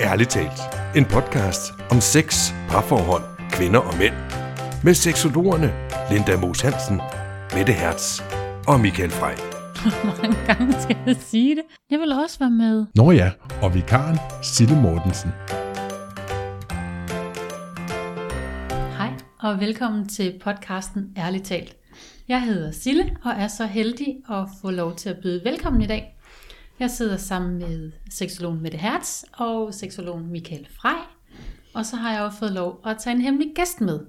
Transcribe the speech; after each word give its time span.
Ærligt 0.00 0.30
talt. 0.30 0.60
En 0.96 1.04
podcast 1.04 1.72
om 1.90 2.00
sex, 2.00 2.52
parforhold, 2.68 3.22
kvinder 3.50 3.80
og 3.80 3.98
mænd. 3.98 4.14
Med 4.84 4.94
seksologerne 4.94 5.72
Linda 6.10 6.36
Moos 6.36 6.60
Hansen, 6.60 7.00
Mette 7.56 7.72
Hertz 7.72 8.20
og 8.68 8.80
Michael 8.80 9.10
Frey. 9.10 9.36
Hvor 10.04 10.22
mange 10.22 10.36
gange 10.46 10.80
skal 10.82 10.96
jeg 11.06 11.16
sige 11.20 11.56
det? 11.56 11.62
Jeg 11.90 11.98
vil 11.98 12.12
også 12.12 12.38
være 12.38 12.50
med. 12.50 12.86
Nå 12.94 13.10
ja, 13.10 13.30
og 13.62 13.74
vikaren 13.74 14.18
Sille 14.42 14.76
Mortensen. 14.80 15.30
Hej, 18.98 19.12
og 19.40 19.60
velkommen 19.60 20.08
til 20.08 20.40
podcasten 20.44 21.12
Ærligt 21.16 21.44
talt. 21.44 21.76
Jeg 22.28 22.42
hedder 22.42 22.72
Sille 22.72 23.16
og 23.24 23.32
er 23.32 23.48
så 23.48 23.66
heldig 23.66 24.16
at 24.30 24.44
få 24.62 24.70
lov 24.70 24.96
til 24.96 25.08
at 25.08 25.16
byde 25.22 25.44
velkommen 25.44 25.82
i 25.82 25.86
dag. 25.86 26.15
Jeg 26.80 26.90
sidder 26.90 27.16
sammen 27.16 27.58
med 27.58 27.92
seksologen 28.10 28.62
Mette 28.62 28.78
Hertz 28.78 29.22
og 29.32 29.74
seksologen 29.74 30.26
Michael 30.26 30.66
Frey. 30.70 30.98
Og 31.74 31.86
så 31.86 31.96
har 31.96 32.12
jeg 32.12 32.22
også 32.22 32.38
fået 32.38 32.52
lov 32.52 32.80
at 32.86 32.96
tage 32.98 33.16
en 33.16 33.22
hemmelig 33.22 33.52
gæst 33.54 33.80
med. 33.80 34.00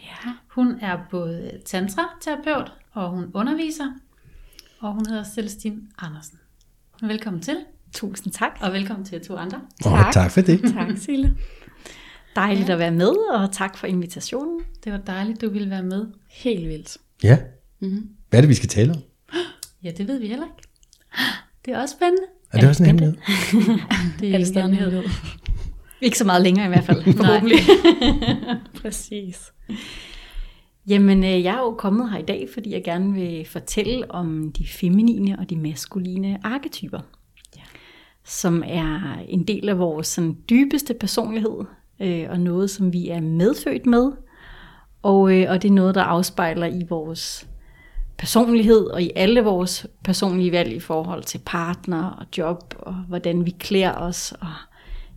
Ja. 0.00 0.32
Hun 0.48 0.78
er 0.80 0.98
både 1.10 1.60
tantra-terapeut, 1.64 2.72
og 2.92 3.10
hun 3.10 3.30
underviser, 3.34 3.92
og 4.80 4.92
hun 4.92 5.06
hedder 5.06 5.24
Celestine 5.24 5.80
Andersen. 5.98 6.38
Velkommen 7.02 7.42
til. 7.42 7.56
Tusind 7.92 8.32
tak. 8.32 8.58
Og 8.60 8.72
velkommen 8.72 9.04
til 9.04 9.20
to 9.20 9.36
andre. 9.36 9.60
Og 9.84 9.90
tak. 9.90 10.12
tak 10.12 10.30
for 10.30 10.40
det. 10.40 10.60
Tak, 10.74 10.96
Sille. 10.96 11.36
Dejligt 12.36 12.68
ja. 12.68 12.72
at 12.72 12.78
være 12.78 12.90
med, 12.90 13.12
og 13.30 13.52
tak 13.52 13.76
for 13.76 13.86
invitationen. 13.86 14.60
Det 14.84 14.92
var 14.92 14.98
dejligt, 14.98 15.40
du 15.40 15.50
ville 15.50 15.70
være 15.70 15.82
med. 15.82 16.06
Helt 16.28 16.68
vildt. 16.68 16.96
Ja. 17.22 17.38
Mm-hmm. 17.80 18.10
Hvad 18.28 18.38
er 18.38 18.40
det, 18.40 18.48
vi 18.48 18.54
skal 18.54 18.68
tale 18.68 18.92
om? 18.92 19.02
Ja, 19.82 19.90
det 19.90 20.08
ved 20.08 20.18
vi 20.18 20.26
heller 20.26 20.46
ikke. 20.46 20.68
Det 21.68 21.76
er 21.76 21.80
også 21.80 21.94
spændende. 21.94 22.22
Er 22.52 22.60
det 22.60 22.68
også 22.68 22.82
en 22.82 22.86
hemmelighed? 22.86 23.16
det 24.20 24.34
er, 24.34 24.38
er 24.38 24.44
stadig 24.44 24.68
en 24.68 24.74
hemmelighed. 24.74 25.10
Ikke 26.00 26.18
så 26.18 26.24
meget 26.24 26.42
længere 26.42 26.66
i 26.66 26.68
hvert 26.68 26.84
fald, 26.84 27.02
forhåbentlig. 27.16 27.58
Præcis. 28.82 29.52
Jamen, 30.86 31.24
øh, 31.24 31.44
jeg 31.44 31.54
er 31.54 31.58
jo 31.58 31.74
kommet 31.78 32.10
her 32.10 32.18
i 32.18 32.22
dag, 32.22 32.48
fordi 32.54 32.72
jeg 32.72 32.84
gerne 32.84 33.12
vil 33.12 33.46
fortælle 33.46 34.10
om 34.10 34.52
de 34.52 34.66
feminine 34.66 35.38
og 35.38 35.50
de 35.50 35.56
maskuline 35.56 36.38
arketyper, 36.44 37.00
ja. 37.56 37.62
som 38.24 38.62
er 38.66 39.18
en 39.28 39.44
del 39.44 39.68
af 39.68 39.78
vores 39.78 40.06
sådan, 40.06 40.36
dybeste 40.50 40.94
personlighed, 40.94 41.64
øh, 42.00 42.26
og 42.30 42.40
noget, 42.40 42.70
som 42.70 42.92
vi 42.92 43.08
er 43.08 43.20
medfødt 43.20 43.86
med, 43.86 44.12
og, 45.02 45.34
øh, 45.34 45.50
og 45.50 45.62
det 45.62 45.68
er 45.68 45.72
noget, 45.72 45.94
der 45.94 46.02
afspejler 46.02 46.66
i 46.66 46.82
vores 46.88 47.48
personlighed 48.18 48.80
og 48.80 49.02
i 49.02 49.10
alle 49.16 49.40
vores 49.40 49.86
personlige 50.04 50.52
valg 50.52 50.72
i 50.72 50.80
forhold 50.80 51.24
til 51.24 51.40
partner 51.46 52.04
og 52.04 52.26
job 52.38 52.74
og 52.78 52.94
hvordan 52.94 53.44
vi 53.46 53.50
klæder 53.50 53.92
os 53.92 54.32
og 54.40 54.48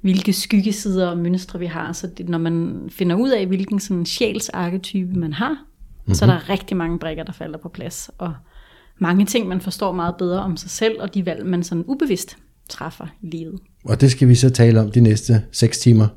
hvilke 0.02 0.34
skyggesider 0.34 1.08
og 1.08 1.18
mønstre 1.18 1.60
vi 1.60 1.66
har. 1.66 1.94
Så 1.94 2.08
det, 2.08 2.30
når 2.30 2.38
man 2.38 2.90
finder 2.90 3.16
ud 3.16 3.30
af, 3.30 3.48
hvilken 3.48 3.80
sådan 3.80 4.06
sjælsarketype 4.06 5.20
man 5.20 5.34
har, 5.34 5.52
mm-hmm. 5.52 6.14
så 6.14 6.26
er 6.26 6.30
der 6.30 6.50
rigtig 6.50 6.78
mange 6.78 7.00
brikker, 7.00 7.24
der 7.24 7.34
falder 7.34 7.58
på 7.58 7.70
plads. 7.70 8.10
Og 8.18 8.34
mange 9.00 9.26
ting, 9.26 9.48
man 9.48 9.62
forstår 9.62 9.92
meget 9.92 10.16
bedre 10.18 10.40
om 10.40 10.58
sig 10.58 10.70
selv, 10.70 11.02
og 11.02 11.14
de 11.14 11.26
valg, 11.26 11.46
man 11.46 11.64
sådan 11.64 11.84
ubevidst 11.88 12.38
træffer 12.70 13.08
i 13.22 13.30
livet. 13.30 13.60
Og 13.86 14.02
det 14.02 14.12
skal 14.12 14.28
vi 14.28 14.36
så 14.36 14.50
tale 14.50 14.82
om 14.82 14.92
de 14.92 15.02
næste 15.02 15.44
6 15.52 15.80
timer. 15.80 16.08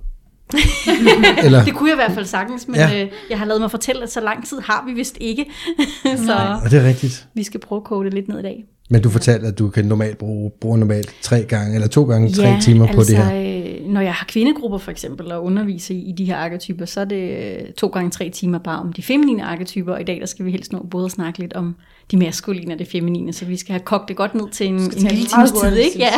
Eller? 1.45 1.64
Det 1.64 1.75
kunne 1.75 1.89
jeg 1.89 1.95
i 1.95 2.03
hvert 2.05 2.12
fald 2.12 2.27
sagtens, 2.27 2.69
men 2.69 2.77
ja. 2.77 3.03
øh, 3.03 3.11
jeg 3.31 3.39
har 3.39 3.47
lavet 3.47 3.61
mig 3.61 3.70
fortælle, 3.70 4.03
at 4.03 4.12
så 4.12 4.20
lang 4.20 4.48
tid 4.48 4.61
har 4.61 4.84
vi 4.86 4.92
vist 4.92 5.17
ikke. 5.20 5.47
så 6.27 6.59
og 6.64 6.70
det 6.70 6.78
er 6.78 6.84
rigtigt. 6.84 7.28
Vi 7.34 7.42
skal 7.42 7.61
prøve 7.61 7.77
at 7.77 7.84
kode 7.84 8.05
det 8.05 8.14
lidt 8.14 8.28
ned 8.28 8.39
i 8.39 8.42
dag. 8.42 8.64
Men 8.91 9.03
du 9.03 9.11
fortalte, 9.11 9.47
at 9.47 9.59
du 9.59 9.69
kan 9.69 9.84
normalt 9.84 10.19
bruge, 10.19 10.51
bruge 10.61 10.78
normalt 10.78 11.14
tre 11.23 11.42
gange, 11.42 11.75
eller 11.75 11.89
to 11.89 12.05
gange 12.05 12.33
tre 12.33 12.61
timer 12.61 12.86
altså, 12.86 12.97
på 12.97 13.05
det 13.05 13.17
her. 13.17 13.81
Øh, 13.81 13.86
når 13.86 14.01
jeg 14.01 14.12
har 14.12 14.27
kvindegrupper 14.27 14.78
for 14.78 14.91
eksempel, 14.91 15.33
og 15.33 15.45
underviser 15.45 15.95
i, 15.95 15.98
i 15.98 16.12
de 16.12 16.25
her 16.25 16.36
arketyper, 16.36 16.84
så 16.84 17.01
er 17.01 17.05
det 17.05 17.31
øh, 17.39 17.73
to 17.73 17.89
gange 17.89 18.11
tre 18.11 18.31
timer 18.31 18.58
bare 18.58 18.79
om 18.79 18.92
de 18.92 19.03
feminine 19.03 19.45
arketyper, 19.45 19.92
og 19.92 20.01
i 20.01 20.05
dag 20.05 20.20
der 20.20 20.27
skal 20.27 20.45
vi 20.45 20.51
helst 20.51 20.73
nå 20.73 20.86
både 20.91 21.05
at 21.05 21.11
snakke 21.11 21.39
lidt 21.39 21.52
om 21.52 21.77
de 22.11 22.17
maskuline 22.17 22.75
og 22.75 22.79
det 22.79 22.89
feminine, 22.89 23.33
så 23.33 23.45
vi 23.45 23.57
skal 23.57 23.73
have 23.73 23.81
kogt 23.85 24.09
det 24.09 24.17
godt 24.17 24.35
ned 24.35 24.51
til 24.51 24.67
en, 24.67 24.75
en 24.75 24.91
lille 24.91 25.27
times 25.27 25.53
tid, 25.63 25.77
ikke? 25.77 25.98
Ja. 25.98 26.13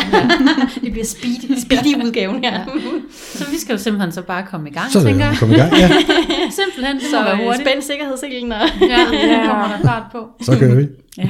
det 0.81 0.93
bliver 0.93 1.05
speed, 1.05 1.61
speedy 1.61 2.05
udgaven 2.05 2.45
her. 2.45 2.53
Ja. 2.53 2.65
Så 3.11 3.51
vi 3.51 3.59
skal 3.59 3.73
jo 3.73 3.79
simpelthen 3.79 4.13
så 4.13 4.23
bare 4.23 4.47
komme 4.47 4.71
i 4.71 4.73
gang, 4.73 4.93
så 4.93 5.03
tænker 5.03 5.25
jeg. 5.27 5.37
komme 5.39 5.55
i 5.55 5.59
gang, 5.59 5.73
ja. 5.73 5.89
simpelthen, 6.61 7.01
så 7.01 7.55
spænd 7.61 7.83
sikkerhedsselen, 7.83 8.53
og 8.53 8.59
ja, 8.81 8.99
ja, 9.13 9.47
kommer 9.47 9.69
der 9.69 9.79
fart 9.85 10.13
på. 10.13 10.29
Så 10.41 10.59
kører 10.59 10.75
vi. 10.75 10.89
Ja. 11.19 11.29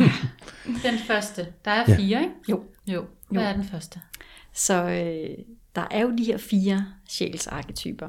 Den 0.66 0.98
første, 1.06 1.46
der 1.64 1.70
er 1.70 1.96
fire, 1.96 2.20
ikke? 2.20 2.34
Jo. 2.48 2.60
Jo. 2.86 3.04
Hvad 3.30 3.42
jo. 3.42 3.48
er 3.48 3.52
den 3.52 3.64
første? 3.64 4.00
Så 4.54 4.74
øh, 4.74 5.44
der 5.74 5.82
er 5.90 6.00
jo 6.02 6.10
de 6.18 6.24
her 6.24 6.38
fire 6.38 6.84
sjælsarketyper, 7.10 8.06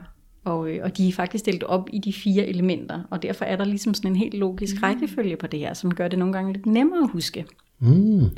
og, 0.47 0.69
øh, 0.69 0.79
og 0.83 0.97
de 0.97 1.07
er 1.07 1.11
faktisk 1.11 1.45
delt 1.45 1.63
op 1.63 1.89
i 1.93 1.99
de 1.99 2.13
fire 2.13 2.47
elementer, 2.47 3.03
og 3.09 3.21
derfor 3.21 3.45
er 3.45 3.55
der 3.55 3.65
ligesom 3.65 3.93
sådan 3.93 4.11
en 4.11 4.15
helt 4.15 4.33
logisk 4.33 4.75
mm. 4.75 4.83
rækkefølge 4.83 5.37
på 5.37 5.47
det 5.47 5.59
her, 5.59 5.73
som 5.73 5.95
gør 5.95 6.07
det 6.07 6.19
nogle 6.19 6.33
gange 6.33 6.53
lidt 6.53 6.65
nemmere 6.65 7.03
at 7.03 7.09
huske. 7.09 7.45
Mm. 7.79 8.29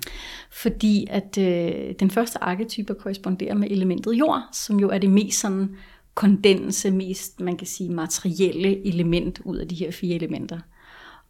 Fordi 0.51 1.07
at 1.09 1.37
øh, 1.37 1.93
den 1.99 2.11
første 2.11 2.43
arketype 2.43 2.93
korresponderer 2.93 3.55
med 3.55 3.71
elementet 3.71 4.13
jord, 4.13 4.41
som 4.53 4.79
jo 4.79 4.89
er 4.89 4.97
det 4.97 5.09
mest 5.09 5.39
sådan 5.39 5.75
kondense, 6.15 6.91
mest 6.91 7.39
man 7.39 7.57
kan 7.57 7.67
sige 7.67 7.89
materielle 7.89 8.87
element 8.87 9.39
ud 9.45 9.57
af 9.57 9.67
de 9.67 9.75
her 9.75 9.91
fire 9.91 10.15
elementer. 10.15 10.59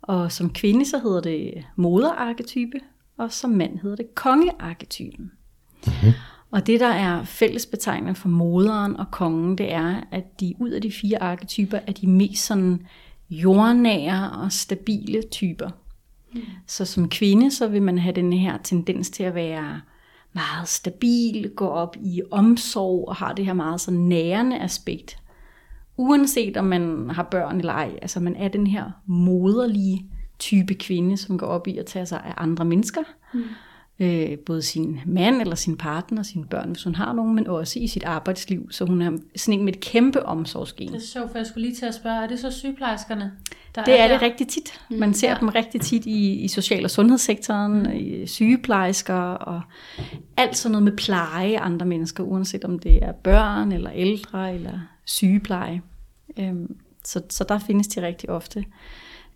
Og 0.01 0.31
som 0.31 0.53
kvinde 0.53 0.85
så 0.85 0.99
hedder 0.99 1.21
det 1.21 1.65
moderarketype, 1.75 2.79
og 3.17 3.31
som 3.31 3.49
mand 3.49 3.79
hedder 3.79 3.95
det 3.95 4.15
kongearketypen. 4.15 5.31
Mm-hmm. 5.85 6.13
Og 6.51 6.67
det, 6.67 6.79
der 6.79 6.87
er 6.87 7.23
fællesbetegnende 7.23 8.15
for 8.15 8.29
moderen 8.29 8.97
og 8.97 9.05
kongen, 9.11 9.57
det 9.57 9.73
er, 9.73 10.01
at 10.11 10.39
de 10.39 10.53
ud 10.59 10.69
af 10.69 10.81
de 10.81 10.91
fire 10.91 11.21
arketyper 11.21 11.79
er 11.87 11.91
de 11.91 12.07
mest 12.07 12.45
sådan 12.45 12.87
jordnære 13.29 14.31
og 14.31 14.51
stabile 14.51 15.21
typer. 15.31 15.69
Mm. 16.33 16.41
Så 16.67 16.85
som 16.85 17.09
kvinde, 17.09 17.51
så 17.51 17.67
vil 17.67 17.81
man 17.81 17.97
have 17.97 18.15
den 18.15 18.33
her 18.33 18.57
tendens 18.57 19.09
til 19.09 19.23
at 19.23 19.35
være 19.35 19.81
meget 20.33 20.67
stabil, 20.67 21.51
gå 21.55 21.67
op 21.67 21.95
i 21.99 22.21
omsorg 22.31 23.07
og 23.07 23.15
har 23.15 23.33
det 23.33 23.45
her 23.45 23.53
meget 23.53 23.81
så 23.81 23.91
nærende 23.91 24.59
aspekt. 24.59 25.17
Uanset 25.97 26.57
om 26.57 26.65
man 26.65 27.09
har 27.09 27.23
børn 27.23 27.59
eller 27.59 27.73
ej, 27.73 27.99
altså 28.01 28.19
man 28.19 28.35
er 28.35 28.47
den 28.47 28.67
her 28.67 28.91
moderlige 29.05 30.05
type 30.39 30.73
kvinde, 30.73 31.17
som 31.17 31.37
går 31.37 31.47
op 31.47 31.67
i 31.67 31.77
at 31.77 31.85
tage 31.85 32.05
sig 32.05 32.21
af 32.25 32.33
andre 32.37 32.65
mennesker. 32.65 33.01
Mm 33.33 33.43
øh, 33.99 34.37
både 34.37 34.61
sin 34.61 34.99
mand 35.05 35.41
eller 35.41 35.55
sin 35.55 35.77
partner, 35.77 36.23
sine 36.23 36.45
børn, 36.45 36.71
hvis 36.71 36.83
hun 36.83 36.95
har 36.95 37.13
nogen, 37.13 37.35
men 37.35 37.47
også 37.47 37.79
i 37.79 37.87
sit 37.87 38.03
arbejdsliv. 38.03 38.71
Så 38.71 38.85
hun 38.85 39.01
er 39.01 39.11
sådan 39.35 39.59
en 39.59 39.65
med 39.65 39.73
et 39.73 39.79
kæmpe 39.79 40.25
omsorgsgen. 40.25 40.87
Det 40.87 40.95
er 40.95 40.99
sjovt, 40.99 41.31
for 41.31 41.37
jeg 41.37 41.47
skulle 41.47 41.67
lige 41.67 41.75
til 41.75 41.85
at 41.85 41.95
spørge, 41.95 42.23
er 42.23 42.27
det 42.27 42.39
så 42.39 42.51
sygeplejerskerne? 42.51 43.31
Der 43.75 43.83
det 43.83 43.99
er, 43.99 44.03
er 44.03 44.07
det 44.07 44.21
rigtig 44.21 44.47
tit. 44.47 44.81
Man 44.89 45.13
ser 45.13 45.29
ja. 45.29 45.37
dem 45.39 45.49
rigtig 45.49 45.81
tit 45.81 46.05
i, 46.05 46.33
i 46.33 46.47
social- 46.47 46.83
og 46.83 46.91
sundhedssektoren, 46.91 47.83
mm. 47.83 47.91
i 47.93 48.27
sygeplejersker 48.27 49.13
og 49.15 49.61
alt 50.37 50.57
sådan 50.57 50.71
noget 50.71 50.83
med 50.83 50.97
pleje 50.97 51.59
af 51.59 51.65
andre 51.65 51.85
mennesker, 51.85 52.23
uanset 52.23 52.65
om 52.65 52.79
det 52.79 53.03
er 53.03 53.11
børn 53.11 53.71
eller 53.71 53.91
ældre 53.91 54.53
eller 54.55 54.79
sygepleje. 55.05 55.81
Øhm, 56.39 56.75
så, 57.05 57.21
så 57.29 57.43
der 57.43 57.59
findes 57.59 57.87
de 57.87 58.01
rigtig 58.01 58.29
ofte. 58.29 58.65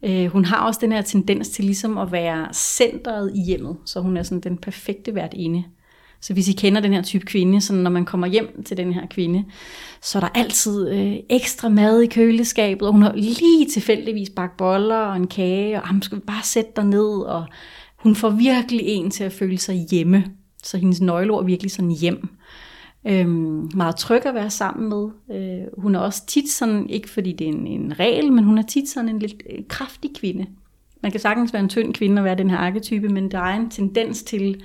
Øh, 0.04 0.26
hun 0.26 0.46
har 0.46 0.66
også 0.68 0.80
den 0.84 0.92
her 0.92 1.02
tendens 1.02 1.50
til 1.50 1.66
ligesom 1.66 1.98
at 1.98 2.12
være 2.12 2.48
centret 2.54 3.32
i 3.36 3.42
hjemmet, 3.42 3.78
så 3.86 4.00
hun 4.00 4.18
er 4.18 4.24
sådan 4.24 4.40
den 4.40 4.58
perfekte 4.58 5.16
værtinde. 5.16 5.64
Så 6.22 6.34
hvis 6.34 6.48
I 6.48 6.54
kender 6.54 6.82
den 6.82 6.94
her 6.94 7.02
type 7.02 7.26
kvinde, 7.26 7.62
så 7.62 7.74
når 7.74 7.90
man 7.90 8.06
kommer 8.06 8.28
hjem 8.28 8.64
til 8.64 8.78
den 8.78 8.94
her 8.94 9.08
kvinde, 9.10 9.46
så 10.02 10.18
er 10.18 10.20
der 10.20 10.30
altid 10.36 10.90
øh, 10.90 11.16
ekstra 11.30 11.70
mad 11.70 12.02
i 12.02 12.08
køleskabet, 12.08 12.88
og 12.88 12.94
hun 12.94 13.02
har 13.02 13.14
lige 13.16 13.68
tilfældigvis 13.74 14.30
bagt 14.30 14.58
boller 14.58 14.96
og 14.96 15.16
en 15.16 15.28
kage, 15.28 15.82
og 15.82 15.88
ham 15.88 16.02
skal 16.02 16.18
vi 16.18 16.24
bare 16.28 16.44
sætte 16.44 16.72
dig 16.76 16.86
ned, 16.86 17.22
og 17.22 17.46
hun 17.98 18.16
får 18.16 18.30
virkelig 18.30 18.82
en 18.84 19.12
til 19.12 19.24
at 19.24 19.32
føle 19.32 19.58
sig 19.58 19.86
hjemme. 19.92 20.26
Så 20.64 20.78
hendes 20.78 21.02
nøgleord 21.02 21.42
er 21.42 21.46
virkelig 21.46 21.72
sådan 21.72 21.92
hjem. 21.92 22.30
Øhm, 23.08 23.70
meget 23.76 23.96
tryg 23.96 24.26
at 24.26 24.34
være 24.34 24.50
sammen 24.50 24.90
med. 24.90 25.10
Øh, 25.38 25.82
hun 25.82 25.96
er 25.96 26.00
også 26.00 26.26
tit 26.26 26.50
sådan, 26.50 26.90
ikke 26.90 27.10
fordi 27.10 27.32
det 27.32 27.48
er 27.48 27.52
en, 27.52 27.68
en 27.68 28.00
regel, 28.00 28.32
men 28.32 28.44
hun 28.44 28.58
er 28.58 28.64
tit 28.64 28.90
sådan 28.90 29.10
en 29.10 29.20
lidt 29.20 29.44
øh, 29.50 29.60
kraftig 29.68 30.12
kvinde. 30.16 30.46
Man 31.04 31.12
kan 31.12 31.22
sagtens 31.22 31.54
være 31.54 31.64
en 31.64 31.70
tynd 31.70 31.94
kvinde 31.94 32.20
og 32.20 32.26
være 32.26 32.36
den 32.36 32.50
her 32.50 32.58
arketype, 32.58 33.10
men 33.10 33.32
der 33.32 33.40
er 33.40 33.56
en 33.56 33.70
tendens 33.70 34.24
til 34.24 34.62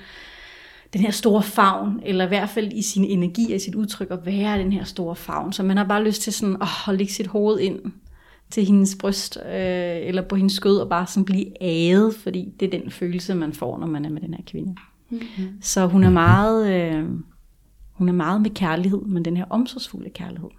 den 0.93 1.01
her 1.01 1.11
store 1.11 1.43
favn, 1.43 1.99
eller 2.05 2.25
i 2.25 2.27
hvert 2.27 2.49
fald 2.49 2.73
i 2.73 2.81
sin 2.81 3.05
energi 3.05 3.53
og 3.53 3.61
sit 3.61 3.75
udtryk 3.75 4.11
at 4.11 4.25
være 4.25 4.59
den 4.59 4.71
her 4.71 4.83
store 4.83 5.15
favn. 5.15 5.53
Så 5.53 5.63
man 5.63 5.77
har 5.77 5.83
bare 5.83 6.03
lyst 6.03 6.21
til 6.21 6.33
sådan 6.33 6.57
at 6.61 6.95
lægge 6.95 7.13
sit 7.13 7.27
hoved 7.27 7.59
ind 7.59 7.79
til 8.51 8.65
hendes 8.65 8.95
bryst, 8.99 9.37
øh, 9.45 9.51
eller 10.07 10.21
på 10.21 10.35
hendes 10.35 10.53
skød, 10.53 10.77
og 10.77 10.89
bare 10.89 11.07
sådan 11.07 11.25
blive 11.25 11.45
æget, 11.61 12.15
fordi 12.15 12.53
det 12.59 12.73
er 12.73 12.79
den 12.79 12.91
følelse, 12.91 13.35
man 13.35 13.53
får, 13.53 13.79
når 13.79 13.87
man 13.87 14.05
er 14.05 14.09
med 14.09 14.21
den 14.21 14.33
her 14.33 14.43
kvinde. 14.47 14.75
Mm-hmm. 15.09 15.47
Så 15.61 15.87
hun 15.87 16.03
er 16.03 16.09
meget... 16.09 16.73
Øh, 16.73 17.05
hun 17.99 18.09
er 18.09 18.13
meget 18.13 18.41
med 18.41 18.49
kærlighed, 18.49 19.01
men 19.01 19.25
den 19.25 19.37
her 19.37 19.45
omsorgsfulde 19.49 20.09
kærlighed. 20.09 20.49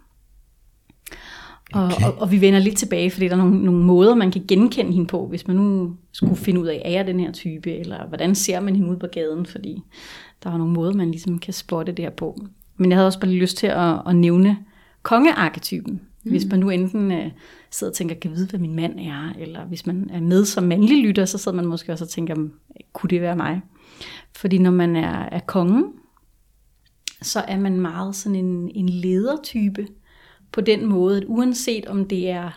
Og, 1.72 1.84
okay. 1.84 2.06
og, 2.06 2.14
og 2.18 2.32
vi 2.32 2.40
vender 2.40 2.58
lidt 2.58 2.76
tilbage, 2.76 3.10
fordi 3.10 3.28
der 3.28 3.32
er 3.32 3.36
nogle, 3.36 3.64
nogle 3.64 3.84
måder, 3.84 4.14
man 4.14 4.30
kan 4.30 4.44
genkende 4.48 4.92
hende 4.92 5.06
på, 5.06 5.26
hvis 5.26 5.46
man 5.46 5.56
nu 5.56 5.96
skulle 6.12 6.36
finde 6.36 6.60
ud 6.60 6.66
af, 6.66 6.82
er 6.84 6.90
jeg 6.90 7.06
den 7.06 7.20
her 7.20 7.32
type, 7.32 7.72
eller 7.72 8.06
hvordan 8.06 8.34
ser 8.34 8.60
man 8.60 8.76
hende 8.76 8.90
ud 8.90 8.96
på 8.96 9.06
gaden, 9.06 9.46
fordi 9.46 9.82
der 10.42 10.50
er 10.50 10.58
nogle 10.58 10.72
måder, 10.72 10.92
man 10.92 11.10
ligesom 11.10 11.38
kan 11.38 11.54
spotte 11.54 11.92
det 11.92 12.04
her 12.04 12.10
på. 12.10 12.38
Men 12.76 12.90
jeg 12.90 12.96
havde 12.96 13.06
også 13.06 13.20
bare 13.20 13.30
lyst 13.30 13.56
til 13.56 13.66
at, 13.66 14.02
at 14.06 14.16
nævne 14.16 14.58
kongearketypen. 15.02 16.00
Mm. 16.24 16.30
Hvis 16.30 16.46
man 16.50 16.60
nu 16.60 16.70
enten 16.70 17.12
øh, 17.12 17.30
sidder 17.70 17.90
og 17.90 17.96
tænker, 17.96 18.14
kan 18.14 18.30
vide, 18.30 18.46
hvad 18.46 18.60
min 18.60 18.74
mand 18.74 19.00
er, 19.00 19.32
eller 19.38 19.64
hvis 19.64 19.86
man 19.86 20.10
er 20.12 20.20
med 20.20 20.44
som 20.44 20.64
mandlig 20.64 21.02
lytter, 21.02 21.24
så 21.24 21.38
sidder 21.38 21.56
man 21.56 21.66
måske 21.66 21.92
også 21.92 22.04
og 22.04 22.08
tænker, 22.08 22.34
kunne 22.92 23.10
det 23.10 23.20
være 23.20 23.36
mig? 23.36 23.60
Fordi 24.36 24.58
når 24.58 24.70
man 24.70 24.96
er, 24.96 25.28
er 25.32 25.40
kongen, 25.40 25.84
så 27.22 27.40
er 27.40 27.58
man 27.58 27.80
meget 27.80 28.16
sådan 28.16 28.36
en, 28.36 28.70
en 28.74 28.88
ledertype, 28.88 29.86
på 30.52 30.60
den 30.60 30.86
måde, 30.86 31.16
at 31.16 31.24
uanset 31.26 31.86
om 31.86 32.08
det 32.08 32.30
er 32.30 32.50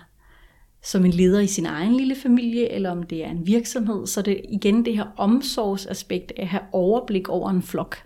som 0.83 1.05
en 1.05 1.11
leder 1.11 1.39
i 1.39 1.47
sin 1.47 1.65
egen 1.65 1.95
lille 1.95 2.15
familie, 2.15 2.71
eller 2.71 2.91
om 2.91 3.03
det 3.03 3.25
er 3.25 3.29
en 3.29 3.47
virksomhed, 3.47 4.07
så 4.07 4.19
er 4.19 4.23
det 4.23 4.41
igen 4.49 4.85
det 4.85 4.97
her 4.97 5.05
omsorgsaspekt 5.17 6.31
af 6.37 6.41
at 6.41 6.47
have 6.47 6.63
overblik 6.71 7.29
over 7.29 7.49
en 7.49 7.61
flok. 7.61 7.97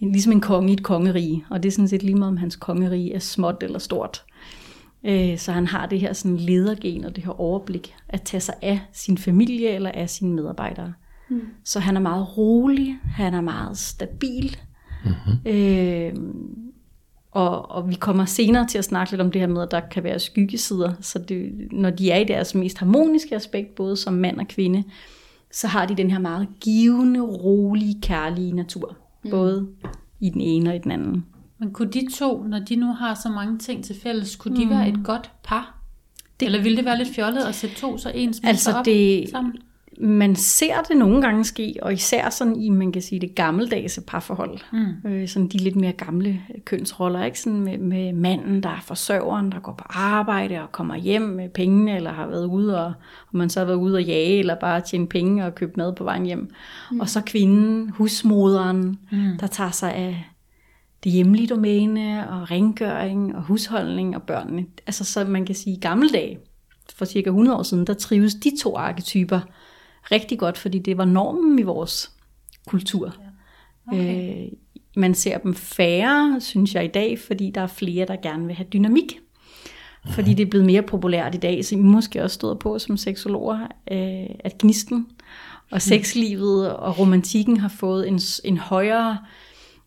Ligesom 0.00 0.32
en 0.32 0.40
konge 0.40 0.70
i 0.70 0.72
et 0.72 0.82
kongerige, 0.82 1.44
og 1.50 1.62
det 1.62 1.68
er 1.68 1.72
sådan 1.72 1.88
set 1.88 2.02
lige 2.02 2.14
meget 2.14 2.30
om 2.30 2.36
hans 2.36 2.56
kongerige 2.56 3.14
er 3.14 3.18
småt 3.18 3.62
eller 3.62 3.78
stort. 3.78 4.24
Øh, 5.04 5.38
så 5.38 5.52
han 5.52 5.66
har 5.66 5.86
det 5.86 6.00
her 6.00 6.12
sådan 6.12 6.36
ledergen 6.36 7.04
og 7.04 7.16
det 7.16 7.24
her 7.24 7.40
overblik 7.40 7.94
at 8.08 8.22
tage 8.22 8.40
sig 8.40 8.54
af 8.62 8.80
sin 8.92 9.18
familie 9.18 9.68
eller 9.68 9.90
af 9.90 10.10
sine 10.10 10.34
medarbejdere. 10.34 10.92
Mm. 11.28 11.40
Så 11.64 11.80
han 11.80 11.96
er 11.96 12.00
meget 12.00 12.38
rolig, 12.38 12.98
han 13.04 13.34
er 13.34 13.40
meget 13.40 13.78
stabil. 13.78 14.56
Mm-hmm. 15.04 15.52
Øh, 15.52 16.12
og, 17.32 17.70
og 17.70 17.88
vi 17.88 17.94
kommer 17.94 18.24
senere 18.24 18.66
til 18.66 18.78
at 18.78 18.84
snakke 18.84 19.12
lidt 19.12 19.20
om 19.20 19.30
det 19.30 19.40
her 19.40 19.48
med, 19.48 19.62
at 19.62 19.70
der 19.70 19.80
kan 19.80 20.04
være 20.04 20.18
skyggesider. 20.18 20.92
Så 21.00 21.18
det, 21.18 21.52
når 21.72 21.90
de 21.90 22.10
er 22.10 22.16
i 22.16 22.24
deres 22.24 22.54
mest 22.54 22.78
harmoniske 22.78 23.36
aspekt, 23.36 23.74
både 23.74 23.96
som 23.96 24.14
mand 24.14 24.40
og 24.40 24.48
kvinde, 24.48 24.84
så 25.52 25.66
har 25.66 25.86
de 25.86 25.96
den 25.96 26.10
her 26.10 26.18
meget 26.18 26.48
givende, 26.60 27.20
rolige, 27.20 28.00
kærlige 28.00 28.52
natur. 28.52 28.96
Mm. 29.24 29.30
Både 29.30 29.68
i 30.20 30.30
den 30.30 30.40
ene 30.40 30.70
og 30.70 30.76
i 30.76 30.78
den 30.78 30.90
anden. 30.90 31.26
Men 31.58 31.70
kunne 31.72 31.90
de 31.90 32.08
to, 32.14 32.42
når 32.42 32.58
de 32.58 32.76
nu 32.76 32.86
har 32.86 33.14
så 33.14 33.28
mange 33.28 33.58
ting 33.58 33.84
til 33.84 33.96
fælles, 34.02 34.36
kunne 34.36 34.56
de 34.56 34.64
mm. 34.64 34.70
være 34.70 34.88
et 34.88 34.98
godt 35.04 35.30
par? 35.44 35.78
Det, 36.40 36.46
Eller 36.46 36.62
ville 36.62 36.76
det 36.76 36.84
være 36.84 36.98
lidt 36.98 37.08
fjollet 37.08 37.42
at 37.42 37.54
sætte 37.54 37.76
to 37.76 37.98
så 37.98 38.10
ens 38.14 38.40
altså 38.44 38.72
op 38.72 38.84
det, 38.84 39.28
sammen? 39.30 39.54
Man 40.00 40.36
ser 40.36 40.74
det 40.88 40.96
nogle 40.96 41.22
gange 41.22 41.44
ske, 41.44 41.74
og 41.82 41.92
især 41.92 42.30
sådan 42.30 42.56
i, 42.56 42.68
man 42.68 42.92
kan 42.92 43.02
sige, 43.02 43.20
det 43.20 43.34
gammeldags 43.34 44.00
parforhold. 44.06 44.58
Mm. 44.72 45.10
Øh, 45.10 45.28
sådan 45.28 45.48
de 45.48 45.58
lidt 45.58 45.76
mere 45.76 45.92
gamle 45.92 46.40
kønsroller, 46.64 47.24
ikke? 47.24 47.40
Sådan 47.40 47.60
med, 47.60 47.78
med 47.78 48.12
manden, 48.12 48.62
der 48.62 48.68
er 48.68 48.80
forsørgeren, 48.80 49.52
der 49.52 49.60
går 49.60 49.72
på 49.72 49.84
arbejde 49.88 50.62
og 50.62 50.72
kommer 50.72 50.96
hjem 50.96 51.22
med 51.22 51.48
pengene, 51.48 51.96
eller 51.96 52.12
har 52.12 52.26
været 52.26 52.46
ude, 52.46 52.84
og, 52.84 52.92
og 53.32 53.36
man 53.36 53.50
så 53.50 53.60
har 53.60 53.64
været 53.64 53.76
ude 53.76 53.96
og 53.96 54.02
jage, 54.02 54.38
eller 54.38 54.54
bare 54.54 54.80
tjene 54.80 55.06
penge 55.06 55.46
og 55.46 55.54
købe 55.54 55.72
mad 55.76 55.92
på 55.94 56.04
vejen 56.04 56.26
hjem. 56.26 56.50
Mm. 56.90 57.00
Og 57.00 57.08
så 57.08 57.20
kvinden, 57.20 57.90
husmoderen, 57.90 58.98
mm. 59.12 59.38
der 59.40 59.46
tager 59.46 59.70
sig 59.70 59.94
af 59.94 60.24
det 61.04 61.12
hjemlige 61.12 61.46
domæne, 61.46 62.30
og 62.30 62.50
rengøring, 62.50 63.36
og 63.36 63.42
husholdning, 63.42 64.16
og 64.16 64.22
børnene. 64.22 64.66
Altså 64.86 65.04
så 65.04 65.24
man 65.24 65.46
kan 65.46 65.54
sige, 65.54 65.76
i 65.76 65.80
gamle 65.80 66.08
dage, 66.08 66.38
for 66.94 67.04
cirka 67.04 67.28
100 67.28 67.58
år 67.58 67.62
siden, 67.62 67.86
der 67.86 67.94
trives 67.94 68.34
de 68.34 68.52
to 68.62 68.76
arketyper 68.76 69.40
rigtig 70.10 70.38
godt, 70.38 70.58
fordi 70.58 70.78
det 70.78 70.98
var 70.98 71.04
normen 71.04 71.58
i 71.58 71.62
vores 71.62 72.12
kultur. 72.66 73.14
Okay. 73.86 74.44
Øh, 74.44 74.48
man 74.96 75.14
ser 75.14 75.38
dem 75.38 75.54
færre, 75.54 76.40
synes 76.40 76.74
jeg 76.74 76.84
i 76.84 76.88
dag, 76.88 77.18
fordi 77.18 77.50
der 77.50 77.60
er 77.60 77.66
flere, 77.66 78.06
der 78.06 78.16
gerne 78.16 78.46
vil 78.46 78.54
have 78.54 78.66
dynamik. 78.72 79.20
Fordi 80.06 80.34
det 80.34 80.46
er 80.46 80.50
blevet 80.50 80.66
mere 80.66 80.82
populært 80.82 81.34
i 81.34 81.38
dag, 81.38 81.64
så 81.64 81.74
I 81.74 81.78
måske 81.78 82.22
også 82.22 82.34
stået 82.34 82.58
på 82.58 82.78
som 82.78 82.96
seksologer, 82.96 83.60
øh, 83.90 84.36
at 84.40 84.58
gnisten 84.58 85.06
og 85.70 85.82
sexlivet 85.82 86.76
og 86.76 86.98
romantikken 86.98 87.56
har 87.56 87.68
fået 87.68 88.08
en, 88.08 88.20
en 88.44 88.58
højere 88.58 89.18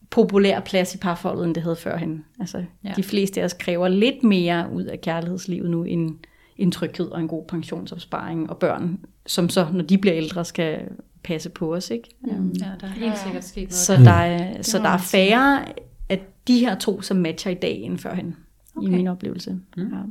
populær 0.10 0.60
plads 0.60 0.96
i 0.96 0.98
parforholdet, 0.98 1.46
end 1.46 1.56
det 1.56 1.64
havde 1.64 1.76
førhen. 1.76 2.26
Altså, 2.40 2.64
ja. 2.84 2.94
de 2.96 3.04
fleste 3.04 3.42
af 3.42 3.46
os 3.46 3.54
kræver 3.54 3.88
lidt 3.88 4.24
mere 4.24 4.70
ud 4.74 4.84
af 4.84 5.02
kærlighedslivet 5.02 5.70
nu, 5.70 5.84
end, 5.84 6.16
en 6.58 6.72
tryghed 6.72 7.08
og 7.08 7.20
en 7.20 7.28
god 7.28 7.46
pensionsopsparing 7.48 8.50
og 8.50 8.58
børn, 8.58 9.00
som 9.26 9.50
så, 9.50 9.68
når 9.74 9.84
de 9.84 9.98
bliver 9.98 10.18
ældre, 10.18 10.46
skal 10.46 10.88
passe 11.24 11.50
på 11.50 11.76
os. 11.76 11.90
Ikke? 11.90 12.10
Ja, 12.28 12.34
ja 12.34 12.72
der 12.82 12.88
er 12.88 12.92
helt 12.92 13.18
sikkert 13.18 13.44
sket 13.44 13.64
noget. 13.64 13.74
Så 13.74 13.96
der 13.96 14.12
er, 14.12 14.62
så 14.62 14.78
der 14.78 14.90
er 14.90 14.98
færre 14.98 15.66
af 16.10 16.28
de 16.48 16.60
her 16.60 16.80
to, 16.80 17.02
som 17.02 17.18
matcher 17.18 17.52
i 17.52 17.56
dag 17.56 17.82
end 17.82 17.98
førhen, 17.98 18.36
okay. 18.76 18.88
i 18.88 18.92
min 18.92 19.08
oplevelse. 19.08 19.60
Mm. 19.78 19.84
Ja. 19.84 20.02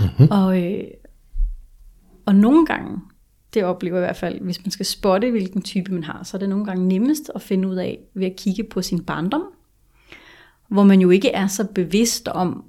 Mm-hmm. 0.00 0.28
Og, 0.30 0.62
øh, 0.62 0.84
og 2.26 2.34
nogle 2.34 2.66
gange, 2.66 3.00
det 3.54 3.64
oplever 3.64 3.96
jeg 3.96 4.04
i 4.04 4.06
hvert 4.06 4.16
fald, 4.16 4.40
hvis 4.40 4.64
man 4.64 4.70
skal 4.70 4.86
spotte, 4.86 5.30
hvilken 5.30 5.62
type 5.62 5.92
man 5.92 6.04
har, 6.04 6.22
så 6.22 6.36
er 6.36 6.38
det 6.38 6.48
nogle 6.48 6.64
gange 6.64 6.88
nemmest 6.88 7.30
at 7.34 7.42
finde 7.42 7.68
ud 7.68 7.76
af 7.76 7.98
ved 8.14 8.26
at 8.26 8.36
kigge 8.36 8.64
på 8.64 8.82
sin 8.82 9.04
barndom, 9.04 9.42
hvor 10.68 10.82
man 10.82 11.00
jo 11.00 11.10
ikke 11.10 11.30
er 11.30 11.46
så 11.46 11.66
bevidst 11.74 12.28
om, 12.28 12.64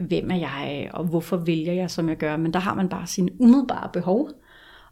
hvem 0.00 0.30
er 0.30 0.36
jeg, 0.36 0.90
og 0.94 1.04
hvorfor 1.04 1.36
vælger 1.36 1.72
jeg, 1.72 1.90
som 1.90 2.08
jeg 2.08 2.16
gør. 2.16 2.36
Men 2.36 2.52
der 2.52 2.58
har 2.58 2.74
man 2.74 2.88
bare 2.88 3.06
sine 3.06 3.30
umiddelbare 3.40 3.90
behov 3.92 4.30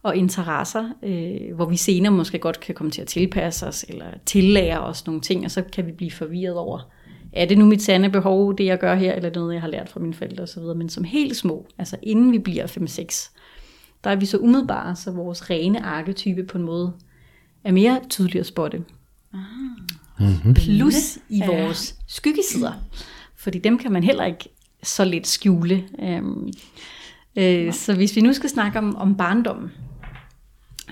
og 0.02 0.16
interesser, 0.16 0.90
øh, 1.02 1.54
hvor 1.54 1.64
vi 1.64 1.76
senere 1.76 2.12
måske 2.12 2.38
godt 2.38 2.60
kan 2.60 2.74
komme 2.74 2.90
til 2.90 3.00
at 3.00 3.08
tilpasse 3.08 3.66
os, 3.66 3.84
eller 3.88 4.06
tillære 4.26 4.80
os 4.80 5.06
nogle 5.06 5.20
ting, 5.20 5.44
og 5.44 5.50
så 5.50 5.62
kan 5.72 5.86
vi 5.86 5.92
blive 5.92 6.10
forvirret 6.10 6.56
over, 6.56 6.90
er 7.32 7.46
det 7.46 7.58
nu 7.58 7.64
mit 7.64 7.82
sande 7.82 8.10
behov, 8.10 8.58
det 8.58 8.64
jeg 8.64 8.78
gør 8.78 8.94
her, 8.94 9.14
eller 9.14 9.30
er 9.30 9.34
noget, 9.34 9.54
jeg 9.54 9.62
har 9.62 9.68
lært 9.68 9.88
fra 9.88 10.00
mine 10.00 10.14
forældre 10.14 10.42
osv., 10.42 10.62
men 10.62 10.88
som 10.88 11.04
helt 11.04 11.36
små, 11.36 11.66
altså 11.78 11.96
inden 12.02 12.32
vi 12.32 12.38
bliver 12.38 12.66
5-6, 12.66 13.32
der 14.04 14.10
er 14.10 14.16
vi 14.16 14.26
så 14.26 14.38
umiddelbare, 14.38 14.96
så 14.96 15.10
vores 15.10 15.50
rene 15.50 15.84
arketype 15.84 16.44
på 16.44 16.58
en 16.58 16.64
måde 16.64 16.92
er 17.64 17.72
mere 17.72 18.00
tydelig 18.10 18.40
at 18.40 18.46
spotte. 18.46 18.84
Mm-hmm. 20.18 20.54
Plus 20.54 21.18
i 21.28 21.42
vores 21.46 21.96
skyggesider. 22.06 22.72
Fordi 23.36 23.58
dem 23.58 23.78
kan 23.78 23.92
man 23.92 24.02
heller 24.02 24.24
ikke 24.24 24.48
så 24.86 25.04
lidt 25.04 25.26
skjule. 25.26 25.84
Øhm, 26.02 26.52
øh, 27.36 27.72
så 27.72 27.94
hvis 27.94 28.16
vi 28.16 28.20
nu 28.20 28.32
skal 28.32 28.50
snakke 28.50 28.78
om, 28.78 28.96
om 28.96 29.16
barndom, 29.16 29.70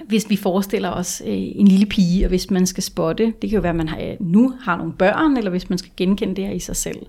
hvis 0.06 0.30
vi 0.30 0.36
forestiller 0.36 0.90
os 0.90 1.22
øh, 1.26 1.32
en 1.34 1.68
lille 1.68 1.86
pige, 1.86 2.24
og 2.24 2.28
hvis 2.28 2.50
man 2.50 2.66
skal 2.66 2.82
spotte, 2.82 3.24
det 3.42 3.50
kan 3.50 3.56
jo 3.56 3.60
være, 3.60 3.70
at 3.70 3.76
man 3.76 3.88
har, 3.88 4.16
nu 4.20 4.52
har 4.60 4.76
nogle 4.76 4.92
børn, 4.92 5.36
eller 5.36 5.50
hvis 5.50 5.68
man 5.68 5.78
skal 5.78 5.92
genkende 5.96 6.36
det 6.36 6.46
her 6.46 6.52
i 6.52 6.58
sig 6.58 6.76
selv, 6.76 7.06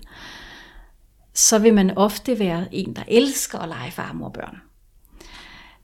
så 1.34 1.58
vil 1.58 1.74
man 1.74 1.98
ofte 1.98 2.38
være 2.38 2.74
en, 2.74 2.96
der 2.96 3.02
elsker 3.08 3.58
at 3.58 3.68
lege 3.68 3.90
far, 3.90 4.12
mor, 4.12 4.28
børn. 4.28 4.56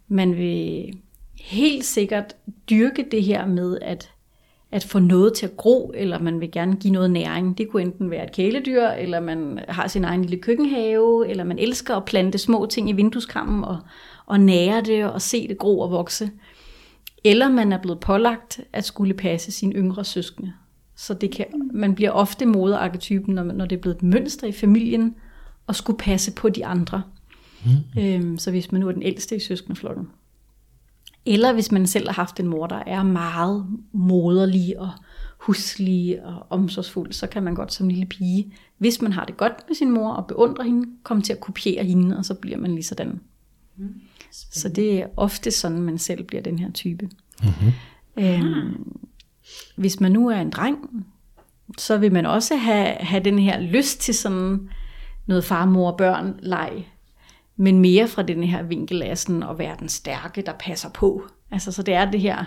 Man 0.08 0.36
vil 0.36 0.92
helt 1.40 1.84
sikkert 1.84 2.36
dyrke 2.70 3.06
det 3.10 3.24
her 3.24 3.46
med, 3.46 3.78
at 3.82 4.10
at 4.72 4.84
få 4.84 4.98
noget 4.98 5.34
til 5.34 5.46
at 5.46 5.56
gro, 5.56 5.92
eller 5.94 6.18
man 6.18 6.40
vil 6.40 6.50
gerne 6.50 6.76
give 6.76 6.92
noget 6.92 7.10
næring. 7.10 7.58
Det 7.58 7.68
kunne 7.68 7.82
enten 7.82 8.10
være 8.10 8.24
et 8.24 8.32
kæledyr, 8.32 8.86
eller 8.86 9.20
man 9.20 9.60
har 9.68 9.88
sin 9.88 10.04
egen 10.04 10.22
lille 10.22 10.36
køkkenhave, 10.36 11.28
eller 11.28 11.44
man 11.44 11.58
elsker 11.58 11.96
at 11.96 12.04
plante 12.04 12.38
små 12.38 12.66
ting 12.66 12.90
i 12.90 12.92
vindueskammen 12.92 13.64
og, 13.64 13.78
og 14.26 14.40
nære 14.40 14.80
det 14.80 15.04
og 15.04 15.22
se 15.22 15.48
det 15.48 15.58
gro 15.58 15.80
og 15.80 15.90
vokse. 15.90 16.30
Eller 17.24 17.50
man 17.50 17.72
er 17.72 17.78
blevet 17.82 18.00
pålagt 18.00 18.60
at 18.72 18.84
skulle 18.84 19.14
passe 19.14 19.52
sine 19.52 19.74
yngre 19.74 20.04
søskende. 20.04 20.52
Så 20.96 21.14
det 21.14 21.30
kan, 21.30 21.46
man 21.72 21.94
bliver 21.94 22.10
ofte 22.10 22.46
moderarketypen, 22.46 23.34
når, 23.34 23.42
når 23.42 23.66
det 23.66 23.76
er 23.76 23.80
blevet 23.80 23.96
et 23.96 24.02
mønster 24.02 24.46
i 24.46 24.52
familien, 24.52 25.14
at 25.68 25.76
skulle 25.76 25.98
passe 25.98 26.32
på 26.32 26.48
de 26.48 26.66
andre. 26.66 27.02
Mm. 27.64 28.02
Øhm, 28.02 28.38
så 28.38 28.50
hvis 28.50 28.72
man 28.72 28.80
nu 28.80 28.88
er 28.88 28.92
den 28.92 29.02
ældste 29.02 29.36
i 29.36 29.40
søskendeflokken. 29.40 30.08
Eller 31.26 31.52
hvis 31.52 31.72
man 31.72 31.86
selv 31.86 32.08
har 32.08 32.14
haft 32.14 32.40
en 32.40 32.46
mor, 32.46 32.66
der 32.66 32.82
er 32.86 33.02
meget 33.02 33.66
moderlig 33.92 34.80
og 34.80 34.90
huslig 35.38 36.24
og 36.24 36.46
omsorgsfuld, 36.50 37.12
så 37.12 37.26
kan 37.26 37.42
man 37.42 37.54
godt 37.54 37.72
som 37.72 37.88
lille 37.88 38.06
pige, 38.06 38.52
hvis 38.78 39.02
man 39.02 39.12
har 39.12 39.24
det 39.24 39.36
godt 39.36 39.52
med 39.68 39.74
sin 39.74 39.90
mor 39.90 40.12
og 40.12 40.26
beundrer 40.26 40.64
hende, 40.64 40.88
komme 41.02 41.22
til 41.22 41.32
at 41.32 41.40
kopiere 41.40 41.84
hende, 41.84 42.16
og 42.16 42.24
så 42.24 42.34
bliver 42.34 42.58
man 42.58 42.70
lige 42.74 42.84
sådan. 42.84 43.20
Mm. 43.76 44.00
Så 44.30 44.68
det 44.68 45.00
er 45.00 45.06
ofte 45.16 45.50
sådan, 45.50 45.80
man 45.80 45.98
selv 45.98 46.24
bliver 46.24 46.42
den 46.42 46.58
her 46.58 46.70
type. 46.70 47.10
Mm-hmm. 47.42 47.72
Øhm, 48.24 48.98
hvis 49.76 50.00
man 50.00 50.12
nu 50.12 50.28
er 50.28 50.36
en 50.36 50.50
dreng, 50.50 51.06
så 51.78 51.98
vil 51.98 52.12
man 52.12 52.26
også 52.26 52.56
have, 52.56 52.86
have 53.00 53.24
den 53.24 53.38
her 53.38 53.60
lyst 53.60 54.00
til 54.00 54.14
sådan 54.14 54.68
noget 55.26 55.44
far, 55.44 55.66
mor, 55.66 55.96
børn, 55.96 56.34
leg 56.42 56.86
men 57.56 57.78
mere 57.78 58.08
fra 58.08 58.22
den 58.22 58.44
her 58.44 58.62
vinkel 58.62 59.02
af 59.02 59.18
sådan 59.18 59.42
at 59.42 59.58
være 59.58 59.76
den 59.80 59.88
stærke, 59.88 60.42
der 60.42 60.52
passer 60.52 60.88
på. 60.90 61.22
Altså, 61.50 61.72
så 61.72 61.82
det 61.82 61.94
er 61.94 62.10
det 62.10 62.20
her 62.20 62.44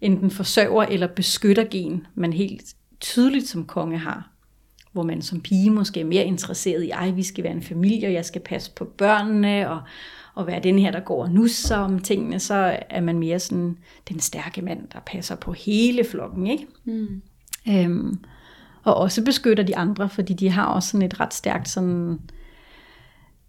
enten 0.00 0.30
forsørger 0.30 0.82
eller 0.82 1.06
beskytter 1.06 1.64
gen, 1.70 2.06
man 2.14 2.32
helt 2.32 2.74
tydeligt 3.00 3.48
som 3.48 3.64
konge 3.64 3.98
har. 3.98 4.30
Hvor 4.92 5.02
man 5.02 5.22
som 5.22 5.40
pige 5.40 5.70
måske 5.70 6.00
er 6.00 6.04
mere 6.04 6.24
interesseret 6.24 6.82
i, 6.82 6.90
ej, 6.90 7.10
vi 7.10 7.22
skal 7.22 7.44
være 7.44 7.52
en 7.52 7.62
familie, 7.62 8.08
og 8.08 8.12
jeg 8.12 8.24
skal 8.24 8.40
passe 8.40 8.70
på 8.76 8.84
børnene, 8.84 9.70
og, 9.70 9.80
og 10.34 10.46
være 10.46 10.60
den 10.60 10.78
her, 10.78 10.90
der 10.90 11.00
går 11.00 11.22
og 11.22 11.30
nusser 11.30 11.76
om 11.76 11.98
tingene, 11.98 12.38
så 12.38 12.80
er 12.90 13.00
man 13.00 13.18
mere 13.18 13.38
sådan 13.38 13.78
den 14.08 14.20
stærke 14.20 14.62
mand, 14.62 14.88
der 14.92 14.98
passer 15.06 15.36
på 15.36 15.52
hele 15.52 16.04
flokken, 16.04 16.46
ikke? 16.46 16.66
Mm. 16.84 17.22
Øhm, 17.68 18.18
og 18.82 18.94
også 18.94 19.24
beskytter 19.24 19.64
de 19.64 19.76
andre, 19.76 20.08
fordi 20.08 20.32
de 20.32 20.50
har 20.50 20.66
også 20.66 20.88
sådan 20.88 21.06
et 21.06 21.20
ret 21.20 21.34
stærkt 21.34 21.68
sådan 21.68 22.20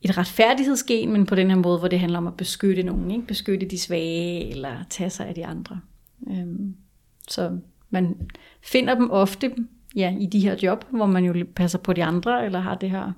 et 0.02 0.18
retfærdighedsgen, 0.18 1.12
men 1.12 1.26
på 1.26 1.36
den 1.36 1.50
her 1.50 1.58
måde, 1.58 1.80
hvor 1.80 1.88
det 1.88 2.00
handler 2.00 2.18
om 2.18 2.28
at 2.28 2.38
beskytte 2.38 2.84
nogen, 2.84 3.12
ikke? 3.12 3.28
beskytte 3.28 3.66
de 3.66 3.80
svage, 3.80 4.50
eller 4.50 4.76
tage 4.90 5.10
sig 5.10 5.28
af 5.28 5.36
de 5.36 5.46
andre. 5.46 5.80
Øhm, 6.30 6.76
så 7.28 7.58
man 7.90 8.18
finder 8.64 8.96
dem 8.96 9.12
ofte 9.12 9.52
ja, 9.96 10.16
i 10.20 10.26
de 10.26 10.40
her 10.40 10.56
job, 10.64 10.86
hvor 10.90 11.06
man 11.06 11.26
jo 11.26 11.46
passer 11.56 11.80
på 11.80 11.94
de 11.94 12.04
andre, 12.04 12.46
eller 12.46 12.60
har 12.60 12.76
det 12.76 12.90
her 12.90 13.12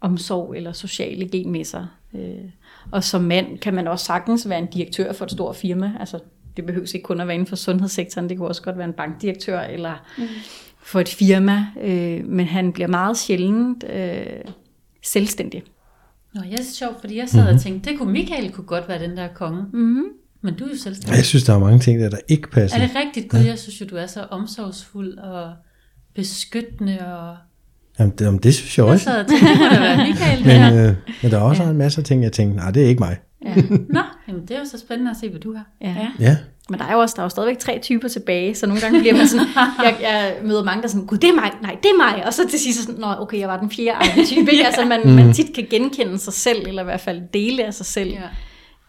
omsorg 0.00 0.56
eller 0.56 0.72
sociale 0.72 1.28
gen 1.28 1.50
med 1.50 1.64
sig. 1.64 1.86
Øh, 2.14 2.50
og 2.90 3.04
som 3.04 3.22
mand 3.22 3.58
kan 3.58 3.74
man 3.74 3.88
også 3.88 4.04
sagtens 4.04 4.48
være 4.48 4.58
en 4.58 4.66
direktør 4.66 5.12
for 5.12 5.24
et 5.24 5.30
stort 5.30 5.56
firma. 5.56 5.92
Altså, 6.00 6.18
det 6.56 6.66
behøver 6.66 6.92
ikke 6.94 7.04
kun 7.04 7.20
at 7.20 7.26
være 7.26 7.34
inden 7.34 7.46
for 7.46 7.56
sundhedssektoren, 7.56 8.28
det 8.28 8.38
kunne 8.38 8.48
også 8.48 8.62
godt 8.62 8.78
være 8.78 8.86
en 8.86 8.92
bankdirektør 8.92 9.60
eller 9.60 9.94
mm. 10.18 10.24
for 10.78 11.00
et 11.00 11.08
firma. 11.08 11.66
Øh, 11.80 12.24
men 12.26 12.46
han 12.46 12.72
bliver 12.72 12.88
meget 12.88 13.16
sjældent 13.16 13.84
øh, 13.90 14.26
selvstændig. 15.02 15.62
Nå, 16.34 16.40
jeg 16.50 16.58
er 16.58 16.64
sjovt, 16.74 17.00
fordi 17.00 17.18
jeg 17.18 17.28
sad 17.28 17.40
mm-hmm. 17.40 17.56
og 17.56 17.62
tænkte, 17.62 17.90
det 17.90 17.98
kunne 17.98 18.12
Michael 18.12 18.52
kunne 18.52 18.66
godt 18.66 18.88
være 18.88 19.02
den 19.02 19.16
der 19.16 19.28
konge. 19.34 19.62
Mm-hmm. 19.62 20.04
Men 20.42 20.54
du 20.54 20.64
er 20.64 20.68
jo 20.68 20.76
selvstændig. 20.76 21.16
Jeg 21.16 21.24
synes, 21.24 21.44
der 21.44 21.54
er 21.54 21.58
mange 21.58 21.78
ting, 21.78 22.00
der, 22.00 22.10
der 22.10 22.18
ikke 22.28 22.50
passer. 22.50 22.78
Er 22.78 22.86
det 22.86 22.96
rigtigt? 22.96 23.30
Gud, 23.30 23.40
ja. 23.40 23.46
jeg 23.46 23.58
synes 23.58 23.80
jo, 23.80 23.86
du 23.86 23.96
er 23.96 24.06
så 24.06 24.22
omsorgsfuld 24.30 25.18
og 25.18 25.52
beskyttende 26.14 26.98
og... 27.00 27.36
Jamen, 27.98 28.12
det, 28.18 28.24
jamen, 28.24 28.40
det 28.40 28.54
synes 28.54 28.78
jeg 28.78 28.86
også. 28.86 29.10
Jeg 29.10 29.14
sad 29.14 29.24
og 29.24 29.30
tænkte, 29.30 29.48
det 29.48 29.58
må 29.58 29.64
da 29.64 29.80
være 29.80 30.08
Michael 30.08 30.46
men, 30.46 30.60
der. 30.60 30.88
øh, 30.88 30.96
men 31.22 31.30
der 31.30 31.38
er 31.38 31.42
også 31.42 31.62
ja. 31.62 31.70
en 31.70 31.76
masse 31.76 32.02
ting, 32.02 32.22
jeg 32.22 32.32
tænkte, 32.32 32.56
nej, 32.56 32.70
det 32.70 32.84
er 32.84 32.88
ikke 32.88 33.00
mig. 33.00 33.16
Ja. 33.44 33.54
Nå, 33.88 34.00
jamen, 34.28 34.42
det 34.42 34.50
er 34.50 34.58
jo 34.58 34.64
så 34.64 34.78
spændende 34.78 35.10
at 35.10 35.16
se, 35.16 35.30
hvad 35.30 35.40
du 35.40 35.54
har. 35.54 35.66
Ja. 35.80 36.08
ja. 36.20 36.36
Ja, 36.68 36.72
Men 36.72 36.80
der 36.80 36.86
er 36.86 36.92
jo 36.92 36.98
også 36.98 37.12
der 37.16 37.22
er 37.22 37.24
jo 37.24 37.28
stadigvæk 37.28 37.58
tre 37.58 37.78
typer 37.82 38.08
tilbage, 38.08 38.54
så 38.54 38.66
nogle 38.66 38.80
gange 38.82 39.00
bliver 39.00 39.16
man 39.16 39.28
sådan, 39.28 39.46
jeg, 39.84 39.96
jeg 40.00 40.36
møder 40.44 40.64
mange, 40.64 40.82
der 40.82 40.88
er 40.88 40.90
sådan, 40.92 41.06
gud, 41.06 41.18
det 41.18 41.30
er 41.30 41.34
mig, 41.34 41.50
nej, 41.62 41.76
det 41.82 41.88
er 41.90 41.96
mig, 42.16 42.26
og 42.26 42.34
så 42.34 42.48
til 42.48 42.58
sidst 42.60 42.82
sådan, 42.84 43.00
nå, 43.00 43.06
okay, 43.18 43.38
jeg 43.38 43.48
var 43.48 43.60
den 43.60 43.70
fjerde 43.70 43.92
arketype, 44.10 44.50
ikke? 44.52 44.66
Altså, 44.66 44.84
man, 44.84 45.14
man 45.14 45.32
tit 45.32 45.54
kan 45.54 45.66
genkende 45.70 46.18
sig 46.18 46.32
selv, 46.32 46.68
eller 46.68 46.82
i 46.82 46.84
hvert 46.84 47.00
fald 47.00 47.22
dele 47.34 47.64
af 47.64 47.74
sig 47.74 47.86
selv, 47.86 48.10
Ja. 48.10 48.20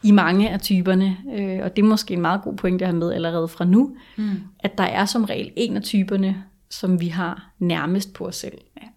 i 0.04 0.12
mange 0.12 0.50
af 0.50 0.60
typerne, 0.62 1.18
øh, 1.38 1.60
og 1.64 1.76
det 1.76 1.82
er 1.82 1.88
måske 1.88 2.14
en 2.14 2.22
meget 2.22 2.42
god 2.44 2.56
pointe 2.58 2.86
at 2.86 2.90
have 2.92 3.00
med 3.00 3.14
allerede 3.14 3.48
fra 3.48 3.66
nu, 3.66 3.96
Mm. 4.16 4.30
at 4.60 4.78
der 4.78 4.84
er 4.84 5.06
som 5.06 5.24
regel 5.24 5.52
en 5.56 5.78
af 5.78 5.84
typerne, 5.84 6.44
som 6.70 7.02
vi 7.02 7.08
har 7.08 7.50
nærmest 7.60 8.14
på 8.14 8.26
os 8.28 8.36
selv. 8.36 8.58
Ja. 8.82 8.88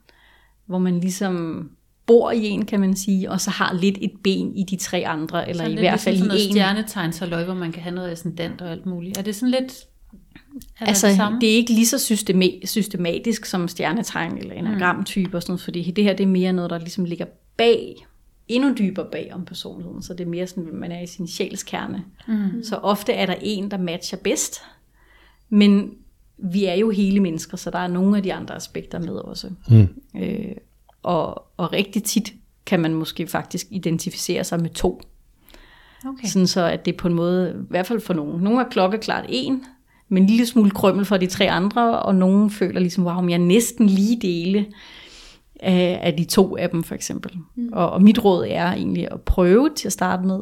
Hvor 0.66 0.78
man 0.78 1.00
ligesom 1.00 1.68
bor 2.08 2.30
i 2.30 2.46
en, 2.46 2.64
kan 2.66 2.80
man 2.80 2.96
sige, 2.96 3.30
og 3.30 3.40
så 3.40 3.50
har 3.50 3.72
lidt 3.72 3.98
et 4.00 4.12
ben 4.24 4.56
i 4.56 4.64
de 4.64 4.76
tre 4.76 5.06
andre, 5.06 5.48
eller 5.48 5.62
Sådan 5.64 5.78
i 5.78 5.80
hvert 5.80 6.00
fald 6.00 6.14
ligesom 6.14 6.30
sådan 6.30 6.40
i 6.42 6.46
en. 6.46 6.52
stjernetegns 6.52 7.18
hvor 7.18 7.54
man 7.54 7.72
kan 7.72 7.82
have 7.82 7.94
noget 7.94 8.10
ascendant 8.10 8.60
og 8.60 8.70
alt 8.70 8.86
muligt. 8.86 9.18
Er 9.18 9.22
det 9.22 9.34
sådan 9.34 9.50
lidt... 9.50 9.84
Er 10.80 10.86
Altså, 10.86 11.06
det, 11.06 11.16
samme? 11.16 11.40
det 11.40 11.48
er 11.50 11.54
ikke 11.54 11.72
lige 11.72 11.86
så 11.86 11.96
systema- 12.14 12.66
systematisk 12.66 13.44
som 13.46 13.68
stjernetegn 13.68 14.38
eller 14.38 14.54
enagramtype 14.54 15.36
og 15.36 15.42
sådan 15.42 15.52
noget, 15.52 15.60
fordi 15.60 15.90
det 15.90 16.04
her 16.04 16.12
det 16.12 16.24
er 16.24 16.28
mere 16.28 16.52
noget, 16.52 16.70
der 16.70 16.78
ligesom 16.78 17.04
ligger 17.04 17.26
bag, 17.56 18.06
endnu 18.48 18.74
dybere 18.78 19.06
bag 19.12 19.30
om 19.34 19.44
personligheden, 19.44 20.02
så 20.02 20.14
det 20.14 20.24
er 20.24 20.28
mere 20.30 20.46
sådan, 20.46 20.66
at 20.68 20.74
man 20.74 20.92
er 20.92 21.00
i 21.00 21.06
sin 21.06 21.28
sjælskerne. 21.28 22.04
Mm. 22.28 22.64
Så 22.64 22.76
ofte 22.76 23.12
er 23.12 23.26
der 23.26 23.34
en, 23.42 23.70
der 23.70 23.78
matcher 23.78 24.18
bedst, 24.18 24.54
men 25.48 25.90
vi 26.38 26.64
er 26.64 26.74
jo 26.74 26.90
hele 26.90 27.20
mennesker, 27.20 27.56
så 27.56 27.70
der 27.70 27.78
er 27.78 27.88
nogle 27.88 28.16
af 28.16 28.22
de 28.22 28.34
andre 28.34 28.54
aspekter 28.56 28.98
med 28.98 29.14
også. 29.14 29.50
Mm. 29.68 29.88
Øh, 30.20 30.54
og, 31.02 31.46
og 31.56 31.72
rigtig 31.72 32.02
tit 32.02 32.32
kan 32.66 32.80
man 32.80 32.94
måske 32.94 33.26
faktisk 33.26 33.66
identificere 33.70 34.44
sig 34.44 34.60
med 34.60 34.70
to. 34.70 35.00
Okay. 36.06 36.28
Sådan 36.28 36.46
så, 36.46 36.64
at 36.64 36.84
det 36.86 36.96
på 36.96 37.08
en 37.08 37.14
måde, 37.14 37.50
i 37.50 37.66
hvert 37.70 37.86
fald 37.86 38.00
for 38.00 38.14
nogen, 38.14 38.42
nogle 38.42 38.60
er 38.60 38.68
klokkeklart 38.68 39.24
en, 39.28 39.64
men 40.08 40.22
en 40.22 40.28
lille 40.28 40.46
smule 40.46 40.70
krømmel 40.70 41.04
for 41.04 41.16
de 41.16 41.26
tre 41.26 41.50
andre, 41.50 42.02
og 42.02 42.14
nogen 42.14 42.50
føler 42.50 42.80
ligesom, 42.80 43.06
wow, 43.06 43.20
men 43.20 43.30
jeg 43.30 43.38
næsten 43.38 43.86
lige 43.86 44.20
dele 44.20 44.66
af, 45.60 45.98
af 46.02 46.16
de 46.16 46.24
to 46.24 46.56
af 46.56 46.70
dem 46.70 46.82
for 46.82 46.94
eksempel. 46.94 47.32
Mm. 47.54 47.68
Og, 47.72 47.90
og 47.90 48.02
mit 48.02 48.24
råd 48.24 48.46
er 48.48 48.72
egentlig 48.72 49.12
at 49.12 49.20
prøve 49.20 49.70
til 49.76 49.88
at 49.88 49.92
starte 49.92 50.26
med, 50.26 50.40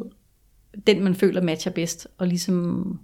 den 0.87 1.03
man 1.03 1.15
føler 1.15 1.41
matcher 1.41 1.71
bedst, 1.71 2.07
og 2.17 2.27
ligesom, 2.27 2.99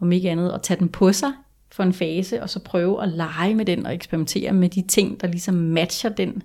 om 0.00 0.12
ikke 0.12 0.30
andet, 0.30 0.50
at 0.50 0.62
tage 0.62 0.80
den 0.80 0.88
på 0.88 1.12
sig 1.12 1.32
for 1.72 1.82
en 1.82 1.92
fase, 1.92 2.42
og 2.42 2.50
så 2.50 2.60
prøve 2.60 3.02
at 3.02 3.08
lege 3.08 3.54
med 3.54 3.64
den, 3.64 3.86
og 3.86 3.94
eksperimentere 3.94 4.52
med 4.52 4.68
de 4.68 4.82
ting, 4.88 5.20
der 5.20 5.26
ligesom 5.26 5.54
matcher 5.54 6.10
den 6.10 6.42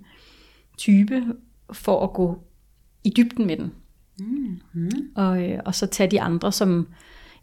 type, 0.78 1.24
for 1.72 2.04
at 2.04 2.14
gå 2.14 2.40
i 3.04 3.14
dybden 3.18 3.48
med 3.48 3.58
den. 3.58 3.72
Mm. 4.20 4.60
Og, 5.16 5.44
øh, 5.44 5.60
og 5.66 5.76
så 5.76 5.88
tage 5.88 6.12
de 6.12 6.22
andre 6.22 6.52
som 6.52 6.88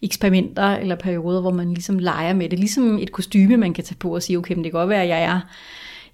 eksperimenter 0.02 0.64
eller 0.64 0.96
perioder, 0.96 1.40
hvor 1.40 1.50
man 1.50 1.68
ligesom 1.68 1.98
leger 1.98 2.34
med 2.34 2.48
det. 2.48 2.58
Ligesom 2.58 2.98
et 2.98 3.12
kostyme, 3.12 3.56
man 3.56 3.74
kan 3.74 3.84
tage 3.84 3.96
på 3.96 4.14
og 4.14 4.22
sige, 4.22 4.38
okay, 4.38 4.54
men 4.54 4.64
det 4.64 4.72
kan 4.72 4.78
godt 4.78 4.88
være, 4.88 5.02
at 5.02 5.08
jeg 5.08 5.22
er 5.22 5.40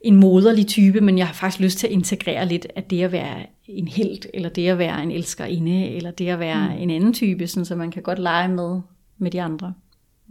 en 0.00 0.16
moderlig 0.16 0.66
type, 0.66 1.00
men 1.00 1.18
jeg 1.18 1.26
har 1.26 1.34
faktisk 1.34 1.60
lyst 1.60 1.78
til 1.78 1.86
at 1.86 1.92
integrere 1.92 2.46
lidt 2.46 2.66
af 2.76 2.84
det 2.84 3.02
at 3.02 3.12
være 3.12 3.46
en 3.66 3.88
held, 3.88 4.18
eller 4.34 4.48
det 4.48 4.68
at 4.68 4.78
være 4.78 5.02
en 5.02 5.10
elskerinde, 5.10 5.88
eller 5.88 6.10
det 6.10 6.28
at 6.28 6.38
være 6.38 6.68
mm. 6.68 6.82
en 6.82 6.90
anden 6.90 7.12
type, 7.12 7.46
sådan, 7.46 7.64
så 7.64 7.76
man 7.76 7.90
kan 7.90 8.02
godt 8.02 8.18
lege 8.18 8.48
med, 8.48 8.80
med 9.18 9.30
de 9.30 9.42
andre. 9.42 9.74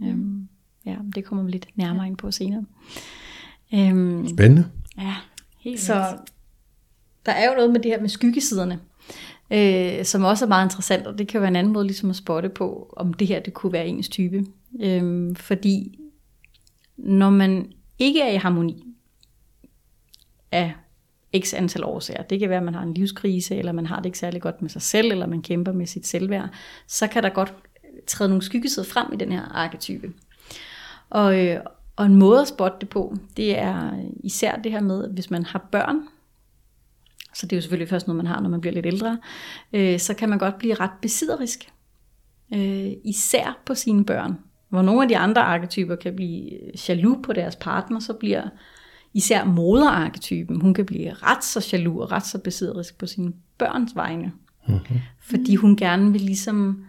Øhm, 0.02 0.48
ja, 0.86 0.96
det 1.14 1.24
kommer 1.24 1.44
vi 1.44 1.50
lidt 1.50 1.68
nærmere 1.74 2.06
ind 2.06 2.16
på 2.16 2.30
senere. 2.30 2.64
Øhm, 3.74 4.28
Spændende. 4.28 4.66
Ja, 4.98 5.14
helt 5.58 5.80
så 5.80 6.04
der 7.26 7.32
er 7.32 7.48
jo 7.48 7.54
noget 7.54 7.70
med 7.70 7.80
det 7.80 7.90
her 7.90 8.00
med 8.00 8.08
skyggesiderne, 8.08 8.80
øh, 9.50 10.04
som 10.04 10.24
også 10.24 10.44
er 10.44 10.48
meget 10.48 10.66
interessant, 10.66 11.06
og 11.06 11.18
det 11.18 11.28
kan 11.28 11.40
være 11.40 11.48
en 11.48 11.56
anden 11.56 11.72
måde 11.72 11.86
ligesom 11.86 12.10
at 12.10 12.16
spotte 12.16 12.48
på, 12.48 12.94
om 12.96 13.14
det 13.14 13.26
her 13.26 13.40
det 13.40 13.54
kunne 13.54 13.72
være 13.72 13.86
ens 13.86 14.08
type. 14.08 14.44
Øh, 14.80 15.36
fordi 15.36 15.98
når 16.96 17.30
man 17.30 17.72
ikke 17.98 18.20
er 18.20 18.30
i 18.30 18.36
harmoni 18.36 18.86
af 20.52 20.74
x 21.38 21.54
antal 21.54 21.84
årsager, 21.84 22.22
det 22.22 22.40
kan 22.40 22.48
være, 22.48 22.58
at 22.58 22.64
man 22.64 22.74
har 22.74 22.82
en 22.82 22.94
livskrise, 22.94 23.56
eller 23.56 23.72
man 23.72 23.86
har 23.86 23.96
det 23.96 24.06
ikke 24.06 24.18
særlig 24.18 24.42
godt 24.42 24.62
med 24.62 24.70
sig 24.70 24.82
selv, 24.82 25.12
eller 25.12 25.26
man 25.26 25.42
kæmper 25.42 25.72
med 25.72 25.86
sit 25.86 26.06
selvværd, 26.06 26.48
så 26.86 27.06
kan 27.06 27.22
der 27.22 27.28
godt 27.28 27.54
træde 28.06 28.28
nogle 28.28 28.42
skyggesider 28.42 28.86
frem 28.86 29.12
i 29.12 29.16
den 29.16 29.32
her 29.32 29.42
arketype. 29.42 30.12
Og, 31.10 31.46
øh, 31.46 31.60
og 31.96 32.06
en 32.06 32.16
måde 32.16 32.40
at 32.40 32.48
spotte 32.48 32.76
det 32.80 32.88
på, 32.88 33.16
det 33.36 33.58
er 33.58 33.90
især 34.24 34.56
det 34.56 34.72
her 34.72 34.80
med, 34.80 35.04
at 35.04 35.10
hvis 35.10 35.30
man 35.30 35.44
har 35.44 35.68
børn, 35.72 36.00
så 37.40 37.46
det 37.46 37.52
er 37.52 37.56
jo 37.56 37.60
selvfølgelig 37.60 37.88
først 37.88 38.06
noget, 38.06 38.16
man 38.16 38.26
har, 38.26 38.40
når 38.40 38.48
man 38.48 38.60
bliver 38.60 38.74
lidt 38.74 38.86
ældre, 38.86 39.18
øh, 39.72 39.98
så 39.98 40.14
kan 40.14 40.28
man 40.28 40.38
godt 40.38 40.58
blive 40.58 40.74
ret 40.74 40.90
besidderisk. 41.02 41.68
Øh, 42.54 42.92
især 43.04 43.60
på 43.66 43.74
sine 43.74 44.04
børn. 44.04 44.38
Hvor 44.68 44.82
nogle 44.82 45.02
af 45.02 45.08
de 45.08 45.16
andre 45.16 45.42
arketyper 45.42 45.96
kan 45.96 46.16
blive 46.16 46.50
jaloux 46.88 47.18
på 47.22 47.32
deres 47.32 47.56
partner, 47.56 48.00
så 48.00 48.12
bliver 48.12 48.42
især 49.14 49.44
moderarketypen, 49.44 50.60
hun 50.60 50.74
kan 50.74 50.86
blive 50.86 51.12
ret 51.12 51.44
så 51.44 51.68
jaloux 51.72 52.02
og 52.02 52.12
ret 52.12 52.26
så 52.26 52.38
besidderisk 52.38 52.98
på 52.98 53.06
sine 53.06 53.32
børns 53.58 53.96
vegne. 53.96 54.32
Mm-hmm. 54.68 54.98
Fordi 55.20 55.54
hun 55.54 55.76
gerne 55.76 56.12
vil 56.12 56.20
ligesom, 56.20 56.84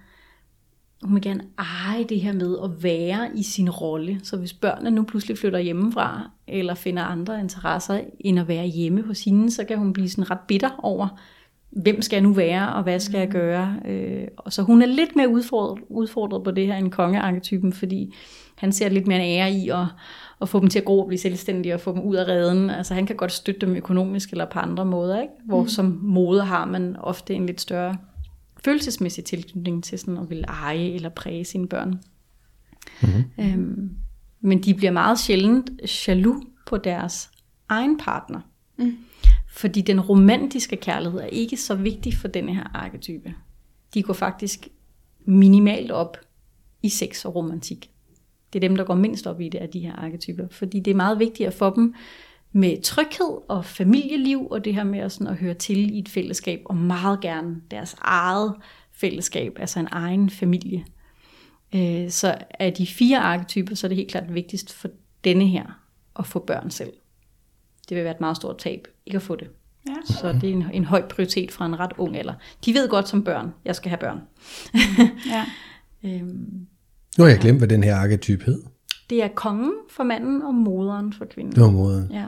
hun 1.03 1.15
vil 1.15 1.21
gerne 1.21 1.43
eje 1.57 2.03
det 2.03 2.19
her 2.19 2.33
med 2.33 2.57
at 2.63 2.83
være 2.83 3.29
i 3.35 3.43
sin 3.43 3.69
rolle. 3.69 4.19
Så 4.23 4.37
hvis 4.37 4.53
børnene 4.53 4.91
nu 4.91 5.03
pludselig 5.03 5.37
flytter 5.37 5.59
hjemmefra, 5.59 6.31
eller 6.47 6.73
finder 6.73 7.03
andre 7.03 7.39
interesser 7.39 7.99
end 8.19 8.39
at 8.39 8.47
være 8.47 8.67
hjemme 8.67 9.01
hos 9.01 9.23
hende, 9.23 9.51
så 9.51 9.63
kan 9.63 9.77
hun 9.77 9.93
blive 9.93 10.09
sådan 10.09 10.31
ret 10.31 10.39
bitter 10.47 10.69
over, 10.83 11.07
hvem 11.71 12.01
skal 12.01 12.15
jeg 12.15 12.23
nu 12.23 12.33
være, 12.33 12.73
og 12.73 12.83
hvad 12.83 12.99
skal 12.99 13.17
jeg 13.17 13.29
gøre? 13.29 13.75
Øh, 13.85 14.27
og 14.37 14.53
så 14.53 14.61
hun 14.61 14.81
er 14.81 14.85
lidt 14.85 15.15
mere 15.15 15.29
udfordret, 15.29 15.79
udfordret 15.89 16.43
på 16.43 16.51
det 16.51 16.67
her 16.67 16.75
end 16.75 16.91
kongearketypen, 16.91 17.73
fordi 17.73 18.13
han 18.55 18.71
ser 18.71 18.89
lidt 18.89 19.07
mere 19.07 19.17
en 19.17 19.39
ære 19.39 19.51
i 19.51 19.69
at, 19.69 19.85
at 20.41 20.49
få 20.49 20.59
dem 20.59 20.67
til 20.67 20.79
at 20.79 20.85
gro 20.85 20.99
og 20.99 21.07
blive 21.07 21.19
selvstændige, 21.19 21.73
og 21.73 21.79
få 21.79 21.91
dem 21.91 22.01
ud 22.01 22.15
af 22.15 22.27
redden. 22.27 22.69
Altså 22.69 22.93
han 22.93 23.05
kan 23.05 23.15
godt 23.15 23.31
støtte 23.31 23.65
dem 23.65 23.75
økonomisk 23.75 24.31
eller 24.31 24.45
på 24.45 24.59
andre 24.59 24.85
måder, 24.85 25.21
ikke? 25.21 25.33
hvor 25.45 25.61
mm. 25.61 25.67
som 25.67 25.99
moder 26.01 26.43
har 26.43 26.65
man 26.65 26.95
ofte 26.99 27.33
en 27.33 27.45
lidt 27.45 27.61
større 27.61 27.97
følelsesmæssig 28.65 29.23
tilknytning 29.23 29.83
til 29.83 29.99
sådan 29.99 30.17
at 30.17 30.29
ville 30.29 30.43
eje 30.43 30.89
eller 30.89 31.09
præge 31.09 31.45
sine 31.45 31.67
børn. 31.67 31.99
Mm-hmm. 33.01 33.23
Øhm, 33.39 33.89
men 34.41 34.63
de 34.63 34.73
bliver 34.73 34.91
meget 34.91 35.19
sjældent 35.19 35.71
jaloux 36.07 36.43
på 36.65 36.77
deres 36.77 37.31
egen 37.69 37.97
partner. 37.97 38.41
Mm. 38.77 38.97
Fordi 39.49 39.81
den 39.81 40.01
romantiske 40.01 40.75
kærlighed 40.75 41.19
er 41.19 41.25
ikke 41.25 41.57
så 41.57 41.75
vigtig 41.75 42.13
for 42.13 42.27
denne 42.27 42.55
her 42.55 42.63
arketype. 42.73 43.33
De 43.93 44.03
går 44.03 44.13
faktisk 44.13 44.67
minimalt 45.25 45.91
op 45.91 46.17
i 46.83 46.89
sex 46.89 47.25
og 47.25 47.35
romantik. 47.35 47.91
Det 48.53 48.63
er 48.63 48.67
dem, 48.67 48.75
der 48.75 48.83
går 48.83 48.95
mindst 48.95 49.27
op 49.27 49.41
i 49.41 49.49
det 49.49 49.57
af 49.57 49.69
de 49.69 49.79
her 49.79 49.95
arketyper. 49.95 50.47
Fordi 50.51 50.79
det 50.79 50.91
er 50.91 50.95
meget 50.95 51.19
vigtigt 51.19 51.47
at 51.47 51.53
få 51.53 51.75
dem 51.75 51.93
med 52.51 52.81
tryghed 52.81 53.37
og 53.49 53.65
familieliv, 53.65 54.47
og 54.51 54.65
det 54.65 54.75
her 54.75 54.83
med 54.83 54.99
at, 54.99 55.11
sådan 55.11 55.27
at 55.27 55.35
høre 55.35 55.53
til 55.53 55.95
i 55.95 55.99
et 55.99 56.09
fællesskab, 56.09 56.61
og 56.65 56.75
meget 56.75 57.21
gerne 57.21 57.55
deres 57.71 57.95
eget 58.01 58.53
fællesskab, 58.91 59.57
altså 59.59 59.79
en 59.79 59.87
egen 59.91 60.29
familie. 60.29 60.85
Øh, 61.75 62.09
Så 62.09 62.37
af 62.59 62.73
de 62.73 62.87
fire 62.87 63.17
arketyper, 63.19 63.75
så 63.75 63.87
er 63.87 63.89
det 63.89 63.95
helt 63.95 64.11
klart 64.11 64.33
vigtigst 64.33 64.73
for 64.73 64.89
denne 65.23 65.47
her 65.47 65.65
at 66.19 66.25
få 66.27 66.39
børn 66.39 66.71
selv. 66.71 66.93
Det 67.89 67.97
vil 67.97 68.03
være 68.03 68.13
et 68.15 68.21
meget 68.21 68.35
stort 68.37 68.57
tab, 68.57 68.87
ikke 69.05 69.15
at 69.15 69.21
få 69.21 69.35
det. 69.35 69.47
Ja. 69.89 69.93
Så 70.05 70.33
det 70.33 70.43
er 70.49 70.53
en, 70.53 70.65
en 70.73 70.85
høj 70.85 71.01
prioritet 71.07 71.51
fra 71.51 71.65
en 71.65 71.79
ret 71.79 71.91
ung 71.97 72.17
alder. 72.17 72.33
De 72.65 72.73
ved 72.73 72.89
godt 72.89 73.07
som 73.09 73.23
børn, 73.23 73.53
jeg 73.65 73.75
skal 73.75 73.89
have 73.89 73.97
børn. 73.99 74.19
Ja. 75.29 75.45
Øhm, 76.05 76.67
Nu 77.17 77.23
har 77.23 77.27
jeg 77.31 77.39
glemt, 77.39 77.57
hvad 77.57 77.67
den 77.67 77.83
her 77.83 77.95
arketyp 77.95 78.43
hed. 78.43 78.63
Det 79.09 79.23
er 79.23 79.27
kongen 79.27 79.71
for 79.89 80.03
manden 80.03 80.41
og 80.41 80.53
moderen 80.55 81.13
for 81.13 81.25
kvinden. 81.25 81.55
Det 81.55 81.63
var 81.63 81.71
måden. 81.71 82.11
Ja. 82.11 82.25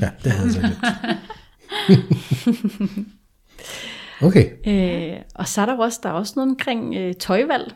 Ja, 0.00 0.10
det 0.24 0.32
havde 0.32 0.46
jeg 0.46 0.52
så 0.52 0.60
glemt. 0.60 0.78
Okay. 4.22 4.50
Øh, 4.66 5.22
og 5.34 5.48
så 5.48 5.60
er 5.60 5.66
der 5.66 5.72
jo 5.74 5.78
også, 5.78 6.00
der 6.02 6.08
er 6.08 6.12
også 6.12 6.32
noget 6.36 6.50
omkring 6.50 6.94
øh, 6.94 7.14
tøjvalg. 7.14 7.74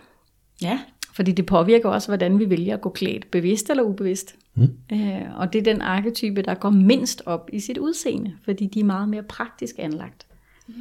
Ja. 0.63 0.81
Fordi 1.15 1.33
det 1.33 1.47
påvirker 1.47 1.89
også, 1.89 2.09
hvordan 2.09 2.39
vi 2.39 2.51
vælger 2.51 2.75
at 2.75 2.81
gå 2.81 2.91
klædt, 2.91 3.31
bevidst 3.31 3.71
eller 3.71 3.83
ubevidst. 3.83 4.35
Mm. 4.55 4.69
Øh, 4.93 5.23
og 5.37 5.53
det 5.53 5.59
er 5.59 5.63
den 5.63 5.81
arketype, 5.81 6.43
der 6.43 6.55
går 6.55 6.71
mindst 6.71 7.23
op 7.27 7.51
i 7.53 7.61
sit 7.61 7.79
udseende, 7.79 8.33
fordi 8.45 8.67
de 8.67 8.81
er 8.81 8.85
meget 8.85 9.09
mere 9.09 9.23
praktisk 9.23 9.75
anlagt. 9.79 10.27
Mm. 10.69 10.75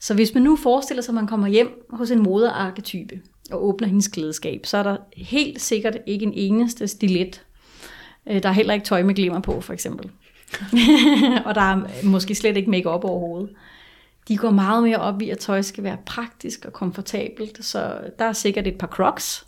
Så 0.00 0.14
hvis 0.14 0.34
man 0.34 0.42
nu 0.42 0.56
forestiller 0.56 1.02
sig, 1.02 1.12
at 1.12 1.14
man 1.14 1.26
kommer 1.26 1.48
hjem 1.48 1.86
hos 1.90 2.10
en 2.10 2.22
moderarketype 2.22 3.20
og 3.50 3.64
åbner 3.64 3.88
hendes 3.88 4.08
klædeskab, 4.08 4.66
så 4.66 4.76
er 4.76 4.82
der 4.82 4.96
helt 5.16 5.60
sikkert 5.60 5.98
ikke 6.06 6.26
en 6.26 6.32
eneste 6.34 6.88
stilet. 6.88 7.44
Øh, 8.26 8.42
der 8.42 8.48
er 8.48 8.52
heller 8.52 8.74
ikke 8.74 8.86
tøj 8.86 9.02
med 9.02 9.14
glimmer 9.14 9.40
på, 9.40 9.60
for 9.60 9.72
eksempel. 9.72 10.10
og 11.46 11.54
der 11.54 11.60
er 11.60 12.04
måske 12.04 12.34
slet 12.34 12.56
ikke 12.56 12.70
make 12.70 12.90
op 12.90 13.04
overhovedet. 13.04 13.50
De 14.28 14.36
går 14.36 14.50
meget 14.50 14.82
mere 14.82 14.98
op 14.98 15.22
i, 15.22 15.30
at 15.30 15.38
tøj 15.38 15.62
skal 15.62 15.84
være 15.84 15.96
praktisk 16.06 16.64
og 16.64 16.72
komfortabelt, 16.72 17.64
så 17.64 18.00
der 18.18 18.24
er 18.24 18.32
sikkert 18.32 18.66
et 18.66 18.78
par 18.78 18.86
crocs, 18.86 19.46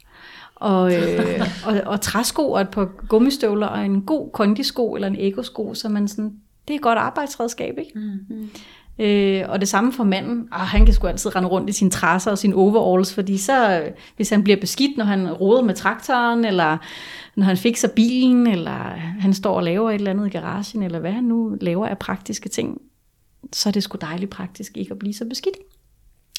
og, 0.55 0.95
øh, 0.95 1.41
og, 1.67 1.81
og 1.87 2.01
træsko 2.01 2.51
og 2.51 2.61
et 2.61 2.69
par 2.69 2.85
gummistøvler 3.09 3.67
og 3.67 3.85
en 3.85 4.03
god 4.03 4.31
kondisko 4.31 4.95
eller 4.95 5.09
en 5.09 5.17
ekosko, 5.19 5.75
så 5.75 5.89
man 5.89 6.09
sådan, 6.09 6.37
det 6.69 6.75
er 6.75 6.79
et 6.79 6.83
godt 6.83 6.99
arbejdsredskab, 6.99 7.79
ikke? 7.79 7.91
Mm. 7.95 8.51
Øh, 8.99 9.45
og 9.49 9.61
det 9.61 9.69
samme 9.69 9.93
for 9.93 10.05
manden. 10.05 10.49
Ah, 10.53 10.61
han 10.61 10.85
kan 10.85 10.95
sgu 10.95 11.07
altid 11.07 11.37
rende 11.37 11.49
rundt 11.49 11.71
i 11.71 11.73
sine 11.73 11.91
trasser 11.91 12.31
og 12.31 12.39
sine 12.39 12.55
overalls, 12.55 13.15
fordi 13.15 13.39
så, 13.39 13.89
hvis 14.17 14.31
han 14.31 14.45
bliver 14.45 14.61
beskidt, 14.61 14.97
når 14.97 15.05
han 15.05 15.33
roder 15.33 15.63
med 15.63 15.75
traktoren, 15.75 16.45
eller 16.45 16.79
når 17.37 17.45
han 17.45 17.57
fikser 17.57 17.89
bilen, 17.89 18.47
eller 18.47 18.79
han 19.21 19.35
står 19.35 19.55
og 19.55 19.63
laver 19.63 19.91
et 19.91 19.95
eller 19.95 20.11
andet 20.11 20.27
i 20.27 20.31
garagen, 20.31 20.83
eller 20.83 20.99
hvad 20.99 21.13
han 21.13 21.25
nu 21.25 21.57
laver 21.61 21.87
af 21.87 21.99
praktiske 21.99 22.49
ting, 22.49 22.81
så 23.53 23.69
er 23.69 23.73
det 23.73 23.83
sgu 23.83 23.99
dejligt 24.01 24.31
praktisk 24.31 24.77
ikke 24.77 24.93
at 24.93 24.99
blive 24.99 25.15
så 25.15 25.25
beskidt. 25.25 25.57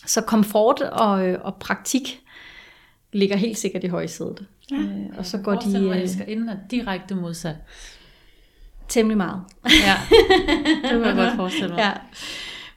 Så 0.05 0.21
komfort 0.21 0.81
og, 0.81 1.27
øh, 1.27 1.39
og 1.41 1.55
praktik 1.55 2.21
ligger 3.13 3.35
helt 3.35 3.57
sikkert 3.57 3.83
i 3.83 3.87
højsædet. 3.87 4.45
Ja. 4.71 4.75
Øh, 4.75 5.17
og 5.17 5.25
så 5.25 5.37
går 5.37 5.55
de... 5.55 5.89
Jeg 5.89 6.01
elsker 6.01 6.25
inden 6.25 6.49
er 6.49 6.57
direkte 6.71 7.15
modsat. 7.15 7.55
Temmelig 8.87 9.17
meget. 9.17 9.41
Ja, 9.65 9.95
det 10.81 10.89
kan 10.89 11.01
jeg 11.01 11.15
godt 11.15 11.35
forestille 11.35 11.69
mig. 11.69 11.77
Ja. 11.77 11.91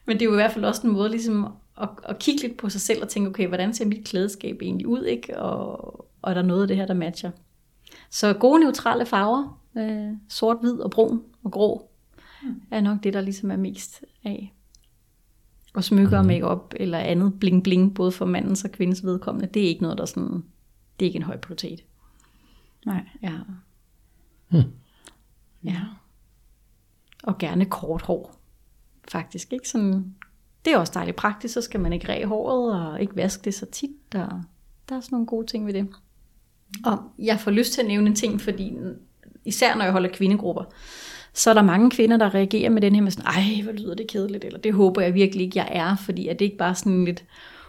Men 0.07 0.17
det 0.17 0.23
er 0.23 0.27
jo 0.27 0.33
i 0.33 0.37
hvert 0.37 0.53
fald 0.53 0.65
også 0.65 0.87
en 0.87 0.93
måde 0.93 1.11
ligesom 1.11 1.53
at, 1.81 1.89
at 2.05 2.19
kigge 2.19 2.43
lidt 2.43 2.57
på 2.57 2.69
sig 2.69 2.81
selv 2.81 3.03
og 3.03 3.09
tænke, 3.09 3.31
okay, 3.31 3.49
hvordan 3.49 3.75
ser 3.75 3.85
mit 3.85 4.05
klædeskab 4.05 4.59
egentlig 4.63 4.87
ud, 4.87 5.05
ikke? 5.05 5.39
Og, 5.39 6.07
og 6.23 6.31
er 6.31 6.35
der 6.35 6.43
noget 6.43 6.63
af 6.63 6.69
det 6.69 6.77
her, 6.77 6.87
der 6.87 6.95
matcher? 6.95 7.31
Så 8.11 8.33
gode 8.33 8.61
neutrale 8.61 9.07
farver, 9.07 9.61
øh, 9.79 10.13
sort, 10.29 10.57
hvid 10.61 10.79
og 10.79 10.91
brun 10.91 11.23
og 11.45 11.53
grå, 11.53 11.91
mm. 12.43 12.63
er 12.71 12.81
nok 12.81 13.03
det, 13.03 13.15
der 13.15 13.21
ligesom 13.21 13.51
er 13.51 13.57
mest 13.57 14.05
af. 14.25 14.53
Og 15.75 15.85
smykker 15.85 16.23
mm. 16.23 16.27
og 16.27 16.27
makeup 16.27 16.75
eller 16.77 16.99
andet 16.99 17.41
bling 17.41 17.63
bling, 17.63 17.95
både 17.95 18.13
for 18.13 18.25
mandens 18.25 18.65
og 18.65 18.71
kvindens 18.71 19.05
vedkommende, 19.05 19.49
det 19.55 19.65
er 19.65 19.69
ikke 19.69 19.83
noget, 19.83 19.99
der 19.99 20.05
sådan, 20.05 20.45
det 21.01 21.07
er 21.07 21.09
ikke 21.09 21.17
en 21.17 21.23
høj 21.23 21.37
prioritet. 21.37 21.85
Nej. 22.87 23.05
Ja. 23.23 23.33
Hmm. 24.49 24.63
Ja. 25.66 25.80
Og 27.23 27.38
gerne 27.38 27.64
kort 27.64 28.02
hår, 28.02 28.37
faktisk. 29.08 29.52
Ikke? 29.52 29.68
Sådan, 29.68 30.14
det 30.64 30.73
er 30.73 30.78
også 30.78 30.92
dejligt 30.94 31.16
praktisk, 31.16 31.54
så 31.54 31.61
skal 31.61 31.80
man 31.80 31.92
ikke 31.92 32.08
ræge 32.08 32.26
håret 32.26 32.87
og 32.87 33.00
ikke 33.00 33.16
vaske 33.16 33.42
det 33.44 33.54
så 33.54 33.66
tit. 33.66 34.12
Der, 34.12 34.42
der 34.88 34.96
er 34.96 35.00
sådan 35.00 35.14
nogle 35.16 35.26
gode 35.26 35.46
ting 35.46 35.66
ved 35.66 35.75
det. 35.75 35.88
Og 36.85 36.99
jeg 37.18 37.40
får 37.40 37.50
lyst 37.50 37.73
til 37.73 37.80
at 37.80 37.87
nævne 37.87 38.06
en 38.06 38.14
ting, 38.14 38.40
fordi 38.40 38.73
især 39.44 39.75
når 39.75 39.85
jeg 39.85 39.92
holder 39.92 40.08
kvindegrupper, 40.12 40.64
så 41.32 41.50
er 41.50 41.54
der 41.54 41.62
mange 41.62 41.90
kvinder, 41.90 42.16
der 42.16 42.35
reagerer 42.35 42.70
med 42.70 42.82
den 42.82 42.94
her 42.94 43.02
med 43.02 43.11
sådan, 43.11 43.26
ej, 43.26 43.62
hvor 43.62 43.73
lyder 43.73 43.94
det 43.94 44.06
kedeligt, 44.06 44.44
eller 44.44 44.58
det 44.58 44.75
håber 44.75 45.02
jeg 45.02 45.14
virkelig 45.14 45.44
ikke, 45.44 45.58
jeg 45.58 45.68
er, 45.73 45.96
fordi 45.96 46.28
at 46.28 46.38
det 46.38 46.44
ikke 46.44 46.56
bare 46.56 46.75
sådan 46.75 46.92
en 46.92 47.04
lidt 47.04 47.25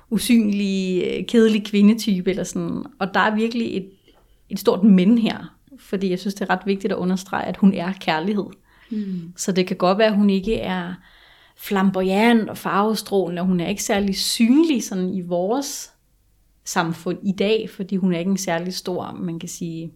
usynlig, 0.10 1.04
øh, 1.06 1.26
kedelig 1.26 1.66
kvindetype, 1.66 2.30
eller 2.30 2.44
sådan. 2.44 2.84
Og 3.00 3.14
der 3.14 3.20
er 3.20 3.36
virkelig 3.36 3.78
et, 3.78 3.90
et 4.50 4.60
stort 4.60 4.84
men 4.84 5.18
her, 5.18 5.57
fordi 5.80 6.10
jeg 6.10 6.20
synes, 6.20 6.34
det 6.34 6.42
er 6.42 6.50
ret 6.50 6.66
vigtigt 6.66 6.94
at 6.94 6.98
understrege, 6.98 7.46
at 7.46 7.58
hun 7.58 7.74
er 7.74 7.94
kærlighed. 7.94 8.46
Mm. 8.92 9.34
Så 9.36 9.52
det 9.52 9.68
kan 9.68 9.78
godt 9.78 9.98
være, 9.98 10.08
at 10.08 10.16
hun 10.16 10.30
ikke 10.30 10.60
er 10.60 10.94
flamboyant 11.58 12.50
og 12.50 12.58
farvestrålende, 12.58 13.42
og 13.42 13.46
hun 13.46 13.60
er 13.60 13.68
ikke 13.68 13.84
særlig 13.84 14.16
synlig 14.18 14.84
sådan 14.84 15.10
i 15.10 15.22
vores 15.22 15.92
samfund 16.66 17.18
i 17.24 17.32
dag, 17.32 17.70
fordi 17.70 17.96
hun 17.96 18.14
er 18.14 18.20
ikke 18.20 18.32
en 18.32 18.38
særlig 18.38 18.74
stor, 18.74 19.12
man 19.20 19.40
kan 19.40 19.50
sige, 19.50 19.92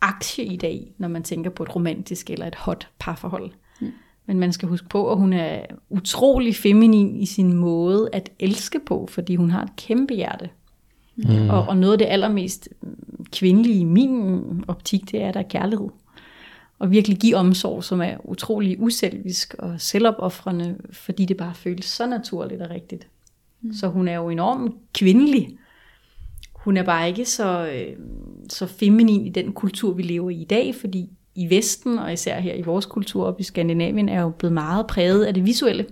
aktie 0.00 0.44
i 0.44 0.56
dag, 0.56 0.92
når 0.98 1.08
man 1.08 1.22
tænker 1.22 1.50
på 1.50 1.62
et 1.62 1.76
romantisk 1.76 2.30
eller 2.30 2.46
et 2.46 2.54
hot 2.54 2.88
parforhold. 2.98 3.50
Mm. 3.80 3.92
Men 4.26 4.38
man 4.38 4.52
skal 4.52 4.68
huske 4.68 4.88
på, 4.88 5.10
at 5.10 5.18
hun 5.18 5.32
er 5.32 5.66
utrolig 5.88 6.56
feminin 6.56 7.16
i 7.16 7.26
sin 7.26 7.52
måde 7.52 8.08
at 8.12 8.30
elske 8.38 8.80
på, 8.86 9.08
fordi 9.10 9.36
hun 9.36 9.50
har 9.50 9.62
et 9.62 9.76
kæmpe 9.76 10.14
hjerte. 10.14 10.50
Mm. 11.16 11.50
Og, 11.50 11.68
og 11.68 11.76
noget 11.76 11.92
af 11.92 11.98
det 11.98 12.06
allermest 12.06 12.68
kvindelige 13.32 13.80
i 13.80 13.84
min 13.84 14.42
optik, 14.68 15.10
det 15.10 15.22
er 15.22 15.32
der 15.32 15.42
kærlighed. 15.42 15.88
Og 16.78 16.90
virkelig 16.90 17.18
give 17.18 17.36
omsorg, 17.36 17.84
som 17.84 18.00
er 18.00 18.16
utrolig 18.24 18.80
uselvisk 18.80 19.54
og 19.58 19.80
selvopoffrende, 19.80 20.76
fordi 20.92 21.24
det 21.24 21.36
bare 21.36 21.54
føles 21.54 21.84
så 21.84 22.06
naturligt 22.06 22.62
og 22.62 22.70
rigtigt. 22.70 23.06
Mm. 23.62 23.72
Så 23.72 23.88
hun 23.88 24.08
er 24.08 24.16
jo 24.16 24.28
enormt 24.28 24.74
kvindelig, 24.94 25.58
hun 26.52 26.76
er 26.76 26.82
bare 26.82 27.08
ikke 27.08 27.24
så, 27.24 27.66
øh, 27.66 27.96
så 28.48 28.66
feminin 28.66 29.26
i 29.26 29.28
den 29.28 29.52
kultur, 29.52 29.92
vi 29.92 30.02
lever 30.02 30.30
i 30.30 30.34
i 30.34 30.44
dag, 30.44 30.74
fordi 30.74 31.10
i 31.34 31.50
Vesten, 31.50 31.98
og 31.98 32.12
især 32.12 32.40
her 32.40 32.54
i 32.54 32.62
vores 32.62 32.86
kultur 32.86 33.24
op 33.24 33.40
i 33.40 33.42
Skandinavien, 33.42 34.08
er 34.08 34.22
jo 34.22 34.30
blevet 34.30 34.52
meget 34.52 34.86
præget 34.86 35.24
af 35.24 35.34
det 35.34 35.46
visuelle. 35.46 35.86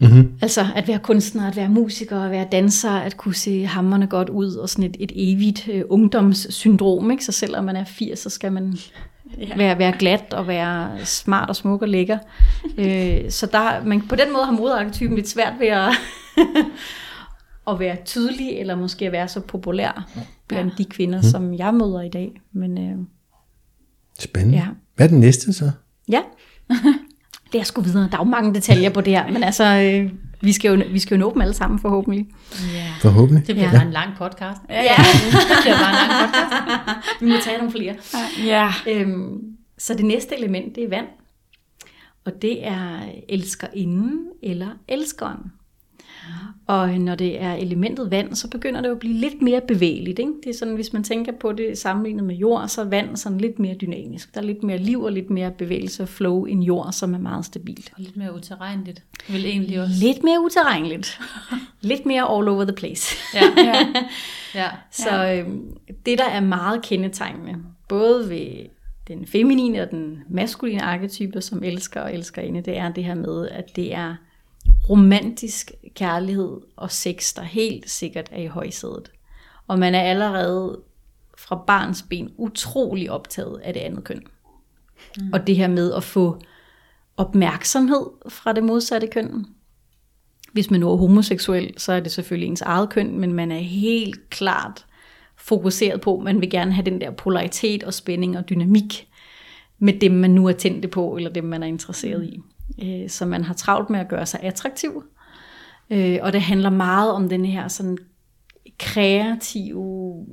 Mm-hmm. 0.00 0.38
Altså 0.42 0.66
at 0.74 0.88
være 0.88 0.98
kunstner, 0.98 1.48
at 1.48 1.56
være 1.56 1.68
musiker, 1.68 2.20
at 2.20 2.30
være 2.30 2.46
danser, 2.52 2.90
at 2.90 3.16
kunne 3.16 3.34
se 3.34 3.66
hammerne 3.66 4.06
godt 4.06 4.28
ud, 4.28 4.54
og 4.54 4.68
sådan 4.68 4.84
et, 4.84 4.96
et 5.00 5.12
evigt 5.14 5.68
øh, 5.68 5.84
ungdomssyndrom. 5.88 7.10
Ikke? 7.10 7.24
Så 7.24 7.32
selvom 7.32 7.64
man 7.64 7.76
er 7.76 7.84
80, 7.84 8.18
så 8.18 8.30
skal 8.30 8.52
man 8.52 8.76
ja. 9.38 9.56
være, 9.56 9.78
være 9.78 9.92
glat 9.98 10.32
og 10.32 10.48
være 10.48 11.04
smart 11.04 11.48
og 11.48 11.56
smuk 11.56 11.82
og 11.82 11.88
lækker. 11.88 12.18
øh, 12.78 13.30
så 13.30 13.46
der, 13.46 13.84
man, 13.84 14.08
på 14.08 14.16
den 14.16 14.32
måde 14.32 14.44
har 14.44 14.52
moderarketypen 14.52 15.16
lidt 15.16 15.28
svært 15.28 15.52
ved 15.58 15.66
at, 15.66 15.90
at 17.70 17.78
være 17.78 17.96
tydelig, 18.04 18.50
eller 18.50 18.74
måske 18.74 19.06
at 19.06 19.12
være 19.12 19.28
så 19.28 19.40
populær 19.40 20.10
blandt 20.48 20.72
ja. 20.78 20.84
de 20.84 20.84
kvinder, 20.84 21.18
mm. 21.18 21.28
som 21.28 21.54
jeg 21.54 21.74
møder 21.74 22.00
i 22.00 22.08
dag. 22.08 22.40
Men, 22.52 22.78
øh, 22.78 22.96
Spændende. 24.18 24.58
Ja. 24.58 24.66
Hvad 24.96 25.06
er 25.06 25.10
den 25.10 25.20
næste 25.20 25.52
så? 25.52 25.70
Ja, 26.08 26.20
det 27.54 27.60
er 27.60 27.64
sgu 27.64 27.80
videre. 27.80 28.08
Der 28.10 28.16
er 28.16 28.20
jo 28.20 28.30
mange 28.30 28.54
detaljer 28.54 28.90
på 28.90 29.00
det 29.00 29.12
her, 29.12 29.32
men 29.32 29.42
altså, 29.42 29.64
øh, 29.64 30.12
vi, 30.40 30.52
skal 30.52 30.68
jo, 30.68 30.84
vi 30.90 30.98
skal 30.98 31.14
jo 31.14 31.20
nå 31.20 31.32
dem 31.32 31.42
alle 31.42 31.54
sammen 31.54 31.78
forhåbentlig. 31.78 32.26
Ja. 32.74 32.92
Forhåbentlig. 33.00 33.46
Det 33.46 33.54
bliver 33.54 33.68
ja. 33.68 33.76
bare 33.76 33.86
en 33.86 33.92
lang 33.92 34.10
podcast. 34.18 34.60
Ja, 34.68 34.82
ja. 34.82 34.94
det 35.50 35.56
bliver 35.62 35.76
bare 35.76 35.90
en 35.90 36.08
lang 36.08 36.32
podcast. 36.32 37.20
vi 37.20 37.26
må 37.26 37.34
tage 37.44 37.58
nogle 37.58 37.72
flere. 37.72 37.94
Ja. 38.44 38.72
Øhm, 38.86 39.42
så 39.78 39.94
det 39.94 40.04
næste 40.04 40.38
element, 40.38 40.76
det 40.76 40.84
er 40.84 40.88
vand. 40.88 41.06
Og 42.24 42.32
det 42.42 42.66
er 42.66 42.98
elskerinden 43.28 44.18
eller 44.42 44.68
elskeren. 44.88 45.40
Og 46.66 46.88
når 46.88 47.14
det 47.14 47.42
er 47.42 47.54
elementet 47.54 48.10
vand, 48.10 48.34
så 48.34 48.48
begynder 48.48 48.80
det 48.80 48.90
at 48.90 48.98
blive 48.98 49.14
lidt 49.14 49.42
mere 49.42 49.60
bevægeligt. 49.68 50.18
Ikke? 50.18 50.32
Det 50.44 50.50
er 50.50 50.54
sådan, 50.54 50.74
hvis 50.74 50.92
man 50.92 51.04
tænker 51.04 51.32
på 51.32 51.52
det 51.52 51.78
sammenlignet 51.78 52.24
med 52.24 52.34
jord, 52.34 52.68
så 52.68 52.80
er 52.80 52.84
vand 52.84 53.16
sådan 53.16 53.38
lidt 53.38 53.58
mere 53.58 53.74
dynamisk. 53.74 54.34
Der 54.34 54.40
er 54.40 54.44
lidt 54.44 54.62
mere 54.62 54.78
liv 54.78 55.02
og 55.02 55.12
lidt 55.12 55.30
mere 55.30 55.50
bevægelse 55.50 56.02
og 56.02 56.08
flow 56.08 56.44
end 56.44 56.62
jord, 56.62 56.92
som 56.92 57.14
er 57.14 57.18
meget 57.18 57.44
stabilt. 57.44 57.92
Og 57.96 58.02
lidt 58.02 58.16
mere 58.16 58.34
uterrenligt. 58.34 59.02
Vil 59.28 59.46
egentlig 59.46 59.80
også. 59.80 59.94
Lidt 60.00 60.24
mere 60.24 60.40
uterrenligt. 60.40 61.20
lidt 61.80 62.06
mere 62.06 62.36
all 62.36 62.48
over 62.48 62.64
the 62.64 62.76
place. 62.76 63.16
ja, 63.34 63.44
ja. 63.64 63.86
ja. 64.54 64.68
Så 64.90 65.26
øh, 65.26 65.54
det, 66.06 66.18
der 66.18 66.28
er 66.28 66.40
meget 66.40 66.82
kendetegnende, 66.82 67.54
både 67.88 68.30
ved 68.30 68.66
den 69.08 69.26
feminine 69.26 69.82
og 69.82 69.90
den 69.90 70.18
maskuline 70.28 70.82
arketype, 70.82 71.40
som 71.40 71.62
elsker 71.62 72.00
og 72.00 72.14
elsker 72.14 72.42
inde, 72.42 72.60
det 72.60 72.76
er 72.78 72.92
det 72.92 73.04
her 73.04 73.14
med, 73.14 73.48
at 73.48 73.76
det 73.76 73.94
er 73.94 74.14
romantisk 74.88 75.72
kærlighed 75.94 76.60
og 76.76 76.90
sex, 76.90 77.34
der 77.34 77.42
helt 77.42 77.90
sikkert 77.90 78.28
er 78.32 78.42
i 78.42 78.46
højsædet. 78.46 79.12
Og 79.68 79.78
man 79.78 79.94
er 79.94 80.00
allerede 80.00 80.80
fra 81.38 81.64
barns 81.66 82.04
ben 82.10 82.32
utrolig 82.36 83.10
optaget 83.10 83.60
af 83.64 83.72
det 83.72 83.80
andet 83.80 84.04
køn. 84.04 84.22
Mm. 85.20 85.32
Og 85.32 85.46
det 85.46 85.56
her 85.56 85.68
med 85.68 85.92
at 85.94 86.04
få 86.04 86.38
opmærksomhed 87.16 88.06
fra 88.28 88.52
det 88.52 88.64
modsatte 88.64 89.06
køn. 89.06 89.46
Hvis 90.52 90.70
man 90.70 90.80
nu 90.80 90.92
er 90.92 90.96
homoseksuel, 90.96 91.74
så 91.76 91.92
er 91.92 92.00
det 92.00 92.12
selvfølgelig 92.12 92.48
ens 92.48 92.62
eget 92.62 92.90
køn, 92.90 93.18
men 93.18 93.32
man 93.32 93.52
er 93.52 93.58
helt 93.58 94.30
klart 94.30 94.86
fokuseret 95.36 96.00
på, 96.00 96.20
man 96.24 96.40
vil 96.40 96.50
gerne 96.50 96.72
have 96.72 96.84
den 96.84 97.00
der 97.00 97.10
polaritet 97.10 97.82
og 97.82 97.94
spænding 97.94 98.38
og 98.38 98.48
dynamik 98.48 99.08
med 99.78 100.00
dem, 100.00 100.12
man 100.12 100.30
nu 100.30 100.46
er 100.48 100.52
tændte 100.52 100.88
på, 100.88 101.16
eller 101.16 101.30
dem, 101.30 101.44
man 101.44 101.62
er 101.62 101.66
interesseret 101.66 102.24
i 102.24 102.40
øh, 102.82 103.08
så 103.10 103.26
man 103.26 103.44
har 103.44 103.54
travlt 103.54 103.90
med 103.90 104.00
at 104.00 104.08
gøre 104.08 104.26
sig 104.26 104.40
attraktiv. 104.42 105.04
Øh, 105.90 106.18
og 106.22 106.32
det 106.32 106.40
handler 106.40 106.70
meget 106.70 107.12
om 107.12 107.28
den 107.28 107.44
her 107.44 107.68
sådan 107.68 107.98
kreative, 108.78 110.26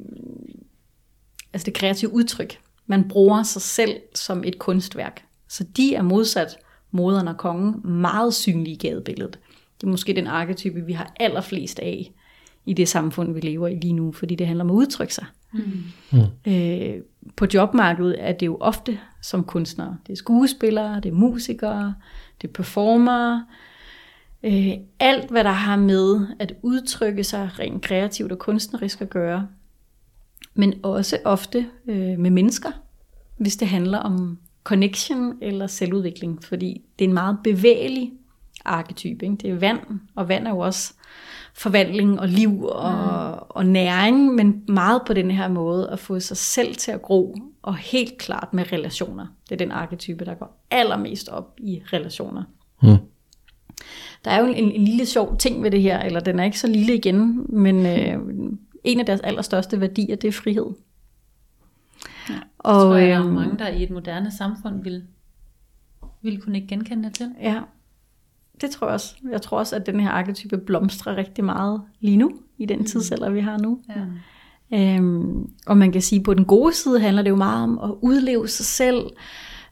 altså 1.54 1.66
det 1.66 1.74
kreative 1.74 2.14
udtryk. 2.14 2.60
Man 2.86 3.10
bruger 3.10 3.44
sig 3.44 3.62
selv 3.62 3.96
som 4.16 4.44
et 4.44 4.60
kunstværk. 4.60 5.26
Så 5.48 5.64
de 5.64 5.96
er 5.96 6.02
modsat 6.02 6.58
moderen 6.92 7.28
og 7.28 7.38
kongen 7.38 8.02
meget 8.02 8.34
synlige 8.34 8.74
i 8.74 8.78
gadebilledet. 8.78 9.40
Det 9.82 9.88
er 9.88 9.92
måske 9.92 10.14
den 10.14 10.28
arketype, 10.28 10.86
vi 10.86 10.94
har 10.94 11.14
allerflest 11.20 11.80
af 11.80 12.12
i 12.66 12.74
det 12.74 12.88
samfund, 12.88 13.34
vi 13.34 13.40
lever 13.40 13.68
i 13.68 13.76
lige 13.76 13.94
nu, 13.94 14.12
fordi 14.12 14.36
det 14.36 14.48
handler 14.48 14.64
om 14.64 14.70
at 14.70 14.76
udtrykke 14.76 15.14
sig. 15.14 15.26
Mm. 15.54 16.20
Øh, 16.48 17.02
på 17.36 17.48
jobmarkedet 17.54 18.16
er 18.20 18.32
det 18.32 18.46
jo 18.46 18.58
ofte 18.60 19.00
som 19.22 19.44
kunstnere. 19.44 19.98
Det 20.08 20.14
er 20.14 20.18
skuespillere, 20.18 20.96
det 20.96 21.10
er 21.10 21.14
musikere, 21.14 21.96
det 22.42 22.48
er 22.48 22.52
performere. 22.54 23.46
Øh, 24.44 24.72
alt, 25.00 25.32
hvad 25.32 25.44
der 25.44 25.52
har 25.52 25.76
med 25.76 26.28
at 26.40 26.54
udtrykke 26.62 27.24
sig 27.24 27.50
rent 27.60 27.82
kreativt 27.82 28.32
og 28.32 28.40
kunstnerisk 28.40 29.02
at 29.02 29.10
gøre. 29.10 29.48
Men 30.54 30.74
også 30.84 31.18
ofte 31.26 31.66
øh, 31.88 32.20
med 32.20 32.30
mennesker, 32.30 32.72
hvis 33.38 33.58
det 33.58 33.68
handler 33.68 33.98
om 33.98 34.40
connection 34.64 35.38
eller 35.42 35.68
selvudvikling. 35.68 36.44
Fordi 36.44 36.82
det 37.00 37.06
er 37.06 37.10
en 37.10 37.14
meget 37.14 37.38
bevægelig 37.44 38.14
arketype. 38.66 39.26
Ikke? 39.26 39.36
Det 39.36 39.50
er 39.50 39.56
vand, 39.56 39.80
og 40.16 40.30
vand 40.30 40.48
er 40.48 40.52
jo 40.52 40.60
også 40.60 40.94
forvandling 41.54 42.20
og 42.20 42.28
liv 42.28 42.64
og, 42.64 42.92
mm. 42.92 43.40
og 43.50 43.66
næring, 43.66 44.36
men 44.36 44.64
meget 44.68 45.02
på 45.08 45.14
den 45.14 45.32
her 45.32 45.48
måde 45.48 45.90
at 45.90 46.00
få 46.00 46.20
sig 46.20 46.38
selv 46.38 46.76
til 46.76 46.92
at 46.92 47.02
gro, 47.02 47.36
og 47.62 47.76
helt 47.76 48.18
klart 48.18 48.54
med 48.54 48.72
relationer. 48.72 49.28
Det 49.44 49.52
er 49.52 49.58
den 49.58 49.72
arketype, 49.72 50.26
der 50.26 50.34
går 50.34 50.66
allermest 50.72 51.30
op 51.30 51.56
i 51.58 51.82
relationer. 51.94 52.44
Mm. 52.82 52.98
Der 54.26 54.32
er 54.32 54.40
jo 54.40 54.46
en, 54.46 54.72
en 54.72 54.86
lille 54.86 55.06
sjov 55.06 55.38
ting 55.38 55.64
ved 55.64 55.72
det 55.72 55.82
her, 55.82 56.00
eller 56.00 56.20
den 56.20 56.40
er 56.40 56.44
ikke 56.44 56.60
så 56.60 56.68
lille 56.68 56.96
igen, 56.96 57.46
men 57.50 57.86
øh, 57.86 58.20
en 58.84 59.00
af 59.00 59.06
deres 59.06 59.22
allerstørste 59.22 59.82
værdier, 59.82 60.16
det 60.16 60.28
er 60.28 60.32
frihed. 60.32 60.66
Ja, 62.30 62.36
og, 62.58 62.82
tror 62.82 62.96
jeg, 62.96 63.20
øhm, 63.20 63.34
mange, 63.34 63.58
der 63.58 63.68
i 63.68 63.84
et 63.84 63.90
moderne 63.90 64.32
samfund 64.32 64.84
vil, 64.84 65.04
vil 66.22 66.42
kunne 66.42 66.56
ikke 66.56 66.68
genkende 66.68 67.04
det 67.04 67.14
til. 67.14 67.32
Ja, 67.42 67.62
det 68.62 68.72
tror 68.72 68.88
jeg 68.88 68.94
også. 68.94 69.16
Jeg 69.32 69.42
tror 69.42 69.58
også, 69.58 69.76
at 69.76 69.86
den 69.86 70.00
her 70.00 70.10
arketype 70.10 70.58
blomstrer 70.58 71.16
rigtig 71.16 71.44
meget 71.44 71.82
lige 72.00 72.18
nu, 72.18 72.32
i 72.58 72.66
den 72.66 72.86
tidsalder, 72.86 73.30
vi 73.30 73.40
har 73.40 73.58
nu. 73.58 73.80
Ja. 73.90 74.02
Øhm, 74.74 75.50
og 75.68 75.78
man 75.78 75.92
kan 75.92 76.02
sige, 76.02 76.20
at 76.20 76.26
på 76.26 76.34
den 76.34 76.46
gode 76.46 76.74
side 76.74 77.00
handler 77.00 77.22
det 77.22 77.30
jo 77.30 77.36
meget 77.36 77.64
om 77.64 77.80
at 77.84 77.92
udleve 78.02 78.48
sig 78.48 78.66
selv 78.66 79.10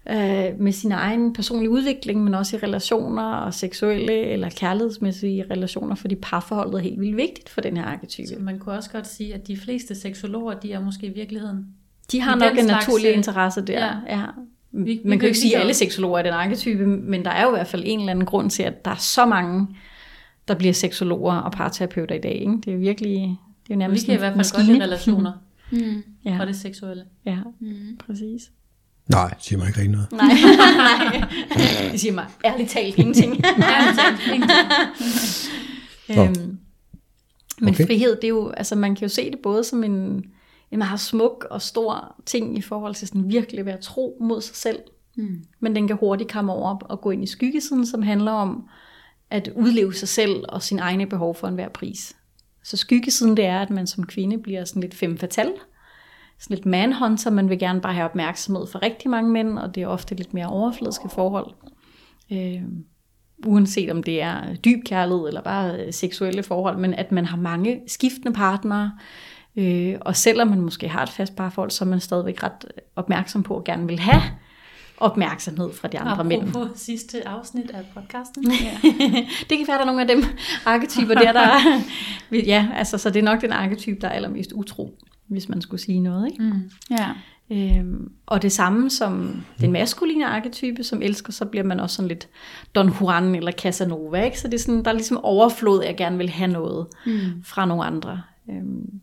øh, 0.10 0.60
med 0.60 0.71
sin 0.71 0.91
egen 0.91 1.34
personlige 1.34 1.69
udvikling, 1.69 2.23
men 2.23 2.34
også 2.34 2.58
i 2.58 2.60
relationer 2.60 3.23
og 3.23 3.54
seksuelle 3.54 4.13
eller 4.13 4.49
kærlighedsmæssige 4.49 5.45
relationer, 5.52 5.95
fordi 5.95 6.15
parforholdet 6.15 6.73
er 6.73 6.80
helt 6.80 6.99
vildt 6.99 7.17
vigtigt 7.17 7.49
for 7.49 7.62
den 7.62 7.78
her 7.78 7.84
arketype. 7.84 8.28
Så 8.28 8.36
man 8.39 8.60
kunne 8.60 8.75
også 8.75 8.89
godt 8.89 9.08
sige, 9.08 9.34
at 9.34 9.47
de 9.47 9.58
fleste 9.58 9.95
seksologer, 9.95 10.54
de 10.54 10.73
er 10.73 10.82
måske 10.82 11.08
i 11.08 11.13
virkeligheden 11.13 11.65
De 12.12 12.21
har 12.21 12.36
nok 12.36 12.58
en 12.58 12.65
naturlig 12.65 13.10
øh, 13.10 13.17
interesse 13.17 13.62
der. 13.62 13.80
ja. 14.08 14.17
Ja. 14.17 14.25
Vi- 14.71 14.84
vi 14.84 15.01
Man 15.03 15.12
kan 15.12 15.19
kan 15.19 15.21
jo 15.21 15.27
ikke 15.27 15.39
sige, 15.39 15.55
at 15.55 15.62
alle 15.62 15.73
seksologer 15.73 16.19
er 16.19 16.23
den 16.23 16.34
arketype, 16.34 16.86
men 16.86 17.25
der 17.25 17.32
er 17.32 17.43
jo 17.43 17.49
i 17.49 17.51
hvert 17.51 17.67
fald 17.67 17.84
en 17.86 17.99
eller 17.99 18.12
anden 18.12 18.25
grund 18.25 18.49
til, 18.49 18.63
at 18.63 18.86
der 18.86 18.91
er 18.91 18.95
så 18.95 19.25
mange, 19.25 19.67
der 20.47 20.53
bliver 20.55 20.73
seksologer 20.73 21.36
og 21.36 21.51
parterapeuter 21.51 22.15
i 22.15 22.19
dag. 22.19 22.32
Ikke? 22.36 22.51
Det 22.51 22.67
er 22.67 22.71
jo 22.71 22.77
virkelig, 22.79 23.13
det 23.13 23.21
er 23.21 23.27
jo 23.27 23.38
Vi 23.69 23.75
nærmest 23.75 24.05
kan 24.05 24.12
i 24.12 24.15
en 24.15 24.19
hvert 24.19 24.34
fald 24.34 24.51
godt 24.51 24.58
maskine. 24.58 24.73
lide 24.73 24.84
relationer 24.86 25.32
Mm. 25.71 26.03
Ja, 26.25 26.38
og 26.39 26.47
det 26.47 26.55
seksuelle. 26.55 27.03
ja 27.25 27.38
præcis. 28.08 28.51
Nej, 29.08 29.34
siger 29.39 29.60
mig 29.60 29.67
ikke 29.67 29.79
rigtig 29.79 29.91
noget. 29.91 30.12
Nej, 30.12 30.27
nej. 30.77 31.23
Det 31.91 31.99
siger 31.99 32.13
mig 32.13 32.25
ærligt 32.45 32.69
talt 32.69 32.97
ingenting. 32.97 33.36
Nå. 36.10 36.23
øhm, 36.23 36.58
men 37.62 37.73
okay. 37.73 37.86
frihed, 37.86 38.15
det 38.15 38.23
er 38.23 38.27
jo, 38.29 38.49
altså 38.49 38.75
man 38.75 38.95
kan 38.95 39.08
jo 39.08 39.10
se 39.13 39.32
det 39.32 39.39
både 39.43 39.63
som 39.63 39.84
en, 39.84 40.23
en 40.71 40.79
meget 40.79 40.99
smuk 40.99 41.47
og 41.51 41.62
stor 41.62 42.15
ting 42.25 42.58
i 42.58 42.62
forhold 42.62 42.95
til 42.95 43.08
sådan 43.08 43.29
virkelig 43.29 43.60
at 43.60 43.65
være 43.65 43.82
tro 43.82 44.17
mod 44.21 44.41
sig 44.41 44.55
selv. 44.55 44.79
Mm. 45.17 45.43
Men 45.60 45.75
den 45.75 45.88
kan 45.88 45.97
hurtigt 45.97 46.32
komme 46.32 46.51
over 46.51 46.77
og 46.79 47.01
gå 47.01 47.12
ind 47.12 47.23
i 47.23 47.27
skyggesiden, 47.27 47.86
som 47.86 48.01
handler 48.01 48.32
om 48.32 48.67
at 49.29 49.51
udleve 49.55 49.93
sig 49.93 50.08
selv 50.08 50.43
og 50.49 50.63
sin 50.63 50.79
egne 50.79 51.05
behov 51.05 51.36
for 51.36 51.47
enhver 51.47 51.69
pris. 51.69 52.15
Så 52.63 52.77
skyggesiden 52.77 53.38
det 53.38 53.45
er, 53.45 53.60
at 53.60 53.69
man 53.69 53.88
som 53.88 54.05
kvinde 54.05 54.38
bliver 54.38 54.65
sådan 54.65 54.82
lidt 54.82 54.95
femme 54.95 55.17
fatale, 55.17 55.53
sådan 56.39 56.55
lidt 56.55 56.65
manhunter, 56.65 57.32
man 57.32 57.49
vil 57.49 57.60
gerne 57.60 57.82
bare 57.82 57.93
have 57.93 58.05
opmærksomhed 58.05 58.67
for 58.67 58.82
rigtig 58.82 59.10
mange 59.10 59.32
mænd, 59.32 59.60
og 59.60 59.75
det 59.75 59.84
er 59.84 59.88
ofte 59.88 60.15
lidt 60.15 60.34
mere 60.34 60.47
overfladiske 60.47 61.10
forhold. 61.10 61.53
Øh, 62.32 62.63
uanset 63.45 63.91
om 63.91 64.03
det 64.03 64.21
er 64.21 64.55
dyb 64.55 64.84
kærlighed 64.86 65.27
eller 65.27 65.41
bare 65.41 65.86
øh, 65.86 65.93
seksuelle 65.93 66.43
forhold, 66.43 66.77
men 66.77 66.93
at 66.93 67.12
man 67.12 67.25
har 67.25 67.38
mange 67.38 67.82
skiftende 67.88 68.34
partnere, 68.34 68.91
øh, 69.60 69.95
og 70.02 70.15
selvom 70.15 70.48
man 70.48 70.62
måske 70.62 70.88
har 70.89 71.04
et 71.04 71.10
fast 71.10 71.36
parforhold, 71.36 71.72
så 71.72 71.86
er 71.86 71.89
man 71.89 72.00
stadigvæk 72.00 72.43
ret 72.43 72.65
opmærksom 72.95 73.43
på 73.43 73.58
at 73.58 73.63
gerne 73.63 73.88
vil 73.88 74.00
have 74.00 74.22
opmærksomhed 74.98 75.74
fra 75.74 75.88
de 75.88 76.00
andre 76.00 76.24
mænd. 76.24 76.50
Apropos 76.50 76.80
sidste 76.80 77.28
afsnit 77.28 77.72
af 77.72 77.82
podcasten. 77.93 78.43
det 79.50 79.58
kan 79.58 79.67
være, 79.67 79.76
der 79.78 79.82
er 79.82 79.86
nogle 79.86 80.02
af 80.02 80.08
dem 80.08 80.24
arketyper 80.65 81.13
der, 81.13 81.32
der 81.32 81.39
er, 81.50 81.82
ja, 82.32 82.67
altså, 82.76 82.98
så 82.98 83.10
det 83.10 83.19
er 83.19 83.24
nok 83.24 83.41
den 83.41 83.52
arketype, 83.52 83.98
der 84.02 84.08
er 84.08 84.12
allermest 84.12 84.52
utro, 84.52 84.98
hvis 85.28 85.50
man 85.50 85.62
skulle 85.62 85.82
sige 85.82 86.00
noget. 86.00 86.32
Ikke? 86.32 86.43
Mm. 86.43 86.72
Ja. 86.91 87.10
Øhm, 87.52 88.12
og 88.26 88.41
det 88.41 88.52
samme 88.52 88.89
som 88.89 89.41
den 89.62 89.72
maskuline 89.72 90.26
arketype, 90.26 90.84
som 90.84 91.02
elsker, 91.02 91.34
så 91.34 91.45
bliver 91.45 91.63
man 91.63 91.80
også 91.80 91.95
sådan 91.95 92.08
lidt 92.08 92.28
Don 92.76 92.93
Juan 93.02 93.36
eller 93.36 93.52
Casanova. 93.52 94.24
Ikke? 94.24 94.39
Så 94.39 94.48
det 94.48 94.54
er 94.54 94.60
sådan, 94.60 94.84
der 94.84 94.89
er 94.91 94.95
ligesom 94.95 95.17
overflod, 95.24 95.84
jeg 95.84 95.98
gerne 95.98 96.17
vil 96.17 96.30
have 96.30 96.52
noget 96.52 96.88
Mm. 97.06 97.43
fra 97.43 97.65
nogle 97.65 97.84
andre. 97.84 98.22
Øhm, 98.50 99.00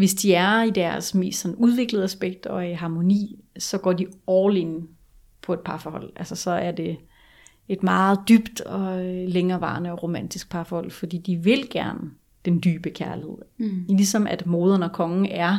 hvis 0.00 0.14
de 0.14 0.34
er 0.34 0.62
i 0.62 0.70
deres 0.70 1.14
mest 1.14 1.40
sådan 1.40 1.56
udviklede 1.56 2.04
aspekt 2.04 2.46
og 2.46 2.68
i 2.68 2.72
harmoni, 2.72 3.44
så 3.58 3.78
går 3.78 3.92
de 3.92 4.06
all 4.28 4.56
in 4.56 4.88
på 5.42 5.52
et 5.52 5.60
parforhold. 5.60 6.12
Altså 6.16 6.36
så 6.36 6.50
er 6.50 6.72
det 6.72 6.96
et 7.68 7.82
meget 7.82 8.18
dybt 8.28 8.60
og 8.60 9.06
øh, 9.06 9.28
længerevarende 9.28 9.92
og 9.92 10.02
romantisk 10.02 10.50
parforhold, 10.50 10.90
fordi 10.90 11.18
de 11.18 11.36
vil 11.36 11.70
gerne 11.70 12.10
den 12.44 12.60
dybe 12.64 12.90
kærlighed. 12.90 13.36
Mm. 13.58 13.84
Ligesom 13.88 14.26
at 14.26 14.46
moderen 14.46 14.82
og 14.82 14.92
kongen 14.92 15.26
er 15.26 15.58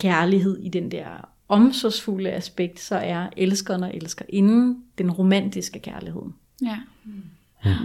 kærlighed 0.00 0.58
i 0.58 0.68
den 0.68 0.90
der 0.90 1.28
omsorgsfulde 1.48 2.30
aspekt, 2.30 2.80
så 2.80 2.96
er 2.96 3.28
elskeren 3.36 3.82
og 3.82 3.94
elskerinden 3.94 4.84
den 4.98 5.10
romantiske 5.10 5.78
kærlighed. 5.78 6.22
Ja. 6.62 6.78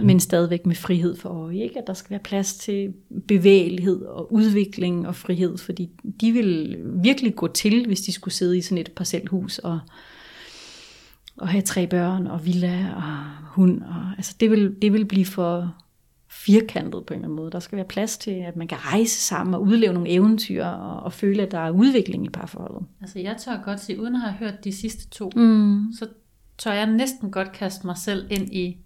Men 0.02 0.20
stadigvæk 0.20 0.66
med 0.66 0.74
frihed 0.74 1.16
for 1.16 1.28
øje. 1.28 1.56
Ikke? 1.56 1.78
At 1.78 1.86
der 1.86 1.92
skal 1.94 2.10
være 2.10 2.20
plads 2.20 2.54
til 2.54 2.92
bevægelighed 3.28 4.02
og 4.02 4.32
udvikling 4.32 5.06
og 5.08 5.14
frihed, 5.16 5.58
fordi 5.58 5.90
de 6.20 6.32
vil 6.32 6.78
virkelig 7.02 7.34
gå 7.36 7.46
til, 7.48 7.86
hvis 7.86 8.00
de 8.00 8.12
skulle 8.12 8.34
sidde 8.34 8.58
i 8.58 8.60
sådan 8.60 8.78
et 8.78 8.92
parcelhus 8.96 9.58
og, 9.58 9.80
og 11.36 11.48
have 11.48 11.62
tre 11.62 11.86
børn 11.86 12.26
og 12.26 12.46
villa 12.46 12.86
og 12.96 13.02
hund. 13.46 13.82
Og, 13.82 14.04
altså 14.16 14.36
det, 14.40 14.50
vil, 14.50 14.74
det 14.82 14.92
vil 14.92 15.04
blive 15.04 15.26
for 15.26 15.74
firkantet 16.28 17.06
på 17.06 17.14
en 17.14 17.18
eller 17.18 17.28
anden 17.28 17.36
måde. 17.36 17.50
Der 17.50 17.60
skal 17.60 17.76
være 17.76 17.86
plads 17.86 18.18
til, 18.18 18.30
at 18.30 18.56
man 18.56 18.68
kan 18.68 18.78
rejse 18.92 19.20
sammen 19.20 19.54
og 19.54 19.62
udleve 19.62 19.92
nogle 19.92 20.08
eventyr 20.08 20.64
og, 20.64 21.02
og 21.02 21.12
føle, 21.12 21.42
at 21.42 21.50
der 21.50 21.58
er 21.58 21.70
udvikling 21.70 22.26
i 22.26 22.28
parforholdet. 22.28 22.86
Altså 23.00 23.18
jeg 23.18 23.36
tør 23.44 23.62
godt 23.64 23.80
sige, 23.80 24.00
uden 24.00 24.14
at 24.14 24.20
have 24.20 24.32
hørt 24.34 24.64
de 24.64 24.72
sidste 24.72 25.08
to, 25.08 25.30
Mm. 25.36 25.92
så 25.98 26.06
tør 26.58 26.72
jeg 26.72 26.86
næsten 26.86 27.30
godt 27.30 27.52
kaste 27.52 27.86
mig 27.86 27.96
selv 27.96 28.26
ind 28.30 28.54
i, 28.54 28.76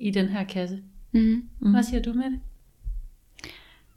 i 0.00 0.10
den 0.10 0.28
her 0.28 0.44
kasse. 0.44 0.78
Mm. 1.12 1.42
Hvad 1.58 1.82
siger 1.82 2.02
du 2.02 2.12
med 2.12 2.24
det? 2.24 2.38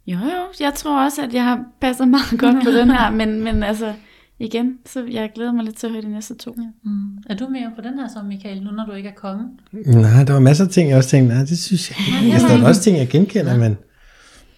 Jo, 0.08 0.18
jo, 0.18 0.48
jeg 0.60 0.74
tror 0.74 1.06
også, 1.06 1.24
at 1.24 1.34
jeg 1.34 1.44
har 1.44 1.66
passet 1.82 2.08
meget 2.08 2.39
godt 2.39 2.63
på 2.63 2.72
den 2.72 2.89
her, 2.92 3.10
men, 3.20 3.44
men 3.44 3.63
altså, 3.63 3.94
igen, 4.39 4.78
så 4.86 5.06
jeg 5.12 5.32
glæder 5.36 5.52
mig 5.52 5.63
lidt 5.63 5.76
til 5.76 5.88
at 5.88 5.94
høre 5.94 6.02
de 6.02 6.10
næste 6.12 6.36
to. 6.36 6.56
Ja. 6.58 6.68
Mm. 6.89 7.18
Er 7.30 7.36
du 7.36 7.48
mere 7.48 7.72
på 7.76 7.82
den 7.82 8.00
her 8.00 8.08
som 8.13 8.26
Michael, 8.26 8.63
nu 8.63 8.72
når 8.72 8.86
du 8.86 8.92
ikke 8.92 9.10
er 9.10 9.13
konge? 9.13 9.44
Nej, 9.72 10.24
der 10.24 10.34
var 10.34 10.39
masser 10.39 10.66
af 10.66 10.72
ting, 10.72 10.89
jeg 10.89 10.98
også 10.98 11.10
tænkte, 11.10 11.36
nej, 11.36 11.44
det 11.46 11.60
synes 11.60 11.89
jeg 11.92 11.98
ikke. 12.24 12.34
Altså, 12.34 12.48
der 12.48 12.63
er 12.63 12.68
også 12.68 12.82
ting, 12.82 12.98
jeg 12.98 13.10
genkender, 13.10 13.58
men 13.58 13.78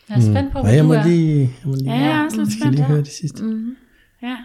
Jeg 0.09 0.17
er 0.17 0.21
spændt 0.21 0.51
på, 0.51 0.57
nej, 0.57 0.61
hvad 0.63 0.73
jeg 0.73 0.83
du 0.83 0.87
må 0.87 0.93
er. 0.93 1.07
lige, 1.07 1.39
jeg 1.39 1.49
må 1.69 1.75
lige, 1.75 1.91
Ja, 1.93 1.99
jeg 1.99 2.17
er 2.19 2.23
også 2.23 2.37
lidt 2.37 2.47
jeg 2.47 2.51
skal 2.51 2.61
spændt 2.61 2.75
lige 2.75 2.85
her. 2.85 2.93
høre 2.93 3.03
det 3.03 3.11
sidste. 3.11 3.43
Mm. 3.43 3.75
ja. 4.21 4.37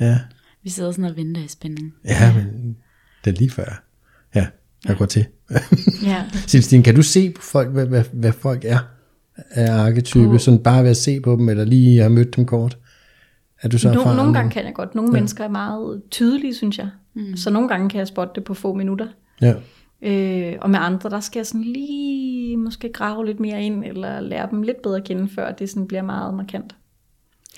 Ja, 0.00 0.18
Vi 0.62 0.70
sidder 0.70 0.90
sådan 0.90 1.04
og 1.04 1.16
venter 1.16 1.44
i 1.44 1.48
spænding. 1.48 1.94
ja, 2.04 2.34
men 2.34 2.76
det 3.24 3.34
er 3.34 3.38
lige 3.38 3.50
før. 3.50 3.84
Ja, 4.34 4.46
jeg 4.88 4.96
går 4.96 5.06
til. 5.06 5.26
Ja. 6.04 6.24
Silstine, 6.46 6.82
kan 6.82 6.94
du 6.94 7.02
se 7.02 7.30
på 7.30 7.42
folk, 7.42 7.68
hvad, 7.68 7.86
hvad, 7.86 8.04
hvad 8.12 8.32
folk 8.32 8.64
er 8.64 8.78
af 9.50 9.72
arketype, 9.72 10.28
På- 10.28 10.38
sådan 10.38 10.62
bare 10.62 10.82
ved 10.82 10.90
at 10.90 10.96
se 10.96 11.20
på 11.20 11.32
dem, 11.32 11.48
eller 11.48 11.64
lige 11.64 11.98
have 11.98 12.10
mødt 12.10 12.36
dem 12.36 12.46
kort? 12.46 12.78
Er 13.62 13.68
du 13.68 13.78
så 13.78 13.92
No, 13.92 14.14
nogle 14.14 14.32
gange 14.34 14.50
kan 14.50 14.64
jeg 14.64 14.74
godt. 14.74 14.94
Nogle 14.94 15.08
ja. 15.10 15.12
mennesker 15.12 15.44
er 15.44 15.48
meget 15.48 16.02
tydelige, 16.10 16.54
synes 16.54 16.78
jeg. 16.78 16.88
Mm. 17.14 17.36
Så 17.36 17.50
nogle 17.50 17.68
gange 17.68 17.88
kan 17.88 17.98
jeg 17.98 18.06
spotte 18.06 18.32
det 18.34 18.44
på 18.44 18.54
få 18.54 18.74
minutter. 18.74 19.06
Ja. 19.42 19.54
Øh, 20.02 20.56
og 20.60 20.70
med 20.70 20.78
andre, 20.82 21.10
der 21.10 21.20
skal 21.20 21.38
jeg 21.38 21.46
sådan 21.46 21.62
lige 21.62 22.56
måske 22.56 22.92
grave 22.92 23.26
lidt 23.26 23.40
mere 23.40 23.62
ind, 23.62 23.84
eller 23.84 24.20
lære 24.20 24.48
dem 24.50 24.62
lidt 24.62 24.82
bedre 24.82 24.96
at 24.96 25.04
kende, 25.04 25.28
før 25.34 25.52
det 25.52 25.70
sådan 25.70 25.86
bliver 25.86 26.02
meget 26.02 26.34
markant. 26.34 26.74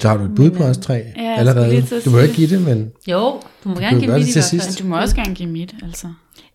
Så 0.01 0.09
har 0.09 0.17
du 0.17 0.25
et 0.25 0.35
bud 0.35 0.51
på 0.51 0.63
os 0.63 0.79
tre 0.79 1.05
skulle 1.11 1.37
allerede. 1.37 2.01
Du 2.05 2.11
må 2.11 2.19
ikke 2.19 2.35
give 2.35 2.49
det, 2.49 2.63
men 2.63 2.93
Jo, 3.09 3.41
du 3.65 3.69
må 3.69 3.75
kan 3.75 3.83
gerne 3.85 4.01
give 4.01 4.13
mit 4.13 4.21
det 4.21 4.29
i 4.29 4.33
til 4.33 4.35
hvert 4.35 4.45
sidst. 4.45 4.67
fald. 4.67 4.77
Du 4.83 4.89
må 4.89 4.99
også 5.01 5.17
gerne 5.17 5.35
give 5.35 5.49
mit, 5.51 5.75
altså. 5.83 6.07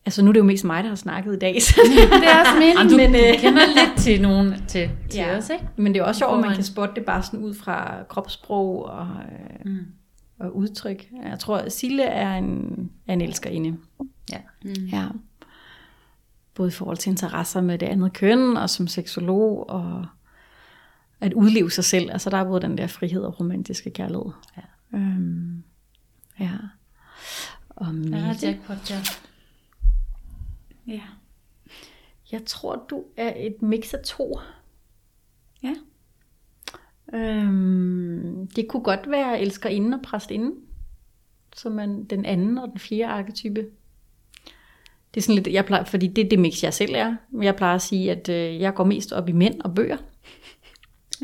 Altså 0.06 0.22
nu 0.22 0.30
er 0.30 0.34
det 0.34 0.40
jo 0.40 0.44
mest 0.46 0.64
mig, 0.64 0.84
der 0.84 0.90
har 0.90 0.96
snakket 0.96 1.36
i 1.36 1.40
dag, 1.40 1.62
så 1.62 1.76
Det 2.22 2.30
er 2.30 2.40
også 2.40 2.54
meningen. 2.60 2.90
Du, 2.92 2.98
Men, 2.98 3.12
du 3.14 3.18
øh, 3.20 3.40
kender 3.40 3.62
lidt 3.76 3.98
til 4.00 4.22
nogen 4.22 4.54
til, 4.68 4.90
til 5.10 5.18
Ja. 5.20 5.38
os, 5.38 5.50
ikke? 5.50 5.66
Men 5.78 5.94
det 5.94 6.00
er 6.00 6.04
også 6.04 6.20
sjovt, 6.20 6.34
at 6.34 6.40
man 6.46 6.56
kan 6.56 6.64
spotte 6.64 6.96
det 6.96 7.04
bare 7.06 7.24
sådan 7.24 7.40
ud 7.40 7.54
fra 7.54 7.94
kropssprog 8.10 8.86
og, 8.86 9.08
øh, 9.66 9.72
Mm. 9.72 9.78
og 10.40 10.56
udtryk. 10.58 11.06
Jeg 11.32 11.40
tror, 11.40 11.58
at 11.58 11.74
Sille 11.74 12.04
er 12.04 12.34
en, 12.36 12.90
er 13.08 13.14
en 13.14 13.22
elskerinde. 13.22 13.78
Ja. 14.32 14.38
Mm. 14.64 14.72
Ja. 14.94 15.04
Både 16.56 16.68
i 16.68 16.72
forhold 16.72 16.98
til 16.98 17.10
interesser 17.10 17.62
med 17.62 17.78
det 17.78 17.86
andet 17.86 18.14
køn, 18.14 18.58
og 18.58 18.70
som 18.70 18.88
seksolog, 18.88 19.70
og 19.70 20.06
at 21.20 21.34
udleve 21.34 21.72
sig 21.72 21.84
selv. 21.84 22.12
Altså 22.12 22.30
der 22.30 22.38
er 22.38 22.44
både 22.44 22.62
den 22.62 22.78
der 22.78 22.88
frihed 22.88 23.22
og 23.22 23.40
romantiske 23.40 23.92
kærlighed. 23.92 24.32
Ja. 24.58 24.98
Øhm, 24.98 25.64
ja. 26.40 26.52
Og 27.70 27.86
Ja, 27.86 27.92
Mette, 27.92 28.48
jackpot, 28.48 28.92
ja. 28.92 29.02
Ja. 30.88 31.02
jeg 32.32 32.42
tror, 32.46 32.86
du 32.90 33.04
er 33.18 33.34
et 33.38 33.62
mix 33.62 33.94
af 33.94 34.00
to. 34.06 34.40
Ja. 35.64 35.76
Øhm, 37.14 38.48
det 38.56 38.68
kunne 38.68 38.84
godt 38.84 39.12
være 39.12 39.42
elskerinde 39.42 39.98
og 39.98 40.02
præstinde, 40.04 40.52
som 41.56 41.80
er 41.80 41.86
den 41.86 42.26
anden 42.26 42.58
og 42.58 42.70
den 42.70 42.80
fjerde 42.80 43.06
arketype. 43.14 43.66
Det 45.14 45.22
er 45.22 45.26
sådan 45.26 45.36
lidt, 45.36 45.54
jeg 45.54 45.66
plejer, 45.66 45.84
fordi 45.84 46.08
det 46.08 46.26
er 46.26 46.30
det 46.30 46.40
mix, 46.40 46.64
jeg 46.64 46.74
selv 46.74 46.94
er. 46.96 47.16
Jeg 47.42 47.56
plejer 47.56 47.76
at 47.76 47.82
sige, 47.82 48.12
at 48.12 48.30
øh, 48.30 48.60
jeg 48.60 48.74
går 48.74 48.84
mest 48.84 49.12
op 49.12 49.30
i 49.30 49.32
mænd 49.32 49.62
og 49.62 49.76
bøger. 49.76 49.98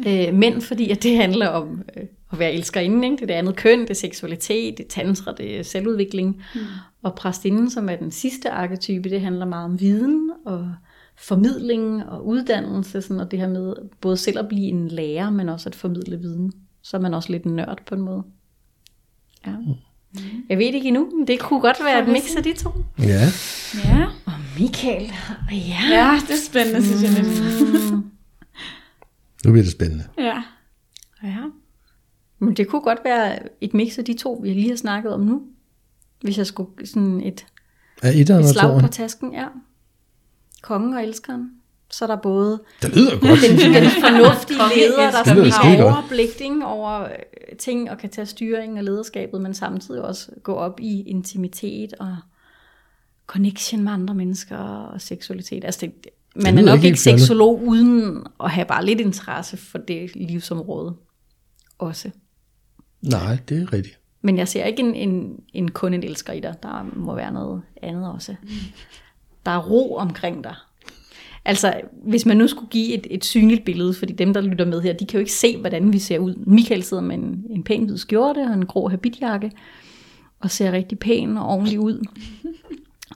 Øh, 0.07 0.33
mænd, 0.33 0.61
fordi 0.61 0.89
at 0.89 1.03
det 1.03 1.17
handler 1.17 1.47
om 1.47 1.81
øh, 1.97 2.03
at 2.31 2.39
være 2.39 2.53
elskerinde. 2.53 3.05
Ikke? 3.07 3.15
Det 3.15 3.21
er 3.21 3.27
det 3.27 3.33
andet 3.33 3.55
køn, 3.55 3.81
det 3.81 3.89
er 3.89 3.93
seksualitet, 3.93 4.77
det 4.77 4.83
er 4.83 4.89
tantra, 4.89 5.31
det 5.31 5.59
er 5.59 5.63
selvudvikling. 5.63 6.43
Mm. 6.55 6.61
Og 7.03 7.15
præstinden, 7.15 7.69
som 7.69 7.89
er 7.89 7.95
den 7.95 8.11
sidste 8.11 8.49
arketype, 8.49 9.09
det 9.09 9.21
handler 9.21 9.45
meget 9.45 9.65
om 9.65 9.79
viden 9.79 10.31
og 10.45 10.73
formidling 11.17 12.09
og 12.09 12.27
uddannelse, 12.27 13.01
sådan, 13.01 13.19
og 13.19 13.31
det 13.31 13.39
her 13.39 13.47
med 13.47 13.73
både 14.01 14.17
selv 14.17 14.39
at 14.39 14.47
blive 14.47 14.67
en 14.67 14.87
lærer, 14.87 15.29
men 15.29 15.49
også 15.49 15.69
at 15.69 15.75
formidle 15.75 16.17
viden. 16.19 16.53
Så 16.83 16.97
er 16.97 17.01
man 17.01 17.13
også 17.13 17.31
lidt 17.31 17.43
en 17.43 17.55
nørd 17.55 17.77
på 17.85 17.95
en 17.95 18.01
måde. 18.01 18.23
Ja. 19.47 19.51
Jeg 20.49 20.57
ved 20.57 20.65
ikke 20.65 20.87
endnu, 20.87 21.09
men 21.17 21.27
det 21.27 21.39
kunne 21.39 21.61
godt 21.61 21.77
være 21.85 22.01
et 22.03 22.07
mix 22.07 22.35
af 22.37 22.43
de 22.43 22.53
to. 22.53 22.69
Ja. 22.99 23.21
Ja. 23.85 24.05
Og 24.25 24.33
Michael, 24.59 25.11
ja. 25.51 25.79
Ja, 25.89 26.19
det 26.27 26.31
er 26.31 26.45
spændende, 26.49 26.83
synes 26.83 27.03
jeg 27.03 27.23
lidt. 27.23 27.90
Nu 29.45 29.51
bliver 29.51 29.63
det 29.63 29.71
spændende. 29.71 30.03
Ja. 30.17 30.43
ja. 31.23 31.43
Men 32.39 32.53
det 32.53 32.67
kunne 32.67 32.81
godt 32.81 32.99
være 33.03 33.39
et 33.61 33.73
mix 33.73 33.97
af 33.97 34.05
de 34.05 34.13
to, 34.13 34.39
vi 34.43 34.53
lige 34.53 34.69
har 34.69 34.75
snakket 34.75 35.13
om 35.13 35.19
nu. 35.19 35.41
Hvis 36.21 36.37
jeg 36.37 36.47
skulle 36.47 36.87
sådan 36.87 37.21
et, 37.21 37.45
Er 38.01 38.11
et 38.11 38.29
et 38.29 38.49
slag 38.49 38.81
på 38.81 38.87
tasken, 38.87 39.33
ja. 39.33 39.47
Kongen 40.61 40.93
og 40.93 41.03
elskeren. 41.03 41.51
Så 41.89 42.05
er 42.05 42.07
der 42.07 42.15
både 42.15 42.61
Det 42.81 42.95
lyder 42.95 43.11
godt. 43.11 43.21
den, 43.23 43.73
den 43.73 43.89
fornuftige 44.05 44.59
leder, 44.77 45.11
der 45.11 45.23
sådan 45.25 45.51
har 45.51 45.83
overblik 45.83 46.41
ikke, 46.41 46.65
over 46.65 47.03
øh, 47.03 47.09
ting 47.59 47.91
og 47.91 47.97
kan 47.97 48.09
tage 48.09 48.25
styring 48.25 48.77
og 48.77 48.83
lederskabet, 48.83 49.41
men 49.41 49.53
samtidig 49.53 50.01
også 50.01 50.31
gå 50.43 50.53
op 50.53 50.79
i 50.79 51.01
intimitet 51.01 51.93
og 51.99 52.17
connection 53.27 53.83
med 53.83 53.91
andre 53.91 54.15
mennesker 54.15 54.57
og 54.57 55.01
seksualitet. 55.01 55.65
Altså 55.65 55.79
det, 55.81 56.09
man 56.35 56.57
er 56.57 56.61
nok 56.61 56.75
ikke 56.75 56.87
ikke 56.87 56.87
helt 56.87 56.99
fjollet. 56.99 57.21
seksolog 57.21 57.63
uden 57.63 58.23
at 58.43 58.51
have 58.51 58.65
bare 58.65 58.85
lidt 58.85 58.99
interesse 58.99 59.57
for 59.57 59.77
det 59.77 60.15
livsområde 60.15 60.95
også. 61.79 62.09
Nej, 63.01 63.37
det 63.49 63.61
er 63.61 63.73
rigtigt. 63.73 63.99
Men 64.21 64.37
jeg 64.37 64.47
ser 64.47 64.65
ikke 64.65 64.79
en, 64.79 64.95
en, 64.95 65.39
en 65.53 65.71
kun 65.71 65.93
en 65.93 66.03
elsker 66.03 66.33
i 66.33 66.39
dig. 66.39 66.55
Der 66.63 66.89
må 66.95 67.15
være 67.15 67.31
noget 67.31 67.61
andet 67.81 68.11
også. 68.11 68.35
Der 69.45 69.51
er 69.51 69.69
ro 69.69 69.95
omkring 69.95 70.43
dig. 70.43 70.55
Altså, 71.45 71.81
hvis 72.03 72.25
man 72.25 72.37
nu 72.37 72.47
skulle 72.47 72.69
give 72.69 72.93
et, 72.93 73.07
et 73.09 73.25
synligt 73.25 73.65
billede, 73.65 73.93
fordi 73.93 74.13
dem, 74.13 74.33
der 74.33 74.41
lytter 74.41 74.65
med 74.65 74.81
her, 74.81 74.93
de 74.93 75.05
kan 75.05 75.17
jo 75.17 75.19
ikke 75.19 75.31
se, 75.31 75.57
hvordan 75.57 75.93
vi 75.93 75.99
ser 75.99 76.19
ud. 76.19 76.35
Michael 76.35 76.83
sidder 76.83 77.03
med 77.03 77.15
en, 77.15 77.45
en 77.49 77.63
pæn 77.63 77.83
hvid 77.83 77.97
skjorte 77.97 78.39
og 78.39 78.53
en 78.53 78.65
grå 78.65 78.89
habitjakke, 78.89 79.51
og 80.39 80.51
ser 80.51 80.71
rigtig 80.71 80.99
pæn 80.99 81.37
og 81.37 81.47
ordentlig 81.47 81.79
ud. 81.79 82.05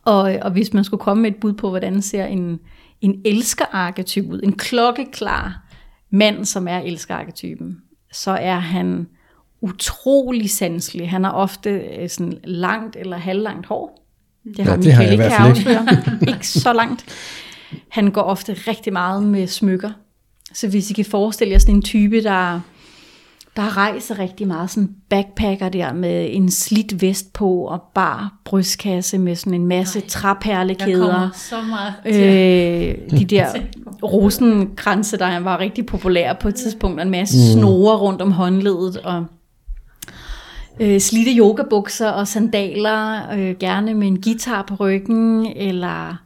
Og, 0.04 0.38
og 0.41 0.51
hvis 0.51 0.73
man 0.73 0.84
skulle 0.84 1.01
komme 1.01 1.21
med 1.21 1.32
et 1.32 1.38
bud 1.38 1.54
på, 1.54 1.69
hvordan 1.69 2.01
ser 2.01 2.25
en, 2.25 2.60
en 3.06 3.22
elskerarketyp 3.26 4.26
ud, 4.30 4.39
en 4.44 4.54
klokkeklar 4.54 5.62
mand, 6.10 6.46
som 6.46 6.68
er 6.68 6.78
elskerarketypen, 6.78 7.78
så 8.12 8.32
er 8.32 8.56
han 8.56 9.08
utrolig 9.62 10.50
sanselig. 10.50 11.10
Han 11.10 11.24
har 11.24 11.32
ofte 11.32 11.70
øh, 11.70 12.10
sådan 12.10 12.39
langt 12.44 12.96
eller 12.96 13.18
halvlangt 13.18 13.65
hår. 13.65 14.08
Det 14.58 14.65
har 14.65 14.72
Ja, 14.72 14.78
det 14.78 14.94
har 14.94 15.04
jeg 15.04 15.13
i 15.13 15.15
hvert 15.15 15.32
fald 15.32 15.58
ikke. 15.58 16.32
ikke 16.32 16.48
så 16.48 16.74
langt. 16.74 17.06
Han 17.89 18.12
går 18.12 18.22
ofte 18.22 18.54
rigtig 18.54 18.94
meget 18.94 19.24
med 19.24 19.48
smykker. 19.48 19.91
Så 20.54 20.68
hvis 20.68 20.91
I 20.91 20.94
kan 20.94 21.06
forestille 21.06 21.52
jer 21.52 21.60
sådan 21.60 21.76
en 21.76 21.82
type, 21.82 22.24
der, 22.24 22.62
der 23.56 23.78
rejser 23.78 24.20
rigtig 24.20 24.48
meget, 24.48 24.70
sådan 24.70 24.89
backpacker 25.10 25.70
der 25.70 25.94
med 25.94 26.28
en 26.32 26.52
slidt 26.52 27.02
vest 27.02 27.34
på 27.34 27.50
og 27.52 27.82
bar 27.94 28.34
brystkasse 28.46 29.18
med 29.18 29.36
sådan 29.36 29.54
en 29.54 29.68
masse 29.68 30.00
kommer 30.00 30.10
træperlekæder. 30.10 31.30
så 31.34 31.56
meget. 31.62 31.94
Øh, 32.06 33.20
de 33.20 33.26
der 33.26 33.48
rosenkranse, 34.13 35.18
der 35.18 35.39
var 35.39 35.60
rigtig 35.60 35.86
populære 35.86 36.36
på 36.41 36.48
et 36.48 36.56
tidspunkt, 36.56 37.00
og 37.00 37.06
en 37.06 37.12
masse 37.12 37.54
snore 37.54 37.98
rundt 37.98 38.22
om 38.22 38.32
håndledet, 38.32 38.98
og 38.98 39.26
øh, 40.80 41.00
slidte 41.00 41.32
yogabukser 41.32 42.10
og 42.10 42.28
sandaler, 42.28 43.32
øh, 43.34 43.56
gerne 43.60 43.94
med 43.94 44.08
en 44.08 44.22
guitar 44.22 44.62
på 44.62 44.76
ryggen, 44.76 45.46
eller 45.56 46.26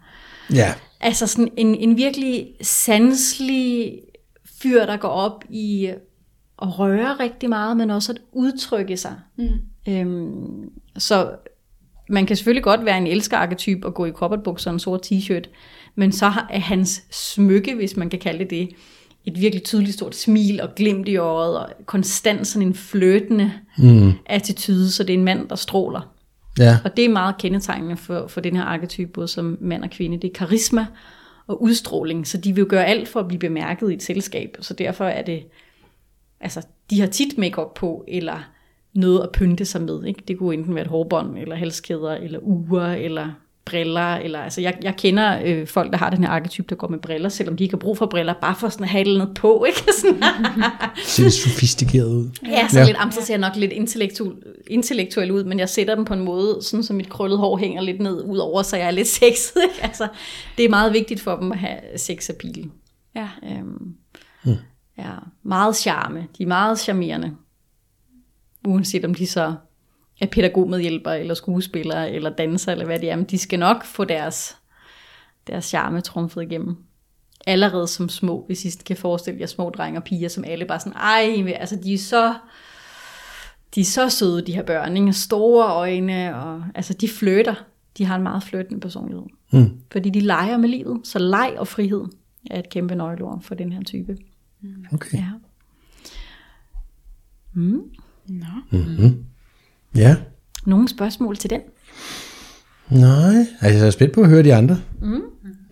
Ja, 0.53 0.73
altså 0.99 1.27
sådan 1.27 1.51
en, 1.57 1.75
en 1.75 1.97
virkelig 1.97 2.47
sanselig 2.61 3.99
fyr, 4.61 4.85
der 4.85 4.97
går 4.97 5.07
op 5.07 5.43
i 5.49 5.91
at 6.61 6.79
røre 6.79 7.15
rigtig 7.19 7.49
meget, 7.49 7.77
men 7.77 7.89
også 7.89 8.11
at 8.11 8.19
udtrykke 8.31 8.97
sig. 8.97 9.15
Mm. 9.37 9.47
Øhm, 9.87 10.69
så 10.97 11.31
man 12.09 12.25
kan 12.25 12.35
selvfølgelig 12.35 12.63
godt 12.63 12.85
være 12.85 12.97
en 12.97 13.07
elskerarketyp 13.07 13.85
og 13.85 13.93
gå 13.93 14.05
i 14.05 14.11
koppertbukser 14.11 14.71
og 14.71 14.73
en 14.73 14.79
sort 14.79 15.11
t-shirt, 15.11 15.49
men 15.95 16.11
så 16.11 16.31
er 16.49 16.59
hans 16.59 17.03
smykke, 17.11 17.75
hvis 17.75 17.97
man 17.97 18.09
kan 18.09 18.19
kalde 18.19 18.39
det 18.39 18.49
det, 18.49 18.69
et 19.25 19.41
virkelig 19.41 19.63
tydeligt 19.63 19.93
stort 19.93 20.15
smil 20.15 20.61
og 20.61 20.75
glimt 20.75 21.07
i 21.07 21.15
øjet, 21.15 21.59
og 21.59 21.69
konstant 21.85 22.47
sådan 22.47 22.67
en 22.67 22.73
fløtende 22.73 23.51
mm. 23.77 24.11
attitude, 24.25 24.91
så 24.91 25.03
det 25.03 25.13
er 25.13 25.17
en 25.17 25.23
mand, 25.23 25.49
der 25.49 25.55
stråler. 25.55 26.13
ja. 26.59 26.77
Og 26.83 26.97
det 26.97 27.05
er 27.05 27.09
meget 27.09 27.37
kendetegnende 27.37 27.97
for, 27.97 28.27
for 28.27 28.41
den 28.41 28.55
her 28.55 28.63
arketype, 28.63 29.11
både 29.11 29.27
som 29.27 29.57
mand 29.61 29.83
og 29.83 29.89
kvinde. 29.89 30.17
Det 30.17 30.27
er 30.27 30.33
karisma 30.33 30.85
og 31.47 31.61
udstråling, 31.63 32.27
så 32.27 32.37
de 32.37 32.55
vil 32.55 32.61
jo 32.61 32.67
gøre 32.69 32.85
alt 32.85 33.07
for 33.07 33.19
at 33.19 33.27
blive 33.27 33.39
bemærket 33.39 33.91
i 33.91 33.93
et 33.93 34.03
selskab. 34.03 34.57
Så 34.59 34.73
derfor 34.73 35.05
er 35.05 35.21
det, 35.21 35.43
altså 36.41 36.61
de 36.89 36.99
har 36.99 37.07
tit 37.07 37.37
makeup 37.37 37.73
på, 37.73 38.05
eller 38.07 38.49
noget 38.93 39.19
at 39.23 39.29
pynte 39.31 39.65
sig 39.65 39.81
med. 39.81 40.03
Ikke? 40.05 40.23
Det 40.27 40.37
kunne 40.37 40.53
enten 40.53 40.75
være 40.75 40.83
et 40.83 40.89
hårbånd, 40.89 41.37
eller 41.37 41.55
halskæder, 41.55 42.11
eller 42.11 42.39
uger, 42.41 42.85
eller 42.85 43.27
briller. 43.65 44.15
Eller, 44.15 44.39
altså 44.39 44.61
jeg, 44.61 44.77
jeg 44.81 44.95
kender 44.97 45.39
øh, 45.45 45.67
folk, 45.67 45.91
der 45.91 45.97
har 45.97 46.09
den 46.09 46.23
her 46.23 46.31
arketype, 46.31 46.65
der 46.69 46.75
går 46.75 46.87
med 46.87 46.99
briller, 46.99 47.29
selvom 47.29 47.57
de 47.57 47.63
ikke 47.63 47.73
har 47.73 47.79
brug 47.79 47.97
for 47.97 48.05
briller, 48.05 48.33
bare 48.41 48.55
for 48.59 48.69
sådan 48.69 48.83
at 48.83 48.89
have 48.89 49.03
noget 49.17 49.33
på. 49.35 49.63
Ikke? 49.67 49.83
Sådan, 50.01 50.23
Ser 51.05 51.23
lidt 51.23 51.33
sofistikeret 51.33 52.07
ud. 52.07 52.29
Ja, 52.47 52.67
så 52.67 52.79
Ja. 52.79 52.85
lidt 52.85 52.97
amser 52.99 53.21
ser 53.21 53.33
jeg 53.33 53.39
nok 53.41 53.55
lidt 53.55 53.71
intellektuel, 53.71 54.35
intellektuel 54.67 55.31
ud, 55.31 55.43
men 55.43 55.59
jeg 55.59 55.69
sætter 55.69 55.95
den 55.95 56.05
på 56.05 56.13
en 56.13 56.19
måde, 56.25 56.57
sådan 56.61 56.83
så 56.83 56.93
mit 56.93 57.09
krøllede 57.09 57.39
hår 57.39 57.57
hænger 57.57 57.81
lidt 57.81 58.01
ned 58.01 58.23
ud 58.23 58.37
over, 58.37 58.61
så 58.63 58.77
jeg 58.77 58.87
er 58.87 58.91
lidt 58.91 59.07
sexet. 59.21 59.55
Ikke? 59.63 59.83
Altså, 59.83 60.07
det 60.57 60.65
er 60.65 60.69
meget 60.69 60.93
vigtigt 60.93 61.21
for 61.21 61.35
dem 61.35 61.51
at 61.51 61.57
have 61.57 61.77
sexappeal. 61.97 62.65
Ja. 63.15 63.27
Øhm, 63.43 63.93
ja, 64.99 65.15
meget 65.43 65.75
charme. 65.75 66.27
De 66.37 66.43
er 66.43 66.47
meget 66.47 66.79
charmerende. 66.79 67.35
Uanset 68.67 69.05
om 69.05 69.13
de 69.13 69.27
så 69.27 69.55
er 70.21 70.25
pædagogmedhjælper, 70.25 71.11
eller 71.11 71.33
skuespillere, 71.33 72.11
eller 72.11 72.29
danser, 72.29 72.71
eller 72.71 72.85
hvad 72.85 72.99
det 72.99 73.11
er, 73.11 73.15
men 73.15 73.25
de 73.25 73.37
skal 73.37 73.59
nok 73.59 73.85
få 73.85 74.03
deres, 74.03 74.57
deres 75.47 75.65
charme 75.65 76.01
trumfet 76.01 76.41
igennem. 76.41 76.77
Allerede 77.47 77.87
som 77.87 78.09
små, 78.09 78.43
hvis 78.47 78.65
I 78.65 78.83
kan 78.85 78.97
forestille 78.97 79.39
jer 79.39 79.45
små 79.45 79.69
drenge 79.69 79.99
og 79.99 80.03
piger, 80.03 80.29
som 80.29 80.43
alle 80.47 80.65
bare 80.65 80.79
sådan, 80.79 80.93
ej, 80.93 81.53
altså 81.55 81.75
de 81.83 81.93
er 81.93 81.97
så, 81.97 82.33
de 83.75 83.81
er 83.81 83.85
så 83.85 84.09
søde, 84.09 84.41
de 84.41 84.55
her 84.55 84.63
børn, 84.63 84.97
ikke? 84.97 85.13
store 85.13 85.67
øjne, 85.67 86.35
og 86.35 86.63
altså 86.75 86.93
de 86.93 87.07
flytter. 87.07 87.55
De 87.97 88.05
har 88.05 88.15
en 88.15 88.23
meget 88.23 88.43
flyttende 88.43 88.79
personlighed. 88.79 89.23
Mm. 89.51 89.81
Fordi 89.91 90.09
de 90.09 90.19
leger 90.19 90.57
med 90.57 90.69
livet, 90.69 90.99
så 91.03 91.19
leg 91.19 91.55
og 91.57 91.67
frihed 91.67 92.05
er 92.51 92.59
et 92.59 92.69
kæmpe 92.69 92.95
nøgleord 92.95 93.41
for 93.41 93.55
den 93.55 93.71
her 93.71 93.83
type. 93.83 94.17
Okay. 94.93 95.17
Ja. 95.17 95.25
Mm. 97.53 97.81
Nå. 98.27 98.45
Mm-hmm. 98.71 99.23
Ja. 99.95 100.15
Nogle 100.65 100.87
spørgsmål 100.89 101.37
til 101.37 101.49
den? 101.49 101.59
Nej, 102.89 103.35
altså 103.61 103.77
jeg 103.79 103.87
er 103.87 103.91
spændt 103.91 104.13
på 104.13 104.21
at 104.21 104.29
høre 104.29 104.43
de 104.43 104.53
andre. 104.55 104.77
Mm. 105.01 105.21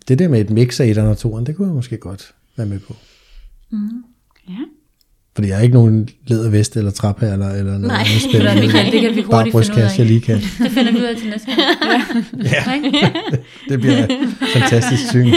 Det 0.07 0.19
der 0.19 0.27
med 0.27 0.41
et 0.41 0.49
mix 0.49 0.79
af 0.79 0.85
etteren 0.85 1.09
og 1.09 1.17
toeren, 1.17 1.45
det 1.45 1.55
kunne 1.55 1.67
jeg 1.67 1.75
måske 1.75 1.97
godt 1.97 2.33
være 2.57 2.67
med 2.67 2.79
på. 2.79 2.95
Ja. 4.49 4.53
Fordi 5.35 5.47
jeg 5.47 5.57
er 5.57 5.61
ikke 5.61 5.73
nogen 5.75 6.09
lædervest 6.27 6.77
eller 6.77 6.91
trap 6.91 7.19
her, 7.19 7.33
eller, 7.33 7.49
eller 7.49 7.63
noget 7.63 7.87
Nej. 7.87 7.99
andet 8.07 8.21
spændende. 8.21 8.61
Michael, 8.65 8.91
det 8.91 9.01
kan 9.01 9.15
vi 9.15 9.21
Bare 9.21 9.25
hurtigt 9.25 9.27
finde 9.31 9.37
ud 9.37 9.45
af. 9.45 9.51
brystkasse, 9.51 9.99
jeg 10.01 10.07
lige 10.07 10.21
kan. 10.21 10.35
Det 10.35 10.71
finder 10.71 10.91
vi 10.91 10.97
ud 10.97 11.03
af 11.03 11.17
til 11.17 11.29
næste 11.29 11.47
gang. 11.47 12.25
Ja, 12.67 12.73
Ikke? 12.73 13.13
det 13.69 13.79
bliver 13.79 14.07
fantastisk 14.53 15.09
syn. 15.09 15.27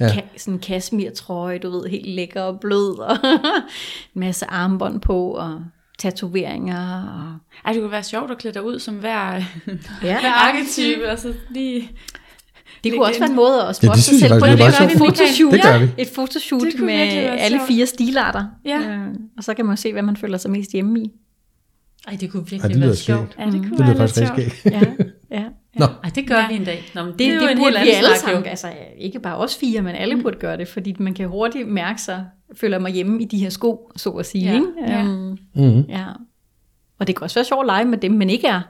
Ja. 0.00 0.04
Ja. 0.06 0.10
Ka- 0.12 0.38
sådan 0.38 0.54
en 0.54 0.60
kasmirtrøje, 0.60 1.58
du 1.58 1.70
ved, 1.70 1.86
helt 1.90 2.06
lækker 2.08 2.42
og 2.42 2.60
blød, 2.60 2.98
og 2.98 3.16
en 4.14 4.20
masse 4.20 4.46
armbånd 4.46 5.00
på, 5.00 5.30
og 5.30 5.60
tatoveringer. 5.98 7.02
Og... 7.02 7.38
Ej, 7.64 7.72
det 7.72 7.82
kunne 7.82 7.90
være 7.92 8.02
sjovt 8.02 8.30
at 8.30 8.38
klæde 8.38 8.54
dig 8.54 8.64
ud 8.64 8.78
som 8.78 8.94
hver, 8.94 9.34
Ja. 10.02 10.20
hver 10.20 10.32
arketype, 10.32 11.10
og 11.10 11.18
så 11.18 11.32
lige 11.50 11.90
Det 12.84 12.92
kunne 12.92 13.04
også 13.06 13.20
være 13.20 13.30
en 13.30 13.36
måde 13.36 13.60
at 13.62 13.66
Ja, 13.68 13.72
spotte 13.72 13.96
det 13.96 14.04
sig 14.04 14.18
selv 14.20 14.32
på. 14.40 14.46
Det 14.46 14.52
det 14.52 14.58
gør 14.58 14.64
var 14.64 14.70
vi 14.70 14.80
meget 14.80 14.92
et 14.92 14.98
fotoshoot. 14.98 15.52
Det 15.52 15.62
gør 15.62 15.78
vi. 15.78 15.88
Et 15.98 16.08
fotoshoot 16.14 16.62
Det 16.62 16.80
med 16.80 16.94
alle 17.38 17.60
fire 17.68 17.86
stilarter. 17.86 18.44
Ja. 18.64 18.78
Øh, 18.80 19.06
Og 19.38 19.44
så 19.44 19.54
kan 19.54 19.66
man 19.66 19.76
se, 19.76 19.92
hvad 19.92 20.02
man 20.02 20.16
føler 20.16 20.38
sig 20.38 20.50
mest 20.50 20.72
hjemme 20.72 21.00
i. 21.00 21.10
Ej, 22.08 22.16
det 22.20 22.30
kunne 22.30 22.42
Ej, 22.42 22.48
virkelig 22.50 22.74
det 22.74 22.80
være 22.82 22.96
sjovt. 22.96 23.36
Ja, 23.38 23.44
det 23.44 23.52
kunne 23.52 23.78
Det 23.78 23.86
være 23.86 23.98
lidt 23.98 24.14
sjovt. 24.14 24.64
Ja, 24.64 24.80
ja. 25.30 25.44
Nå, 25.78 25.84
Ej, 26.04 26.10
det 26.14 26.26
gør 26.28 26.36
Ja. 26.38 26.48
vi 26.48 26.54
en 26.56 26.64
dag. 26.64 26.84
Nå, 26.94 27.02
men 27.02 27.12
det, 27.12 27.18
Det, 27.18 27.26
er 27.28 27.32
det, 27.32 27.42
jo 27.42 27.48
det 27.48 27.56
burde 27.56 27.78
helt 27.78 27.86
vi 27.86 27.90
anden 27.90 28.04
alle 28.04 28.18
snak, 28.18 28.28
jo. 28.30 28.34
sammen, 28.34 28.50
altså 28.50 28.72
ikke 28.98 29.20
bare 29.20 29.36
os 29.36 29.56
fire, 29.56 29.82
men 29.82 29.94
alle 29.94 30.22
burde 30.22 30.38
gøre 30.38 30.56
det, 30.56 30.68
fordi 30.68 30.96
man 30.98 31.14
kan 31.14 31.28
hurtigt 31.28 31.68
mærke 31.68 32.02
sig, 32.02 32.26
føler 32.56 32.78
mig 32.78 32.92
hjemme 32.92 33.22
i 33.22 33.24
de 33.24 33.38
her 33.38 33.50
sko, 33.50 33.92
så 33.96 34.10
at 34.10 34.26
sige. 34.26 34.44
Ja, 34.44 34.54
ikke? 34.54 34.66
ja. 34.86 35.02
Mm-hmm. 35.02 35.80
ja. 35.88 36.04
Og 36.98 37.06
det 37.06 37.16
kan 37.16 37.22
også 37.22 37.34
være 37.38 37.44
sjovt 37.44 37.60
at 37.62 37.66
lege 37.66 37.84
med 37.84 37.98
dem, 37.98 38.12
men 38.12 38.30
ikke 38.30 38.46
er, 38.46 38.60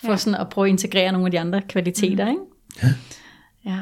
for 0.00 0.10
Ja. 0.10 0.16
sådan 0.16 0.40
at 0.40 0.48
prøve 0.48 0.66
at 0.66 0.70
integrere 0.70 1.12
nogle 1.12 1.26
af 1.26 1.30
de 1.30 1.40
andre 1.40 1.62
kvaliteter. 1.68 2.28
Ikke? 2.28 2.40
Ja. 2.82 2.88
ja. 3.64 3.78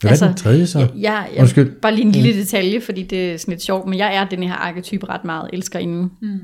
hvad 0.00 0.22
er 0.22 0.26
den 0.26 0.36
tredje 0.36 0.66
så? 0.66 0.78
Jeg, 0.78 0.90
jeg, 0.96 1.28
jeg, 1.34 1.40
Undskyld. 1.40 1.80
bare 1.80 1.94
lige 1.94 2.04
en 2.06 2.12
lille 2.12 2.40
detalje, 2.40 2.80
fordi 2.80 3.02
det 3.02 3.32
er 3.32 3.36
sådan 3.36 3.52
lidt 3.52 3.62
sjovt, 3.62 3.88
men 3.88 3.98
jeg 3.98 4.14
er 4.16 4.24
den 4.24 4.42
her 4.42 4.54
arketype 4.54 5.08
ret 5.08 5.24
meget, 5.24 5.50
elsker 5.52 5.78
inden. 5.78 6.10
Mm. 6.20 6.40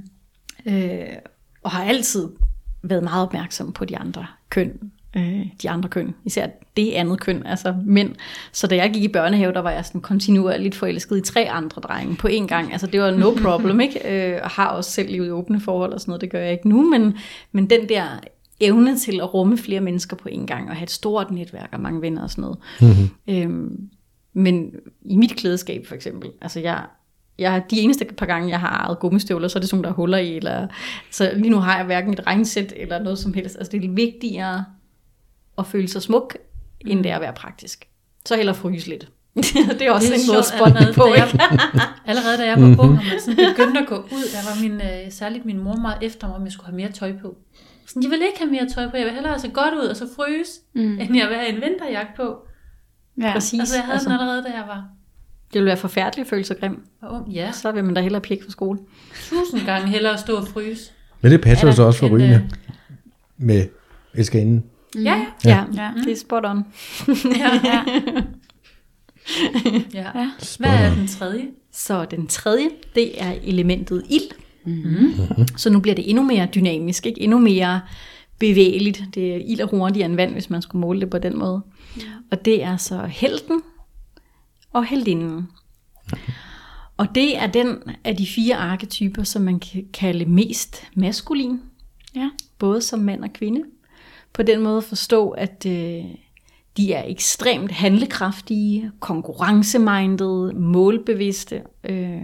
Øh, 0.66 1.00
og 1.62 1.70
har 1.70 1.84
altid 1.84 2.28
været 2.82 3.02
meget 3.02 3.22
opmærksom 3.26 3.72
på 3.72 3.84
de 3.84 3.98
andre 3.98 4.26
køn. 4.50 4.72
Øh, 5.16 5.46
de 5.62 5.70
andre 5.70 5.88
køn, 5.88 6.14
især 6.24 6.46
det 6.76 6.92
andet 6.92 7.20
køn, 7.20 7.46
altså 7.46 7.74
mænd. 7.84 8.14
Så 8.52 8.66
da 8.66 8.76
jeg 8.76 8.90
gik 8.92 9.02
i 9.02 9.08
børnehave, 9.08 9.52
der 9.52 9.60
var 9.60 9.70
jeg 9.70 9.84
sådan 9.84 10.00
kontinuerligt 10.00 10.74
forelsket 10.74 11.18
i 11.18 11.20
tre 11.20 11.50
andre 11.50 11.80
drenge 11.80 12.16
på 12.16 12.28
én 12.28 12.46
gang. 12.46 12.72
Altså 12.72 12.86
det 12.86 13.00
var 13.00 13.10
no 13.10 13.34
problem, 13.44 13.80
ikke? 13.80 14.32
Øh, 14.34 14.40
og 14.42 14.50
har 14.50 14.68
også 14.68 14.90
selv 14.90 15.10
i 15.10 15.30
åbne 15.30 15.60
forhold 15.60 15.92
og 15.92 16.00
sådan 16.00 16.10
noget, 16.10 16.20
det 16.20 16.30
gør 16.30 16.40
jeg 16.40 16.52
ikke 16.52 16.68
nu, 16.68 16.90
men, 16.90 17.16
men 17.52 17.70
den 17.70 17.88
der 17.88 18.04
evne 18.60 18.98
til 18.98 19.20
at 19.20 19.34
rumme 19.34 19.58
flere 19.58 19.80
mennesker 19.80 20.16
på 20.16 20.28
én 20.28 20.46
gang, 20.46 20.70
og 20.70 20.76
have 20.76 20.84
et 20.84 20.90
stort 20.90 21.30
netværk 21.30 21.68
og 21.72 21.80
mange 21.80 22.02
venner 22.02 22.22
og 22.22 22.30
sådan 22.30 22.42
noget. 22.42 22.58
Mm-hmm. 22.80 23.08
Øhm, 23.28 23.88
men 24.32 24.70
i 25.04 25.16
mit 25.16 25.36
klædeskab 25.36 25.86
for 25.86 25.94
eksempel, 25.94 26.30
altså 26.40 26.60
jeg, 26.60 26.84
jeg, 27.38 27.62
de 27.70 27.80
eneste 27.80 28.04
par 28.04 28.26
gange, 28.26 28.48
jeg 28.48 28.60
har 28.60 28.84
ejet 28.86 28.98
gummistøvler, 28.98 29.48
så 29.48 29.58
er 29.58 29.60
det 29.60 29.70
sådan 29.70 29.84
der 29.84 29.90
er 29.90 29.94
huller 29.94 30.18
i, 30.18 30.36
eller, 30.36 30.66
så 31.10 31.32
lige 31.36 31.50
nu 31.50 31.56
har 31.56 31.76
jeg 31.76 31.86
hverken 31.86 32.12
et 32.12 32.26
regnsæt 32.26 32.72
eller 32.76 33.02
noget 33.02 33.18
som 33.18 33.34
helst. 33.34 33.56
Altså 33.56 33.72
det 33.72 33.84
er 33.84 33.92
vigtigere 33.92 34.64
at 35.58 35.66
føle 35.66 35.88
sig 35.88 36.02
smuk, 36.02 36.36
end 36.86 37.04
det 37.04 37.10
er 37.10 37.14
at 37.16 37.20
være 37.20 37.32
praktisk. 37.32 37.88
Så 38.26 38.36
heller 38.36 38.52
fryse 38.52 38.88
lidt. 38.88 39.08
det 39.78 39.82
er 39.82 39.90
også 39.92 40.06
Det 40.06 40.16
er 40.16 40.20
en 40.20 40.26
måde 40.26 40.38
at 40.38 40.44
spotte 40.44 40.92
på, 40.94 41.02
da 41.04 41.20
jeg-? 41.20 41.60
Allerede 42.10 42.38
da 42.38 42.46
jeg 42.46 42.56
var 42.62 42.66
ung, 42.66 42.78
og 42.80 42.88
man 42.88 43.20
sådan 43.20 43.36
begyndte 43.56 43.80
at 43.80 43.86
gå 43.86 43.94
ud, 43.96 44.24
der 44.32 44.38
var 44.48 44.62
min, 44.62 44.80
øh, 44.80 45.10
særligt 45.12 45.44
min 45.44 45.58
mor 45.58 45.76
meget 45.76 45.98
efter 46.02 46.26
mig, 46.26 46.36
om 46.36 46.44
jeg 46.44 46.52
skulle 46.52 46.66
have 46.66 46.76
mere 46.76 46.92
tøj 46.92 47.12
på. 47.22 47.36
Sådan, 47.86 48.02
jeg 48.02 48.10
vil 48.10 48.22
ikke 48.22 48.38
have 48.38 48.50
mere 48.50 48.68
tøj 48.74 48.90
på, 48.90 48.96
jeg 48.96 49.04
vil 49.06 49.14
hellere 49.14 49.38
se 49.38 49.48
godt 49.48 49.74
ud 49.74 49.86
og 49.86 49.96
så 49.96 50.08
fryse, 50.16 50.50
Mm. 50.74 50.80
end 51.00 51.16
jeg 51.16 51.28
vil 51.28 51.36
have 51.36 51.48
en 51.48 51.54
vinterjakke 51.54 52.12
på. 52.16 52.36
Ja. 53.20 53.32
Præcis. 53.32 53.60
Altså 53.60 53.74
jeg 53.76 53.82
havde 53.84 53.92
altså, 53.94 54.08
den 54.08 54.18
allerede, 54.20 54.42
da 54.42 54.48
jeg 54.48 54.64
var, 54.68 54.84
det 55.52 55.58
vil 55.60 55.66
være 55.66 55.76
forfærdeligt 55.76 56.26
at 56.26 56.30
føle 56.30 56.44
sig 56.44 56.56
grim. 56.60 56.82
var 57.02 57.08
ung. 57.08 57.28
Ja, 57.32 57.52
Så 57.52 57.72
vil 57.72 57.84
man 57.84 57.94
da 57.94 58.00
hellere 58.00 58.20
pjekke 58.22 58.44
for 58.44 58.50
skole. 58.50 58.78
tusind 59.28 59.60
gange 59.66 59.88
hellere 59.88 60.18
stå 60.18 60.36
og 60.36 60.48
fryse. 60.48 60.92
Men 61.20 61.32
det 61.32 61.40
passer 61.40 61.66
jo 61.66 61.72
så 61.72 61.82
også 61.82 61.98
for 61.98 62.06
end, 62.06 62.14
rygende 62.14 62.34
øh, 62.34 62.50
med 63.36 63.66
elskerinden. 64.14 64.64
Ja, 64.94 65.00
ja. 65.04 65.24
Ja, 65.44 65.64
Ja. 65.74 65.90
det 66.04 66.12
er 66.12 66.16
spot 66.16 66.44
on. 66.46 66.64
ja. 67.38 67.60
Ja. 67.64 67.84
ja. 69.94 70.18
Ja. 70.20 70.30
Hvad 70.58 70.70
er 70.70 70.94
den 70.94 71.06
tredje? 71.06 71.44
Så 71.72 72.04
den 72.04 72.26
tredje, 72.26 72.70
det 72.94 73.22
er 73.22 73.34
elementet 73.44 74.02
ild. 74.10 74.30
Mm-hmm. 74.66 75.12
Så 75.56 75.70
nu 75.70 75.80
bliver 75.80 75.94
det 75.94 76.08
endnu 76.10 76.22
mere 76.24 76.48
dynamisk, 76.54 77.06
ikke? 77.06 77.20
endnu 77.20 77.38
mere 77.38 77.80
bevægeligt. 78.38 79.02
Det 79.14 79.34
er 79.34 79.40
ild 79.46 79.60
er 79.60 79.66
hurtigere 79.66 80.06
end 80.06 80.16
vand, 80.16 80.32
hvis 80.32 80.50
man 80.50 80.62
skulle 80.62 80.80
måle 80.80 81.00
det 81.00 81.10
på 81.10 81.18
den 81.18 81.38
måde. 81.38 81.62
Og 82.30 82.44
det 82.44 82.62
er 82.64 82.76
så 82.76 83.06
helten 83.06 83.62
og 84.72 84.84
heldinden. 84.86 85.48
Og 86.96 87.14
det 87.14 87.38
er 87.38 87.46
den 87.46 87.76
af 88.04 88.16
de 88.16 88.26
fire 88.26 88.56
arketyper, 88.56 89.22
som 89.22 89.42
man 89.42 89.58
kan 89.60 89.84
kalde 89.94 90.24
mest 90.26 90.82
maskulin, 90.94 91.60
Ja. 92.14 92.30
både 92.58 92.80
som 92.82 92.98
mand 93.00 93.24
og 93.24 93.32
kvinde. 93.32 93.62
På 94.38 94.42
den 94.42 94.62
måde 94.62 94.82
forstå, 94.82 95.30
at 95.30 95.66
øh, 95.66 96.04
de 96.76 96.92
er 96.92 97.02
ekstremt 97.06 97.72
handlekraftige, 97.72 98.90
konkurrencemindede, 99.00 100.52
målbevidste. 100.54 101.62
Øh, 101.84 102.20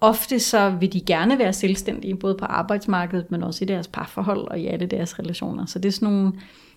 ofte 0.00 0.38
så 0.40 0.70
vil 0.70 0.92
de 0.92 1.00
gerne 1.00 1.38
være 1.38 1.52
selvstændige, 1.52 2.16
både 2.16 2.34
på 2.34 2.44
arbejdsmarkedet, 2.44 3.30
men 3.30 3.42
også 3.42 3.64
i 3.64 3.68
deres 3.68 3.88
parforhold 3.88 4.48
og 4.48 4.60
i 4.60 4.66
alle 4.66 4.86
deres 4.86 5.18
relationer. 5.18 5.66
Så 5.66 5.78
det 5.78 5.88
er 5.88 5.92
sådan 5.92 6.14
nogle 6.14 6.32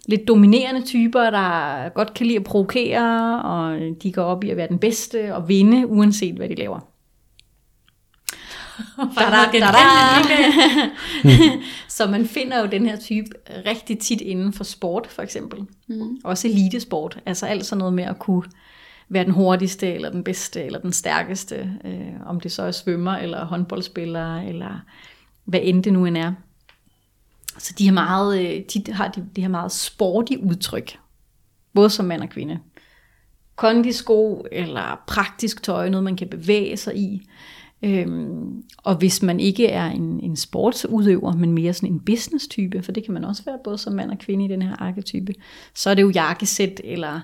lidt 0.06 0.28
dominerende 0.28 0.86
typer, 0.86 1.30
der 1.30 1.90
godt 1.90 2.14
kan 2.14 2.26
lide 2.26 2.38
at 2.38 2.44
provokere, 2.44 3.42
og 3.42 3.80
de 4.04 4.12
går 4.12 4.24
op 4.24 4.44
i 4.44 4.50
at 4.50 4.58
være 4.58 4.68
den 4.68 4.80
bedste 4.80 5.36
og 5.36 5.50
vinde, 5.50 5.88
uanset 5.88 6.36
hvad 6.36 6.50
de 6.50 6.56
laver. 6.56 6.92
Da, 8.98 9.24
da, 9.54 9.60
da, 9.60 9.70
så 11.88 12.08
man 12.08 12.26
finder 12.28 12.60
jo 12.60 12.66
den 12.66 12.86
her 12.86 13.00
type 13.00 13.30
rigtig 13.66 14.00
tit 14.00 14.22
inden 14.22 14.54
for 14.54 14.64
sport, 14.64 15.08
for 15.08 15.22
eksempel. 15.22 15.60
Mm. 15.88 16.18
Også 16.24 16.48
elitesport. 16.48 17.20
Altså 17.26 17.46
alt 17.46 17.66
sådan 17.66 17.78
noget 17.78 17.94
med 17.94 18.04
at 18.04 18.20
kunne 18.20 18.44
være 19.10 19.24
den 19.24 19.34
hurtigste, 19.34 19.94
eller 19.94 20.12
den 20.12 20.24
bedste, 20.24 20.64
eller 20.64 20.80
den 20.80 20.94
stærkeste. 20.94 21.72
Øh, 21.86 22.14
om 22.26 22.40
det 22.40 22.52
så 22.52 22.64
er 22.64 22.72
svømmer, 22.72 23.12
eller 23.12 23.46
håndboldspiller, 23.46 24.36
eller 24.42 24.80
hvad 25.46 25.60
end 25.64 25.84
det 25.84 25.94
nu 25.94 26.06
end 26.06 26.18
er. 26.18 26.34
Så 27.58 27.74
de 27.78 27.86
har 27.86 27.94
meget, 27.94 28.40
øh, 28.40 28.66
tit 28.66 28.88
har 28.88 29.08
de, 29.08 29.26
de 29.36 29.42
har 29.42 29.50
meget 29.50 29.72
sporty 29.72 30.34
udtryk. 30.44 30.98
Både 31.74 31.90
som 31.90 32.06
mand 32.06 32.22
og 32.22 32.30
kvinde. 32.30 32.60
Kondisko, 33.56 34.46
eller 34.52 35.02
praktisk 35.08 35.64
tøj, 35.64 35.90
noget 35.90 36.04
man 36.04 36.16
kan 36.16 36.28
bevæge 36.28 36.78
sig 36.78 36.98
i. 36.98 37.28
Øhm, 37.86 38.63
og 38.78 38.96
hvis 38.96 39.24
man 39.24 39.39
ikke 39.39 39.67
er 39.67 39.86
en, 39.86 40.19
en 40.19 40.36
sportsudøver, 40.36 41.34
men 41.34 41.52
mere 41.52 41.74
sådan 41.74 41.89
en 41.93 42.00
business-type, 42.00 42.82
for 42.82 42.91
det 42.91 43.06
kan 43.06 43.13
man 43.13 43.24
også 43.24 43.43
være 43.46 43.58
både 43.63 43.78
som 43.78 43.93
mand 43.93 44.12
og 44.12 44.17
kvinde 44.17 44.46
i 44.46 44.48
den 44.48 44.62
her 44.62 44.76
arketype, 44.76 45.34
så 45.76 45.89
er 45.89 45.93
det 45.93 46.02
jo 46.02 46.10
jakkesæt 46.10 46.82
eller 46.84 47.19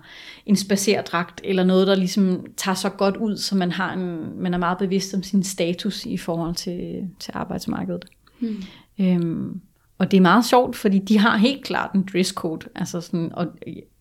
en 0.46 0.56
spacerdragt, 0.56 1.42
eller 1.44 1.64
noget, 1.64 1.88
der 1.88 1.96
ligesom 1.96 2.46
tager 2.58 2.76
så 2.76 2.90
godt 2.90 3.18
ud, 3.18 3.38
så 3.38 3.56
man, 3.56 3.72
har 3.72 3.94
en, 3.94 4.20
man 4.42 4.54
er 4.54 4.58
meget 4.58 4.78
bevidst 4.78 5.14
om 5.14 5.24
sin 5.24 5.44
status 5.44 6.06
i 6.06 6.18
forhold 6.18 6.56
til, 6.56 7.10
til 7.20 7.32
arbejdsmarkedet. 7.36 8.06
Mm. 8.40 8.64
Øhm, 9.00 9.62
og 9.98 10.12
det 10.12 10.18
er 10.18 10.22
meget 10.22 10.46
sjovt, 10.46 10.76
fordi 10.76 11.00
de 11.00 11.20
har 11.20 11.38
helt 11.38 11.64
klart 11.64 11.94
en 11.94 12.08
dresscode. 12.14 12.68
Altså 12.76 13.02
sådan, 13.02 13.32
og 13.34 13.48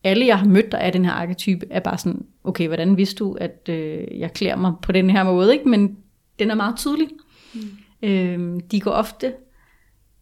alle, 0.04 0.26
jeg 0.26 0.38
har 0.38 0.46
mødt, 0.46 0.72
der 0.72 0.78
er 0.78 0.90
den 0.90 1.04
her 1.04 1.12
arketype, 1.12 1.66
er 1.70 1.80
bare 1.80 1.98
sådan, 1.98 2.24
okay, 2.44 2.66
hvordan 2.66 2.96
vidste 2.96 3.16
du, 3.16 3.32
at 3.32 3.68
øh, 3.68 4.18
jeg 4.18 4.32
klæder 4.32 4.56
mig 4.56 4.72
på 4.82 4.92
den 4.92 5.10
her 5.10 5.24
måde? 5.24 5.52
Ikke? 5.52 5.68
Men 5.68 5.96
den 6.38 6.50
er 6.50 6.54
meget 6.54 6.76
tydelig. 6.76 7.08
Mm. 7.54 7.60
Øhm, 8.02 8.60
de 8.60 8.80
går 8.80 8.90
ofte 8.90 9.34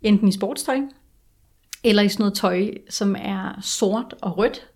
enten 0.03 0.29
i 0.29 0.33
sportstøj, 0.33 0.81
eller 1.85 2.03
i 2.03 2.09
sådan 2.09 2.23
noget 2.23 2.35
tøj, 2.35 2.71
som 2.91 3.17
er 3.19 3.61
sort 3.63 4.15
og 4.23 4.39
rødt. 4.39 4.67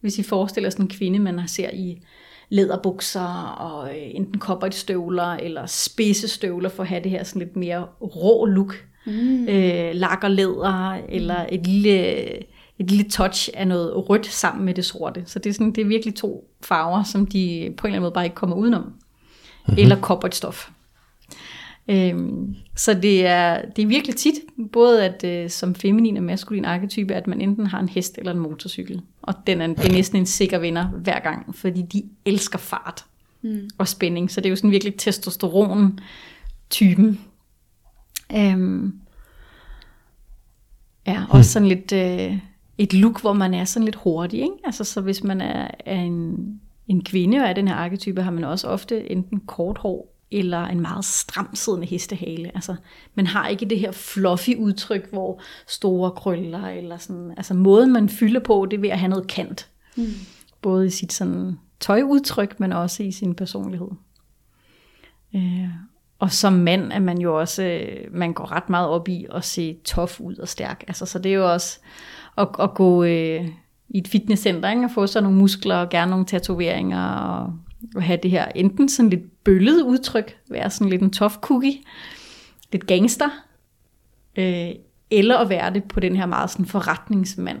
Hvis 0.00 0.18
I 0.18 0.22
forestiller 0.22 0.70
sådan 0.70 0.84
en 0.84 0.90
kvinde, 0.90 1.18
man 1.18 1.48
ser 1.48 1.70
i 1.70 2.02
læderbukser 2.48 3.42
og 3.58 3.88
øh, 3.88 4.02
enten 4.14 4.72
støvler 4.72 5.32
eller 5.32 5.66
spidse 5.66 6.28
støvler 6.28 6.68
for 6.68 6.82
at 6.82 6.88
have 6.88 7.02
det 7.02 7.10
her 7.10 7.24
sådan 7.24 7.42
lidt 7.42 7.56
mere 7.56 7.86
rå 8.00 8.44
look. 8.44 8.84
Mm. 9.06 9.48
Øh, 9.48 9.94
lakker 9.94 10.28
læder 10.28 10.98
eller 11.08 11.46
et 11.52 11.66
lille, 11.66 12.18
et 12.78 12.90
lille 12.90 13.10
touch 13.10 13.48
af 13.54 13.68
noget 13.68 14.08
rødt 14.10 14.26
sammen 14.26 14.64
med 14.64 14.74
det 14.74 14.84
sorte. 14.84 15.22
Så 15.26 15.38
det 15.38 15.50
er, 15.50 15.54
sådan, 15.54 15.72
det 15.72 15.80
er 15.80 15.86
virkelig 15.86 16.14
to 16.14 16.50
farver, 16.60 17.02
som 17.02 17.26
de 17.26 17.74
på 17.76 17.86
en 17.86 17.90
eller 17.90 17.96
anden 17.96 18.00
måde 18.00 18.12
bare 18.12 18.24
ikke 18.24 18.36
kommer 18.36 18.56
udenom. 18.56 18.82
Mm-hmm. 18.82 19.74
Eller 19.78 20.00
koppertstof. 20.00 20.70
Øhm, 21.90 22.56
så 22.76 22.94
det 22.94 23.26
er, 23.26 23.62
det 23.76 23.82
er 23.82 23.86
virkelig 23.86 24.16
tit, 24.16 24.34
både 24.72 25.04
at 25.04 25.24
øh, 25.24 25.50
som 25.50 25.74
feminin 25.74 26.16
og 26.16 26.22
maskulin 26.22 26.64
arketype, 26.64 27.14
at 27.14 27.26
man 27.26 27.40
enten 27.40 27.66
har 27.66 27.80
en 27.80 27.88
hest 27.88 28.18
eller 28.18 28.32
en 28.32 28.38
motorcykel. 28.38 29.02
Og 29.22 29.34
den 29.46 29.60
er, 29.60 29.66
det 29.66 29.84
er 29.84 29.92
næsten 29.92 30.18
en 30.18 30.26
sikker 30.26 30.58
vinder 30.58 30.88
hver 30.88 31.20
gang, 31.20 31.56
fordi 31.56 31.82
de 31.82 32.02
elsker 32.24 32.58
fart 32.58 33.04
mm. 33.42 33.70
og 33.78 33.88
spænding. 33.88 34.30
Så 34.30 34.40
det 34.40 34.46
er 34.46 34.50
jo 34.50 34.56
sådan 34.56 34.70
virkelig 34.70 34.96
testosteron-typen. 34.96 37.20
Øhm, 38.36 39.00
ja, 41.06 41.24
også 41.30 41.52
sådan 41.52 41.68
lidt 41.68 41.92
øh, 41.92 42.38
et 42.78 42.94
look, 42.94 43.20
hvor 43.20 43.32
man 43.32 43.54
er 43.54 43.64
sådan 43.64 43.84
lidt 43.84 43.96
hurtig. 43.96 44.40
Ikke? 44.40 44.54
Altså, 44.64 44.84
så 44.84 45.00
hvis 45.00 45.24
man 45.24 45.40
er, 45.40 45.70
er 45.86 46.00
en, 46.00 46.36
en 46.88 47.04
kvinde 47.04 47.38
og 47.38 47.44
er 47.44 47.52
den 47.52 47.68
her 47.68 47.74
arketype, 47.74 48.22
har 48.22 48.30
man 48.30 48.44
også 48.44 48.68
ofte 48.68 49.10
enten 49.10 49.40
kort 49.40 49.78
hår 49.78 50.17
eller 50.30 50.64
en 50.64 50.80
meget 50.80 51.04
stramsiddende 51.04 51.86
hestehale. 51.86 52.50
Altså, 52.54 52.76
man 53.14 53.26
har 53.26 53.48
ikke 53.48 53.66
det 53.66 53.78
her 53.78 53.92
fluffy 53.92 54.50
udtryk, 54.58 55.10
hvor 55.10 55.40
store 55.66 56.10
krøller, 56.10 56.68
eller 56.68 56.96
sådan, 56.96 57.34
altså 57.36 57.54
måden 57.54 57.92
man 57.92 58.08
fylder 58.08 58.40
på, 58.40 58.66
det 58.70 58.76
er 58.76 58.80
ved 58.80 58.88
at 58.88 58.98
have 58.98 59.10
noget 59.10 59.26
kant. 59.26 59.68
Mm. 59.96 60.06
Både 60.62 60.86
i 60.86 60.90
sit 60.90 61.12
sådan 61.12 61.58
tøjudtryk, 61.80 62.60
men 62.60 62.72
også 62.72 63.02
i 63.02 63.12
sin 63.12 63.34
personlighed. 63.34 63.88
Øh, 65.34 65.68
og 66.18 66.32
som 66.32 66.52
mand 66.52 66.92
er 66.92 67.00
man 67.00 67.18
jo 67.18 67.40
også, 67.40 67.62
øh, 67.62 68.14
man 68.14 68.32
går 68.32 68.52
ret 68.52 68.70
meget 68.70 68.88
op 68.88 69.08
i 69.08 69.26
at 69.34 69.44
se 69.44 69.78
tof 69.84 70.20
ud 70.20 70.36
og 70.36 70.48
stærk. 70.48 70.84
Altså, 70.88 71.06
så 71.06 71.18
det 71.18 71.32
er 71.32 71.36
jo 71.36 71.52
også 71.52 71.78
at, 72.38 72.48
at 72.60 72.74
gå, 72.74 73.04
øh, 73.04 73.48
i 73.88 73.98
et 73.98 74.08
fitnesscenter, 74.08 74.70
ikke? 74.70 74.84
og 74.84 74.90
få 74.90 75.06
sådan 75.06 75.22
nogle 75.22 75.38
muskler 75.38 75.76
og 75.76 75.88
gerne 75.88 76.10
nogle 76.10 76.26
tatoveringer 76.26 77.04
og, 77.04 77.52
og 77.96 78.02
have 78.02 78.18
det 78.22 78.30
her 78.30 78.44
enten 78.54 78.88
sådan 78.88 79.10
lidt 79.10 79.44
bøllet 79.44 79.82
udtryk, 79.82 80.36
være 80.50 80.70
sådan 80.70 80.90
lidt 80.90 81.02
en 81.02 81.10
tough 81.10 81.34
cookie, 81.34 81.78
lidt 82.72 82.86
gangster, 82.86 83.28
øh, 84.38 84.70
eller 85.10 85.36
at 85.36 85.48
være 85.48 85.74
det 85.74 85.84
på 85.84 86.00
den 86.00 86.16
her 86.16 86.26
meget 86.26 86.50
sådan 86.50 86.66
forretningsmand 86.66 87.58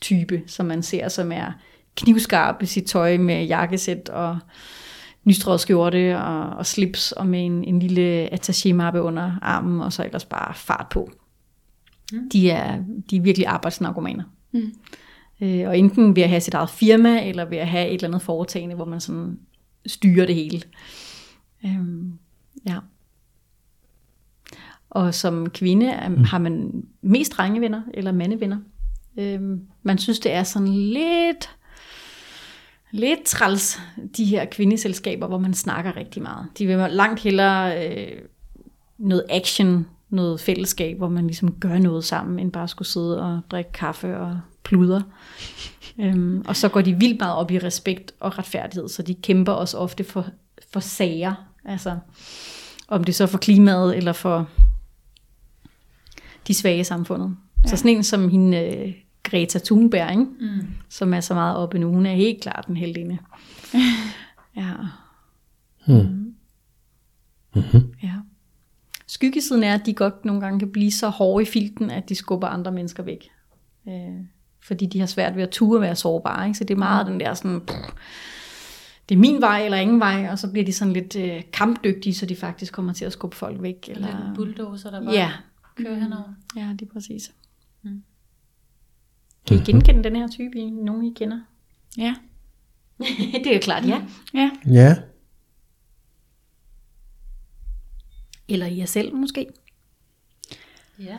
type, 0.00 0.42
som 0.46 0.66
man 0.66 0.82
ser, 0.82 1.08
som 1.08 1.32
er 1.32 1.52
knivskarp 1.96 2.62
i 2.62 2.66
sit 2.66 2.84
tøj 2.84 3.16
med 3.16 3.46
jakkesæt 3.46 4.08
og 4.08 4.38
nystrøget 5.24 5.60
skjorte 5.60 6.18
og, 6.18 6.50
og 6.50 6.66
slips 6.66 7.12
og 7.12 7.26
med 7.26 7.46
en, 7.46 7.64
en 7.64 7.78
lille 7.78 8.28
attaché-mappe 8.34 8.98
under 8.98 9.32
armen, 9.42 9.80
og 9.80 9.92
så 9.92 10.04
ellers 10.04 10.24
bare 10.24 10.54
fart 10.54 10.86
på. 10.90 11.10
Mm. 12.12 12.30
De, 12.30 12.50
er, 12.50 12.78
de 13.10 13.16
er 13.16 13.20
virkelig 13.20 13.46
arbejdsnarkomaner. 13.46 14.24
Mm. 14.52 14.74
Øh, 15.40 15.68
og 15.68 15.78
enten 15.78 16.16
ved 16.16 16.22
at 16.22 16.28
have 16.28 16.40
sit 16.40 16.54
eget 16.54 16.70
firma, 16.70 17.28
eller 17.28 17.44
ved 17.44 17.58
at 17.58 17.68
have 17.68 17.88
et 17.88 17.94
eller 17.94 18.08
andet 18.08 18.22
foretagende, 18.22 18.74
hvor 18.74 18.84
man 18.84 19.00
sådan 19.00 19.38
styrer 19.86 20.26
det 20.26 20.34
hele. 20.34 20.62
Øhm, 21.64 22.12
ja. 22.68 22.78
Og 24.90 25.14
som 25.14 25.50
kvinde 25.50 26.00
mm. 26.08 26.24
har 26.24 26.38
man 26.38 26.84
mest 27.02 27.32
drengevenner, 27.32 27.82
eller 27.94 28.12
mandevenner. 28.12 28.58
Øhm, 29.16 29.60
man 29.82 29.98
synes, 29.98 30.20
det 30.20 30.32
er 30.32 30.42
sådan 30.42 30.68
lidt 30.68 31.50
lidt 32.90 33.24
træls, 33.24 33.80
de 34.16 34.24
her 34.24 34.44
kvindeselskaber, 34.44 35.26
hvor 35.26 35.38
man 35.38 35.54
snakker 35.54 35.96
rigtig 35.96 36.22
meget. 36.22 36.46
De 36.58 36.66
vil 36.66 36.76
langt 36.90 37.20
hellere 37.20 37.88
øh, 37.88 38.18
noget 38.98 39.24
action, 39.30 39.86
noget 40.10 40.40
fællesskab, 40.40 40.96
hvor 40.96 41.08
man 41.08 41.26
ligesom 41.26 41.52
gør 41.52 41.78
noget 41.78 42.04
sammen, 42.04 42.38
end 42.38 42.52
bare 42.52 42.68
skulle 42.68 42.88
sidde 42.88 43.22
og 43.22 43.40
drikke 43.50 43.72
kaffe 43.72 44.18
og 44.18 44.40
pluder. 44.64 45.02
øhm, 46.00 46.44
og 46.48 46.56
så 46.56 46.68
går 46.68 46.80
de 46.80 46.94
vildt 46.94 47.20
meget 47.20 47.34
op 47.34 47.50
i 47.50 47.58
respekt 47.58 48.12
og 48.20 48.38
retfærdighed, 48.38 48.88
så 48.88 49.02
de 49.02 49.14
kæmper 49.14 49.52
også 49.52 49.78
ofte 49.78 50.04
for, 50.04 50.26
for 50.72 50.80
sager. 50.80 51.34
Altså, 51.64 51.98
om 52.88 53.04
det 53.04 53.14
så 53.14 53.26
for 53.26 53.38
klimaet 53.38 53.96
eller 53.96 54.12
for 54.12 54.48
de 56.46 56.54
svage 56.54 56.80
i 56.80 56.84
samfundet. 56.84 57.36
Ja. 57.64 57.68
Så 57.68 57.76
sådan 57.76 57.90
en 57.90 58.04
som 58.04 58.28
hende, 58.28 58.58
øh, 58.58 58.94
Greta 59.22 59.58
Thunberg, 59.58 60.10
ikke? 60.10 60.22
Mm. 60.22 60.66
som 60.88 61.14
er 61.14 61.20
så 61.20 61.34
meget 61.34 61.56
oppe 61.56 61.78
nu. 61.78 61.92
Hun 61.92 62.06
er 62.06 62.14
helt 62.14 62.42
klart 62.42 62.64
den 62.66 62.76
heldinde. 62.76 63.18
ja. 64.56 64.72
Hmm. 65.86 66.34
Mm-hmm. 67.54 67.94
ja. 68.02 68.14
Skyggesiden 69.10 69.62
er, 69.62 69.74
at 69.74 69.86
de 69.86 69.94
godt 69.94 70.24
nogle 70.24 70.40
gange 70.40 70.58
kan 70.58 70.72
blive 70.72 70.90
så 70.90 71.08
hårde 71.08 71.42
i 71.42 71.46
filten, 71.46 71.90
at 71.90 72.08
de 72.08 72.14
skubber 72.14 72.48
andre 72.48 72.72
mennesker 72.72 73.02
væk. 73.02 73.30
Øh, 73.88 74.24
fordi 74.62 74.86
de 74.86 74.98
har 74.98 75.06
svært 75.06 75.36
ved 75.36 75.42
at 75.42 75.50
ture 75.50 75.80
være 75.80 75.96
sårbare. 75.96 76.46
Ikke? 76.46 76.58
Så 76.58 76.64
det 76.64 76.74
er 76.74 76.78
meget 76.78 77.06
den 77.06 77.20
der 77.20 77.34
sådan, 77.34 77.60
pff, 77.60 77.92
det 79.08 79.14
er 79.14 79.18
min 79.18 79.40
vej 79.40 79.64
eller 79.64 79.78
ingen 79.78 80.00
vej, 80.00 80.28
og 80.30 80.38
så 80.38 80.50
bliver 80.50 80.64
de 80.64 80.72
sådan 80.72 80.92
lidt 80.92 81.16
øh, 81.16 81.42
kampdygtige, 81.52 82.14
så 82.14 82.26
de 82.26 82.36
faktisk 82.36 82.72
kommer 82.72 82.92
til 82.92 83.04
at 83.04 83.12
skubbe 83.12 83.36
folk 83.36 83.62
væk. 83.62 83.88
Eller, 83.88 84.08
eller 84.08 84.28
en 84.28 84.36
bulldozer, 84.36 84.90
der 84.90 85.04
bare 85.04 85.14
ja. 85.14 85.32
kører 85.76 85.94
henover. 85.94 86.34
Ja, 86.56 86.74
det 86.78 86.88
er 86.88 86.92
præcis. 86.92 87.32
Mm. 87.82 88.02
Kan 89.46 89.56
I 89.56 89.60
genkende 89.60 90.04
den 90.04 90.16
her 90.16 90.28
type 90.28 90.58
i 90.58 90.70
nogen, 90.70 91.04
I 91.04 91.12
kender? 91.16 91.40
Ja. 91.98 92.14
det 93.44 93.46
er 93.46 93.54
jo 93.54 93.60
klart, 93.62 93.86
ja. 93.86 94.02
Ja. 94.34 94.50
Ja. 94.66 94.96
Eller 98.50 98.66
I 98.66 98.78
jer 98.78 98.86
selv 98.86 99.14
måske. 99.14 99.46
Ja, 100.98 101.16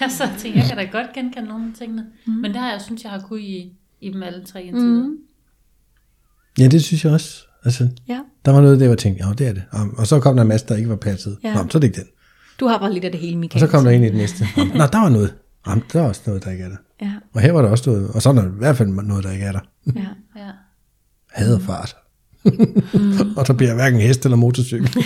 altså, 0.00 0.24
jeg 0.30 0.34
tænker, 0.38 0.58
jeg 0.60 0.68
kan 0.68 0.76
da 0.76 0.84
godt 0.84 1.12
genkende 1.14 1.48
nogle 1.48 1.64
af 1.66 1.72
tingene. 1.78 2.06
Mm. 2.26 2.32
Men 2.32 2.50
det 2.50 2.60
har 2.60 2.70
jeg 2.70 2.80
synes, 2.80 3.02
jeg 3.02 3.10
har 3.12 3.20
kunnet 3.20 3.42
i, 3.42 3.72
i 4.00 4.10
dem 4.10 4.22
alle 4.22 4.44
tre 4.44 4.62
indtil 4.64 4.84
mm. 4.86 5.16
Ja, 6.58 6.68
det 6.68 6.84
synes 6.84 7.04
jeg 7.04 7.12
også. 7.12 7.46
Altså, 7.64 7.88
Ja. 8.08 8.20
der 8.44 8.52
var 8.52 8.60
noget, 8.60 8.80
der 8.80 8.88
var 8.88 8.94
tænkt, 8.94 9.20
ja, 9.20 9.24
det 9.38 9.46
er 9.48 9.52
det. 9.52 9.62
Og, 9.72 9.88
og 9.96 10.06
så 10.06 10.20
kom 10.20 10.36
der 10.36 10.42
en 10.42 10.48
masse, 10.48 10.66
der 10.68 10.76
ikke 10.76 10.88
var 10.88 10.96
passet. 10.96 11.38
Ja. 11.44 11.54
Nå, 11.54 11.68
så 11.70 11.78
er 11.78 11.80
det 11.80 11.84
ikke 11.88 12.00
den. 12.00 12.08
Du 12.60 12.66
har 12.66 12.78
bare 12.78 12.92
lidt 12.92 13.04
af 13.04 13.10
det 13.12 13.20
hele, 13.20 13.34
Og 13.36 13.40
Michael. 13.40 13.60
så 13.60 13.66
kom 13.66 13.84
der 13.84 13.90
en 13.90 14.02
i 14.02 14.06
det 14.06 14.14
næste. 14.14 14.44
Nå, 14.56 14.64
der 14.92 15.00
var 15.00 15.08
noget. 15.08 15.34
Nå, 15.66 15.72
der 15.92 16.00
var 16.00 16.08
også 16.08 16.22
noget, 16.26 16.44
der 16.44 16.50
ikke 16.50 16.64
er 16.64 16.68
der. 16.68 16.76
Ja, 17.02 17.12
Og 17.32 17.40
her 17.40 17.52
var 17.52 17.62
der 17.62 17.68
også 17.68 17.90
noget. 17.90 18.10
Og 18.10 18.22
så 18.22 18.28
er 18.28 18.32
der 18.34 18.44
i 18.44 18.50
hvert 18.58 18.76
fald 18.76 18.88
noget, 18.88 19.24
der 19.24 19.30
ikke 19.32 19.44
er 19.44 19.52
der. 19.52 19.60
ja. 19.96 20.06
Ja. 20.36 20.50
Hader 21.32 21.58
fart. 21.58 21.96
og 23.36 23.46
der 23.46 23.52
bliver 23.52 23.74
hverken 23.74 24.00
hest 24.00 24.24
eller 24.24 24.36
motorcykel. 24.36 24.88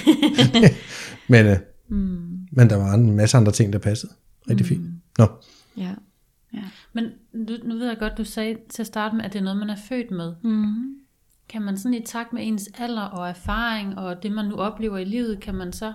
men, 1.29 1.47
øh, 1.47 1.57
Mm. 1.91 2.39
men 2.53 2.71
der 2.71 2.77
var 2.77 2.95
en 2.95 3.17
masse 3.17 3.37
andre 3.37 3.53
ting, 3.53 3.73
der 3.73 3.79
passede. 3.79 4.13
Rigtig 4.51 4.67
fint. 4.67 4.87
Nå, 5.19 5.27
ja. 5.77 5.95
Men 6.93 7.05
nu, 7.33 7.57
nu 7.65 7.75
ved 7.75 7.87
jeg 7.87 7.99
godt, 7.99 8.19
du 8.19 8.25
sagde 8.25 8.57
til 8.71 8.83
at 8.83 8.87
starte 8.87 9.17
med, 9.17 9.25
at 9.25 9.33
det 9.33 9.39
er 9.39 9.43
noget, 9.43 9.59
man 9.59 9.71
er 9.71 9.77
født 9.89 10.11
med. 10.11 10.35
Mm. 10.43 10.95
Kan 11.49 11.63
man 11.63 11.79
sådan 11.79 11.95
i 11.95 12.05
takt 12.07 12.33
med 12.33 12.47
ens 12.47 12.69
alder 12.79 13.03
og 13.03 13.29
erfaring 13.29 13.99
og 13.99 14.23
det, 14.23 14.33
man 14.33 14.45
nu 14.45 14.55
oplever 14.55 14.99
i 14.99 15.05
livet, 15.05 15.41
kan 15.41 15.55
man 15.55 15.73
så 15.73 15.93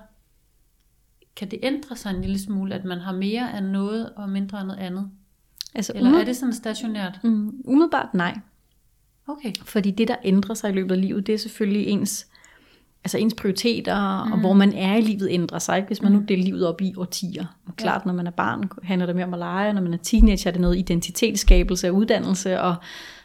kan 1.36 1.52
det 1.52 1.60
ændre 1.64 1.96
sig 1.96 2.10
en 2.16 2.22
lille 2.22 2.40
smule, 2.40 2.76
at 2.76 2.86
man 2.86 3.00
har 3.00 3.12
mere 3.12 3.54
af 3.54 3.64
noget 3.64 4.10
og 4.16 4.30
mindre 4.30 4.60
af 4.60 4.66
noget 4.66 4.80
andet? 4.80 5.10
Altså, 5.76 5.92
Eller 5.96 6.20
er 6.20 6.26
det 6.26 6.36
sådan 6.36 6.54
stationært? 6.54 7.20
mm, 7.24 7.62
umiddelbart 7.66 8.14
nej. 8.14 8.40
Okay. 9.28 9.54
Fordi 9.66 9.92
det, 9.92 10.08
der 10.08 10.16
ændrer 10.24 10.56
sig 10.56 10.70
i 10.70 10.74
løbet 10.74 10.92
af 10.96 11.02
livet, 11.02 11.28
det 11.28 11.34
er 11.34 11.38
selvfølgelig 11.40 11.88
ens, 11.88 12.28
altså 13.04 13.18
ens 13.18 13.34
prioriteter, 13.34 14.26
mm. 14.26 14.32
og 14.32 14.40
hvor 14.40 14.54
man 14.54 14.74
er 14.74 14.96
i 14.96 15.02
livet 15.02 15.28
ændrer 15.32 15.60
sig. 15.60 15.78
Ikke? 15.78 15.88
Hvis 15.88 16.02
man 16.02 16.12
nu 16.12 16.24
deler 16.28 16.44
livet 16.44 16.68
op 16.68 16.82
i 16.82 16.94
årtier. 16.98 17.46
Og 17.68 17.76
klart, 17.76 18.06
når 18.06 18.14
man 18.14 18.28
er 18.28 18.32
barn, 18.32 18.70
handler 18.84 19.06
det 19.06 19.16
mere 19.16 19.26
om 19.26 19.34
at 19.34 19.40
lege, 19.40 19.74
når 19.74 19.82
man 19.82 19.94
er 19.94 19.98
teenager, 19.98 20.48
er 20.48 20.52
det 20.52 20.62
noget 20.62 20.78
identitetsskabelse 20.78 21.90
og 21.90 21.96
uddannelse, 21.96 22.62
og 22.62 22.76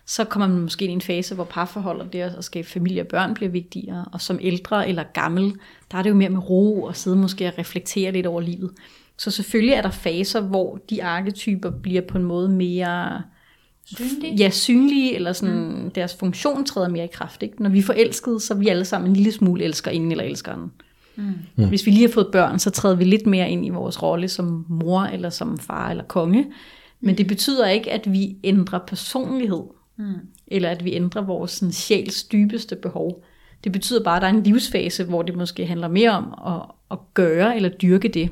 så 0.07 0.25
kommer 0.25 0.47
man 0.47 0.59
måske 0.59 0.85
ind 0.85 0.91
i 0.91 0.95
en 0.95 1.01
fase, 1.01 1.35
hvor 1.35 1.45
parforhold 1.45 2.01
og 2.01 2.13
det 2.13 2.21
at 2.21 2.45
skabe 2.45 2.69
familie 2.69 3.03
og 3.03 3.07
børn 3.07 3.35
bliver 3.35 3.51
vigtigere, 3.51 4.05
og 4.13 4.21
som 4.21 4.39
ældre 4.43 4.89
eller 4.89 5.03
gammel, 5.03 5.53
der 5.91 5.99
er 5.99 6.03
det 6.03 6.11
jo 6.11 6.15
mere 6.15 6.31
med 6.31 6.51
ro 6.51 6.83
og 6.83 6.97
sidde 6.97 7.17
måske 7.17 7.47
og 7.47 7.59
reflektere 7.59 8.13
lidt 8.13 8.27
over 8.27 8.41
livet. 8.41 8.71
Så 9.17 9.31
selvfølgelig 9.31 9.75
er 9.75 9.83
der 9.83 9.91
faser, 9.91 10.41
hvor 10.41 10.79
de 10.91 11.05
arketyper 11.05 11.71
bliver 11.71 12.03
på 12.03 12.19
en 12.19 12.25
måde 12.25 12.49
mere 12.49 13.23
Synlige? 13.97 14.35
ja, 14.35 14.51
synlige, 14.51 15.15
eller 15.15 15.33
sådan, 15.33 15.83
mm. 15.85 15.91
deres 15.91 16.15
funktion 16.15 16.65
træder 16.65 16.89
mere 16.89 17.05
i 17.05 17.11
kraft. 17.13 17.43
Ikke? 17.43 17.63
Når 17.63 17.71
vi 17.71 17.79
er 17.79 17.83
forelskede, 17.83 18.41
så 18.41 18.55
er 18.55 18.59
vi 18.59 18.69
alle 18.69 18.85
sammen 18.85 19.11
en 19.11 19.17
lille 19.17 19.33
smule 19.33 19.65
elsker 19.65 19.91
inden 19.91 20.11
eller 20.11 20.25
elskeren. 20.25 20.73
Mm. 21.17 21.69
Hvis 21.69 21.87
vi 21.87 21.91
lige 21.91 22.07
har 22.07 22.13
fået 22.13 22.29
børn, 22.33 22.59
så 22.59 22.71
træder 22.71 22.97
vi 22.97 23.05
lidt 23.05 23.27
mere 23.27 23.51
ind 23.51 23.67
i 23.67 23.69
vores 23.69 24.03
rolle 24.03 24.29
som 24.29 24.67
mor, 24.69 25.01
eller 25.01 25.31
som 25.31 25.59
far, 25.59 25.91
eller 25.91 26.05
konge. 26.05 26.47
Men 27.01 27.19
det 27.19 27.27
betyder 27.27 27.69
ikke, 27.69 27.93
at 27.93 28.13
vi 28.13 28.37
ændrer 28.45 28.79
personlighed, 28.79 29.63
mm. 29.97 30.15
eller 30.47 30.69
at 30.69 30.85
vi 30.85 30.93
ændrer 30.95 31.23
vores 31.23 31.51
sådan, 31.51 31.73
sjæls 31.73 32.25
dybeste 32.25 32.77
behov. 32.77 33.25
Det 33.65 33.73
betyder 33.73 34.05
bare, 34.05 34.17
at 34.17 34.23
der 34.23 34.29
er 34.29 34.33
en 34.33 34.43
livsfase, 34.43 35.05
hvor 35.05 35.23
det 35.23 35.37
måske 35.37 35.67
handler 35.67 35.89
mere 35.89 36.11
om 36.11 36.35
at, 36.47 36.63
at 36.91 36.99
gøre 37.15 37.57
eller 37.57 37.69
dyrke 37.69 38.09
det. 38.09 38.31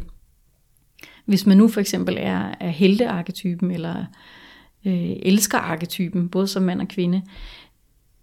Hvis 1.24 1.46
man 1.46 1.56
nu 1.56 1.68
for 1.68 1.80
eksempel 1.80 2.16
er, 2.18 2.54
er 2.60 2.68
heltearketypen, 2.68 3.70
eller 3.70 4.04
øh, 4.86 5.16
elsker 5.22 5.58
arketypen, 5.58 6.28
både 6.28 6.46
som 6.46 6.62
mand 6.62 6.80
og 6.80 6.88
kvinde, 6.88 7.22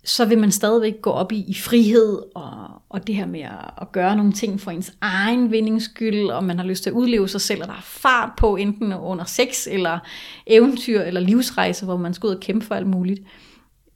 så 0.06 0.26
vil 0.26 0.38
man 0.38 0.52
stadigvæk 0.52 1.02
gå 1.02 1.10
op 1.10 1.32
i, 1.32 1.46
i 1.48 1.54
frihed 1.54 2.22
og, 2.36 2.82
og 2.90 3.08
det 3.08 3.16
her 3.16 3.26
med 3.26 3.40
at, 3.40 3.70
at 3.82 3.92
gøre 3.92 4.16
nogle 4.16 4.32
ting 4.32 4.62
for 4.62 4.72
ens 4.72 4.94
egen 5.02 5.52
vindings 5.52 5.86
skyld, 5.86 6.30
og 6.30 6.44
man 6.44 6.58
har 6.58 6.66
lyst 6.66 6.84
til 6.84 6.90
at 6.90 6.94
udleve 6.94 7.28
sig 7.28 7.42
selv, 7.42 7.62
og 7.62 7.68
der 7.68 7.74
er 7.74 7.82
fart 7.82 8.30
på 8.38 8.56
enten 8.56 8.94
under 8.94 9.26
sex 9.26 9.68
eller 9.68 10.00
eventyr 10.48 11.02
eller 11.02 11.22
livsrejse, 11.22 11.86
hvor 11.86 11.98
man 11.98 12.14
skal 12.14 12.28
ud 12.28 12.36
og 12.36 12.42
kæmpe 12.42 12.66
for 12.66 12.76
alt 12.76 12.88
muligt. 12.88 13.22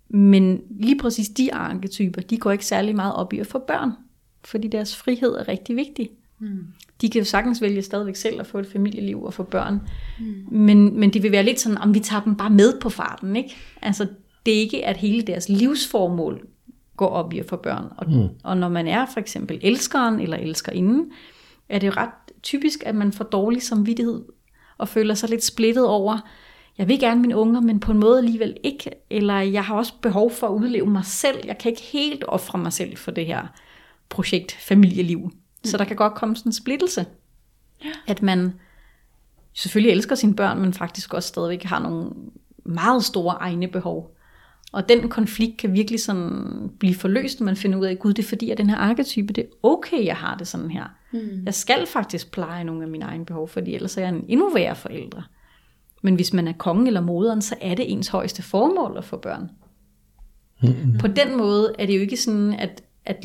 Men 0.10 0.62
lige 0.70 1.00
præcis 1.00 1.30
de 1.30 1.54
arketyper, 1.54 2.22
de 2.22 2.38
går 2.38 2.52
ikke 2.52 2.66
særlig 2.66 2.96
meget 2.96 3.14
op 3.14 3.34
i 3.34 3.40
at 3.40 3.48
få 3.48 3.60
børn, 3.60 3.92
fordi 4.46 4.68
deres 4.68 4.96
frihed 4.96 5.30
er 5.30 5.48
rigtig 5.48 5.76
vigtig. 5.76 6.10
Mm. 6.40 6.66
De 7.02 7.10
kan 7.10 7.20
jo 7.20 7.26
sagtens 7.26 7.62
vælge 7.62 7.82
stadigvæk 7.82 8.16
selv 8.16 8.40
at 8.40 8.48
få 8.48 8.60
et 8.60 8.68
familieliv 8.68 9.24
og 9.24 9.34
få 9.34 9.44
børn, 9.44 9.82
mm. 10.20 10.46
men, 10.52 11.00
men 11.00 11.10
det 11.10 11.24
vil 11.24 11.32
være 11.32 11.44
lidt 11.44 11.60
sådan, 11.60 11.78
om 11.78 11.94
vi 11.94 12.00
tager 12.00 12.24
dem 12.24 12.36
bare 12.36 12.50
med 12.50 12.80
på 12.82 12.90
farten. 12.90 13.36
Ikke? 13.36 13.56
Altså, 13.82 14.08
det 14.46 14.54
er 14.54 14.60
ikke, 14.60 14.86
at 14.86 14.98
hele 14.98 15.22
deres 15.22 15.50
livsformål 15.50 16.48
går 16.98 17.08
op 17.08 17.34
i 17.34 17.40
at 17.40 17.46
få 17.46 17.56
børn. 17.56 17.86
Og, 17.98 18.12
mm. 18.12 18.28
og 18.44 18.58
når 18.58 18.70
man 18.70 18.88
er 18.88 19.06
for 19.14 19.20
eksempel 19.20 19.60
elskeren 19.62 20.20
eller 20.20 20.38
elskerinden, 20.38 21.12
er 21.70 21.80
det 21.80 21.88
jo 21.88 21.94
ret 21.98 22.10
typisk, 22.44 22.84
at 22.86 22.96
man 22.96 23.12
får 23.12 23.24
dårlig 23.24 23.62
samvittighed 23.62 24.22
og 24.78 24.88
føler 24.88 25.14
sig 25.14 25.30
lidt 25.30 25.44
splittet 25.44 25.88
over, 25.88 26.20
jeg 26.78 26.88
vil 26.88 27.00
gerne 27.00 27.22
mine 27.22 27.38
unger, 27.38 27.62
men 27.62 27.80
på 27.80 27.92
en 27.92 27.98
måde 27.98 28.18
alligevel 28.18 28.58
ikke, 28.64 28.92
eller 29.10 29.40
jeg 29.40 29.66
har 29.66 29.76
også 29.76 29.94
behov 30.02 30.32
for 30.32 30.48
at 30.48 30.54
udleve 30.54 30.90
mig 30.90 31.06
selv. 31.06 31.38
Jeg 31.46 31.58
kan 31.58 31.72
ikke 31.72 31.82
helt 31.82 32.24
ofre 32.28 32.60
mig 32.60 32.74
selv 32.74 32.98
for 32.98 33.12
det 33.12 33.26
her 33.26 33.48
projekt 34.10 34.52
familieliv. 34.52 35.32
Så 35.68 35.78
der 35.78 35.86
kan 35.86 35.96
godt 35.96 36.14
komme 36.14 36.36
sådan 36.36 36.50
en 36.50 36.54
splittelse. 36.54 37.06
Ja. 37.84 37.92
At 38.08 38.22
man 38.22 38.54
selvfølgelig 39.54 39.92
elsker 39.92 40.16
sine 40.16 40.36
børn, 40.36 40.60
men 40.60 40.74
faktisk 40.74 41.14
også 41.14 41.28
stadigvæk 41.28 41.64
har 41.64 41.80
nogle 41.80 42.12
meget 42.66 43.04
store 43.04 43.36
egne 43.36 43.68
behov. 43.68 44.14
Og 44.72 44.90
den 44.90 45.10
konflikt 45.10 45.58
kan 45.58 45.74
virkelig 45.74 46.00
sådan 46.00 46.70
blive 46.80 46.96
forløst, 46.96 47.40
når 47.40 47.46
man 47.46 47.56
finder 47.56 47.78
ud 47.78 47.86
af, 47.86 47.92
at 47.92 48.00
gud, 48.00 48.14
det 48.14 48.24
er 48.24 48.28
fordi, 48.28 48.50
at 48.50 48.58
den 48.58 48.70
her 48.70 48.78
arketype, 48.78 49.34
det 49.34 49.44
er 49.44 49.48
okay, 49.64 50.06
jeg 50.06 50.16
har 50.16 50.36
det 50.36 50.48
sådan 50.48 50.72
her. 50.72 50.84
Mm. 51.12 51.44
Jeg 51.46 51.54
skal 51.54 51.86
faktisk 51.88 52.32
pleje 52.32 52.64
nogle 52.64 52.84
af 52.84 52.90
mine 52.90 53.06
egne 53.06 53.26
behov, 53.26 53.48
fordi 53.48 53.76
ellers 53.76 53.98
er 53.98 54.02
jeg 54.02 54.10
en 54.10 54.26
endnu 54.28 54.50
værre 54.54 54.76
forældre. 54.76 55.24
Men 56.04 56.16
hvis 56.16 56.34
man 56.34 56.48
er 56.48 56.54
kongen 56.54 56.88
eller 56.88 57.02
moderen, 57.02 57.42
så 57.42 57.56
er 57.62 57.76
det 57.76 57.92
ens 57.92 58.08
højeste 58.08 58.44
formål 58.44 58.98
at 58.98 59.04
få 59.04 59.18
børn. 59.18 59.50
Mm. 60.62 60.98
På 61.00 61.08
den 61.08 61.38
måde 61.38 61.76
er 61.80 61.86
det 61.86 61.96
jo 61.96 62.02
ikke 62.02 62.18
sådan, 62.18 62.54
at, 62.54 62.84
at 63.06 63.24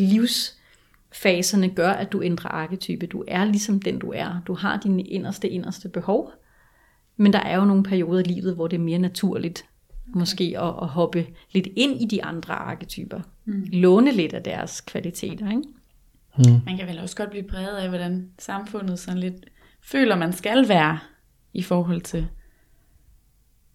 livsfaserne 1.12 1.68
gør, 1.68 1.90
at 1.90 2.12
du 2.12 2.22
ændrer 2.22 2.50
arketype. 2.50 3.06
Du 3.06 3.24
er 3.28 3.44
ligesom 3.44 3.80
den, 3.80 3.98
du 3.98 4.12
er. 4.12 4.42
Du 4.46 4.54
har 4.54 4.80
dine 4.80 5.02
inderste, 5.02 5.48
inderste 5.48 5.88
behov. 5.88 6.32
Men 7.16 7.32
der 7.32 7.38
er 7.38 7.56
jo 7.56 7.64
nogle 7.64 7.82
perioder 7.82 8.20
i 8.20 8.22
livet, 8.22 8.54
hvor 8.54 8.68
det 8.68 8.76
er 8.76 8.80
mere 8.80 8.98
naturligt 8.98 9.64
okay. 10.08 10.18
måske 10.18 10.44
at, 10.58 10.74
at 10.82 10.88
hoppe 10.88 11.26
lidt 11.52 11.68
ind 11.76 12.00
i 12.00 12.06
de 12.06 12.24
andre 12.24 12.54
arketyper. 12.54 13.20
Mm. 13.44 13.64
Låne 13.72 14.12
lidt 14.12 14.32
af 14.32 14.42
deres 14.42 14.80
kvaliteter. 14.80 15.50
Ikke? 15.50 15.62
Mm. 16.38 16.60
Man 16.66 16.76
kan 16.76 16.88
vel 16.88 16.98
også 16.98 17.16
godt 17.16 17.30
blive 17.30 17.48
præget 17.48 17.76
af, 17.76 17.88
hvordan 17.88 18.30
samfundet 18.38 18.98
sådan 18.98 19.20
lidt 19.20 19.34
føler, 19.82 20.16
man 20.16 20.32
skal 20.32 20.68
være 20.68 20.98
i 21.52 21.62
forhold 21.62 22.00
til 22.00 22.28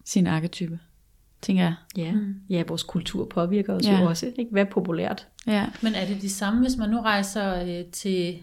sin 0.04 0.26
arketype, 0.26 0.78
tænker 1.42 1.62
jeg. 1.62 1.74
Ja, 1.96 2.12
mm. 2.12 2.34
ja 2.50 2.62
vores 2.68 2.82
kultur 2.82 3.24
påvirker 3.24 3.74
os 3.74 3.84
ja. 3.84 4.00
jo 4.00 4.08
også. 4.08 4.32
Ikke? 4.38 4.50
Hvad 4.50 4.62
er 4.62 4.70
populært? 4.70 5.26
Ja. 5.46 5.66
Men 5.82 5.94
er 5.94 6.06
det 6.06 6.22
de 6.22 6.30
samme, 6.30 6.60
hvis 6.60 6.76
man 6.76 6.90
nu 6.90 7.00
rejser 7.00 7.62
øh, 7.62 7.84
til, 7.84 8.38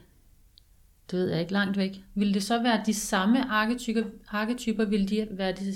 det 1.12 1.20
ved 1.20 1.30
jeg 1.30 1.39
ikke, 1.41 1.54
langt 1.54 1.78
væk, 1.78 2.04
vil 2.16 2.34
det 2.34 2.43
så 2.43 2.62
være 2.62 2.82
de 2.86 2.93
samme 2.93 3.52
arketyper, 3.52 4.04
arketyper 4.32 4.86
vil, 4.86 5.10
de 5.10 5.28
være 5.32 5.52
de, 5.52 5.74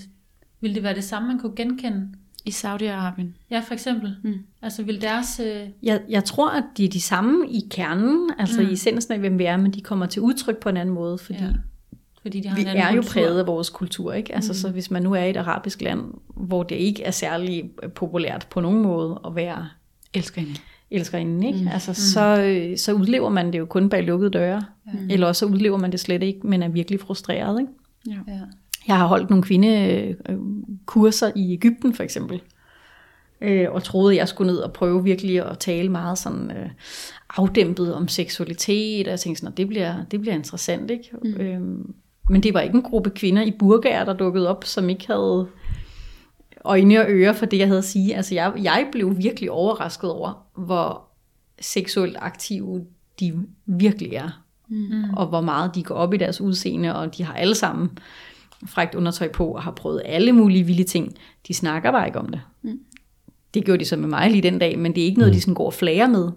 vil 0.62 0.76
det 0.76 0.84
være 0.84 0.96
det 0.96 1.04
samme, 1.04 1.28
man 1.28 1.40
kunne 1.40 1.56
genkende? 1.56 2.08
I 2.46 2.50
Saudi-Arabien? 2.50 3.48
Ja, 3.52 3.60
for 3.60 3.74
eksempel. 3.74 4.16
Mm. 4.24 4.34
Altså 4.62 4.84
vil 4.84 5.02
deres... 5.02 5.40
Øh... 5.40 5.68
Jeg, 5.84 6.02
jeg 6.10 6.24
tror, 6.24 6.50
at 6.50 6.64
de 6.78 6.86
er 6.86 6.90
de 6.90 7.02
samme 7.02 7.50
i 7.50 7.60
kernen, 7.72 8.30
altså 8.38 8.62
mm. 8.62 8.70
i 8.70 8.74
essensen 8.74 9.14
af, 9.14 9.20
hvem 9.20 9.40
vi 9.40 9.44
er, 9.44 9.58
men 9.58 9.72
de 9.72 9.82
kommer 9.82 10.06
til 10.06 10.22
udtryk 10.22 10.58
på 10.58 10.70
en 10.70 10.78
anden 10.78 10.96
måde, 10.96 11.18
fordi 11.18 11.40
ja. 11.40 11.50
Fordi 12.22 12.40
de 12.40 12.48
har 12.48 12.56
vi 12.56 12.64
er 12.66 12.96
jo 12.96 13.04
præget 13.08 13.40
af 13.40 13.48
vores 13.48 13.70
kultur, 13.70 14.14
ikke? 14.14 14.36
Altså, 14.36 14.52
mm. 14.52 14.56
så 14.56 14.70
hvis 14.70 14.92
man 14.92 15.04
nu 15.04 15.14
er 15.14 15.24
i 15.24 15.30
et 15.30 15.38
arabisk 15.38 15.82
land, 15.82 16.02
hvor 16.28 16.64
det 16.64 16.76
ikke 16.76 17.04
er 17.04 17.12
særlig 17.12 17.70
populært 17.96 18.48
på 18.50 18.62
nogen 18.62 18.82
måde 18.82 19.20
at 19.26 19.36
være 19.36 19.70
elskerinde, 20.14 20.56
elskerinde 20.92 21.48
ikke? 21.48 21.60
Mm. 21.60 21.68
Altså, 21.68 21.92
mm. 21.92 21.96
Så, 21.96 22.74
så 22.84 22.94
udlever 22.94 23.30
man 23.30 23.54
det 23.54 23.60
jo 23.60 23.66
kun 23.66 23.90
bag 23.90 24.04
lukkede 24.04 24.32
døre, 24.32 24.64
mm. 24.86 25.10
eller 25.10 25.28
også 25.28 25.40
så 25.40 25.46
udlever 25.46 25.78
man 25.78 25.92
det 25.92 26.00
slet 26.00 26.24
ikke, 26.24 26.48
men 26.48 26.64
er 26.64 26.70
virkelig 26.70 27.00
frustreret, 27.00 27.60
ikke? 27.60 27.72
Ja. 28.08 28.34
ja. 28.34 28.40
Jeg 28.88 28.98
har 28.98 29.08
holdt 29.08 29.30
nogle 29.30 29.44
kvindekurser 29.44 31.32
i 31.36 31.54
Ægypten 31.54 31.94
for 31.94 32.04
eksempel, 32.04 32.42
øh, 33.42 33.72
og 33.72 33.84
troede, 33.84 34.16
jeg 34.16 34.28
skulle 34.28 34.52
ned 34.52 34.60
og 34.60 34.74
prøve 34.74 35.04
virkelig 35.04 35.46
at 35.50 35.60
tale 35.60 35.90
meget 35.90 36.18
sådan 36.18 36.52
øh, 36.52 36.70
afdæmpet 37.38 37.94
om 37.94 38.08
seksualitet, 38.08 39.08
og 39.08 39.12
jeg 39.12 39.20
tænkte 39.20 39.42
sådan, 39.42 39.58
det 39.58 39.68
bliver, 39.68 39.96
det 40.12 40.22
bliver 40.22 40.34
interessant, 40.36 40.92
ikke? 40.92 41.10
Mm. 41.24 41.42
Øhm, 41.42 41.94
men 42.30 42.44
det 42.44 42.54
var 42.54 42.60
ikke 42.60 42.76
en 42.76 42.82
gruppe 42.82 43.10
kvinder 43.10 43.42
i 43.42 43.52
burgaer, 43.60 44.06
der 44.06 44.14
dukkede 44.14 44.50
op, 44.50 44.64
som 44.64 44.90
ikke 44.90 45.08
havde 45.08 45.48
øjne 46.66 47.00
og 47.00 47.06
ører 47.10 47.34
for 47.34 47.46
det, 47.46 47.58
jeg 47.58 47.68
havde 47.68 47.78
at 47.78 47.86
sige. 47.86 48.16
Altså 48.16 48.36
jeg, 48.36 48.54
jeg 48.64 48.88
blev 48.92 49.18
virkelig 49.18 49.52
overrasket 49.52 50.12
over, 50.12 50.46
hvor 50.56 51.04
seksuelt 51.62 52.18
aktive 52.20 52.86
de 53.20 53.34
virkelig 53.66 54.14
er. 54.14 54.44
Mm. 54.70 55.14
Og 55.14 55.28
hvor 55.28 55.42
meget 55.42 55.76
de 55.76 55.84
går 55.84 55.96
op 55.96 56.14
i 56.14 56.18
deres 56.18 56.42
udseende, 56.42 56.96
og 56.96 57.18
de 57.18 57.24
har 57.24 57.34
alle 57.34 57.56
sammen 57.56 57.90
frækt 58.68 58.96
undertøj 58.96 59.32
på, 59.32 59.46
og 59.46 59.62
har 59.62 59.72
prøvet 59.72 60.02
alle 60.06 60.32
mulige 60.32 60.64
vilde 60.64 60.84
ting. 60.84 61.16
De 61.48 61.54
snakker 61.54 61.92
bare 61.92 62.08
ikke 62.08 62.20
om 62.20 62.30
det. 62.30 62.42
Mm. 62.62 62.80
Det 63.54 63.66
gjorde 63.66 63.80
de 63.80 63.86
så 63.86 63.96
med 63.96 64.10
mig 64.10 64.32
lige 64.32 64.42
den 64.42 64.60
dag, 64.60 64.80
men 64.80 64.96
det 64.96 65.02
er 65.02 65.06
ikke 65.06 65.20
noget, 65.20 65.32
mm. 65.32 65.36
de 65.36 65.42
sådan 65.42 65.54
går 65.54 65.66
og 65.66 65.74
flager 65.74 66.08
med. 66.08 66.30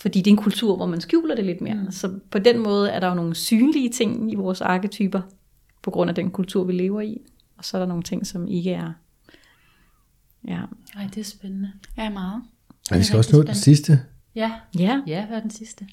Fordi 0.00 0.18
det 0.18 0.26
er 0.26 0.32
en 0.32 0.42
kultur, 0.42 0.76
hvor 0.76 0.86
man 0.86 1.00
skjuler 1.00 1.34
det 1.34 1.44
lidt 1.44 1.60
mere. 1.60 1.74
Mm. 1.74 1.90
Så 1.90 2.10
på 2.30 2.38
den 2.38 2.58
måde 2.58 2.90
er 2.90 3.00
der 3.00 3.08
jo 3.08 3.14
nogle 3.14 3.34
synlige 3.34 3.88
ting 3.88 4.32
i 4.32 4.34
vores 4.34 4.60
arketyper, 4.60 5.20
på 5.86 5.90
grund 5.90 6.08
af 6.08 6.14
den 6.14 6.30
kultur, 6.30 6.64
vi 6.64 6.72
lever 6.72 7.00
i. 7.00 7.20
Og 7.58 7.64
så 7.64 7.76
er 7.76 7.78
der 7.78 7.86
nogle 7.86 8.02
ting, 8.02 8.26
som 8.26 8.48
ikke 8.48 8.72
er. 8.72 8.92
Ja. 10.48 10.60
Ej, 10.96 11.08
det 11.14 11.18
er 11.18 11.24
spændende. 11.24 11.72
Ja, 11.98 12.10
meget. 12.10 12.42
Og 12.90 12.98
vi 12.98 13.02
skal 13.02 13.18
også 13.18 13.36
nå 13.36 13.42
den 13.42 13.54
sidste. 13.54 14.00
Ja. 14.34 14.52
Ja. 14.78 15.00
Ja, 15.06 15.26
hvad 15.26 15.36
er 15.36 15.40
den 15.40 15.50
sidste? 15.50 15.86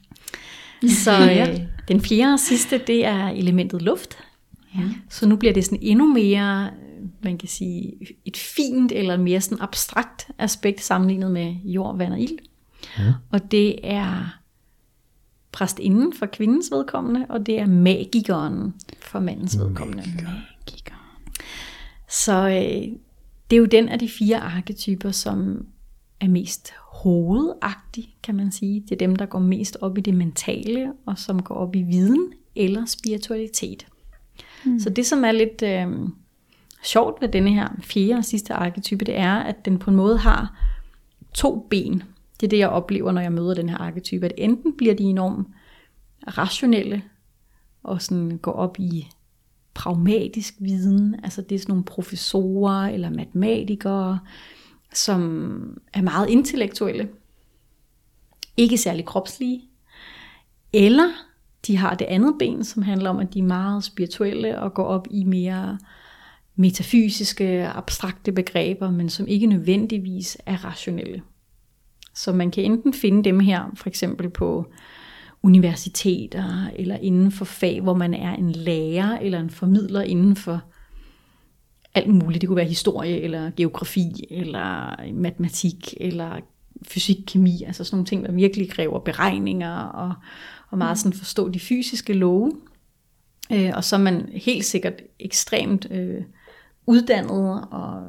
Så 1.04 1.12
ja. 1.12 1.50
Øh, 1.54 1.60
den 1.88 2.02
fjerde 2.02 2.34
og 2.34 2.39
sidste, 2.39 2.78
det 2.88 3.06
er 3.06 3.28
elementet 3.28 3.82
luft. 3.82 4.18
Ja. 4.76 4.82
Så 5.10 5.28
nu 5.28 5.36
bliver 5.36 5.54
det 5.54 5.66
sådan 5.66 5.80
endnu 5.82 6.14
mere, 6.14 6.70
man 7.24 7.38
kan 7.38 7.50
sige, 7.50 7.94
et 8.26 8.38
fint 8.38 8.91
eller 8.91 9.18
mere 9.18 9.41
sådan 9.41 9.62
abstrakt 9.62 10.28
aspekt 10.38 10.84
sammenlignet 10.84 11.32
med 11.32 11.56
jord, 11.64 11.98
vand 11.98 12.14
og 12.14 12.20
ild. 12.20 12.39
Ja. 13.00 13.14
Og 13.30 13.52
det 13.52 13.80
er 13.84 14.39
præstinden 15.54 16.14
for 16.14 16.26
kvindens 16.26 16.72
vedkommende, 16.72 17.26
og 17.30 17.45
det 17.45 17.60
er 17.60 17.68
magikeren 17.68 18.74
for 19.01 19.20
mandens 19.20 19.60
vedkommende. 19.60 20.04
Magiker. 20.04 20.95
Så 22.10 22.47
øh, 22.47 22.97
det 23.49 23.56
er 23.56 23.60
jo 23.60 23.66
den 23.66 23.89
af 23.89 23.99
de 23.99 24.10
fire 24.10 24.38
arketyper, 24.38 25.12
som 25.12 25.66
er 26.20 26.28
mest 26.28 26.74
hovedagtig, 27.04 28.16
kan 28.24 28.36
man 28.36 28.51
sige. 28.51 28.80
Det 28.82 28.91
er 28.91 28.95
dem, 28.95 29.16
der 29.16 29.26
går 29.26 29.39
mest 29.39 29.78
op 29.82 29.97
i 29.97 30.01
det 30.01 30.14
mentale, 30.14 30.93
og 31.06 31.18
som 31.18 31.41
går 31.41 31.56
op 31.56 31.76
i 31.76 31.82
viden 31.82 32.34
eller 32.56 32.86
spiritualitet. 32.86 33.88
Mm. 34.66 34.80
Så 34.80 34.89
det, 34.89 35.06
som 35.06 35.26
er 35.26 35.32
lidt 35.32 35.62
øh, 35.62 36.10
sjovt 36.84 37.22
ved 37.22 37.30
denne 37.30 37.54
her 37.54 37.68
fjerde 37.82 38.18
og 38.18 38.26
sidste 38.26 38.54
arketype, 38.54 39.06
det 39.06 39.18
er, 39.18 39.34
at 39.34 39.66
den 39.66 39.80
på 39.80 39.89
en 39.89 39.95
måde 39.95 40.18
har 40.18 40.60
to 41.34 41.68
ben. 41.70 42.04
Det 42.40 42.48
er 42.48 42.50
det, 42.50 42.58
jeg 42.60 42.70
oplever, 42.70 43.12
når 43.12 43.22
jeg 43.22 43.32
møder 43.32 43.54
den 43.54 43.70
her 43.70 43.78
arketype. 43.78 44.26
At 44.26 44.34
enten 44.38 44.78
bliver 44.78 44.94
de 44.94 45.04
enormt 45.04 45.48
rationelle, 46.38 47.04
og 47.84 48.02
sådan 48.02 48.38
går 48.38 48.52
op 48.52 48.80
i 48.80 49.08
pragmatisk 49.74 50.54
viden. 50.60 51.16
Altså 51.24 51.42
det 51.42 51.56
er 51.56 51.60
sådan 51.60 51.72
nogle 51.72 51.84
professorer 51.84 52.88
eller 52.90 53.10
matematikere, 53.10 54.20
som 54.94 55.82
er 55.94 56.02
meget 56.02 56.30
intellektuelle. 56.30 57.10
Ikke 58.58 58.78
særlig 58.78 59.06
kropslige. 59.06 59.62
Eller 60.74 61.10
de 61.68 61.78
har 61.78 61.96
det 61.96 62.06
andet 62.06 62.36
ben, 62.40 62.64
som 62.64 62.84
handler 62.84 63.10
om, 63.10 63.20
at 63.20 63.34
de 63.34 63.40
er 63.40 63.44
meget 63.44 63.84
spirituelle 63.84 64.60
og 64.60 64.74
går 64.74 64.86
op 64.86 65.08
i 65.12 65.24
mere 65.24 65.78
metafysiske, 66.56 67.68
abstrakte 67.68 68.32
begreber, 68.32 68.92
men 68.92 69.10
som 69.10 69.28
ikke 69.28 69.48
nødvendigvis 69.48 70.38
er 70.46 70.66
rationelle. 70.66 71.22
Så 72.14 72.34
man 72.34 72.51
kan 72.51 72.64
enten 72.64 72.93
finde 72.93 73.24
dem 73.24 73.39
her, 73.39 73.72
for 73.76 73.89
eksempel 73.89 74.30
på 74.30 74.66
universiteter, 75.43 76.68
eller 76.76 76.97
inden 76.97 77.32
for 77.32 77.45
fag, 77.45 77.82
hvor 77.82 77.93
man 77.93 78.14
er 78.14 78.36
en 78.36 78.51
lærer, 78.51 79.20
eller 79.20 79.39
en 79.39 79.49
formidler 79.49 80.01
inden 80.01 80.36
for 80.36 80.61
alt 81.93 82.14
muligt. 82.14 82.41
Det 82.41 82.47
kunne 82.47 82.57
være 82.57 82.66
historie, 82.66 83.22
eller 83.22 83.51
geografi, 83.55 84.26
eller 84.30 84.95
matematik, 85.14 85.93
eller 85.97 86.39
fysik, 86.88 87.18
kemi, 87.28 87.64
altså 87.68 87.84
sådan 87.84 87.95
nogle 87.95 88.05
ting, 88.05 88.26
der 88.26 88.32
virkelig 88.32 88.70
kræver 88.70 88.99
beregninger, 88.99 89.76
og, 89.76 90.14
og 90.70 90.78
meget 90.78 90.97
sådan 90.97 91.18
forstå 91.18 91.49
de 91.49 91.59
fysiske 91.59 92.14
love. 92.14 92.51
Øh, 93.51 93.72
og 93.76 93.84
så 93.84 93.95
er 93.95 93.99
man 93.99 94.30
helt 94.34 94.66
sikkert 94.66 95.01
ekstremt 95.20 95.88
øh, 95.91 96.22
uddannet 96.88 97.68
og 97.72 98.03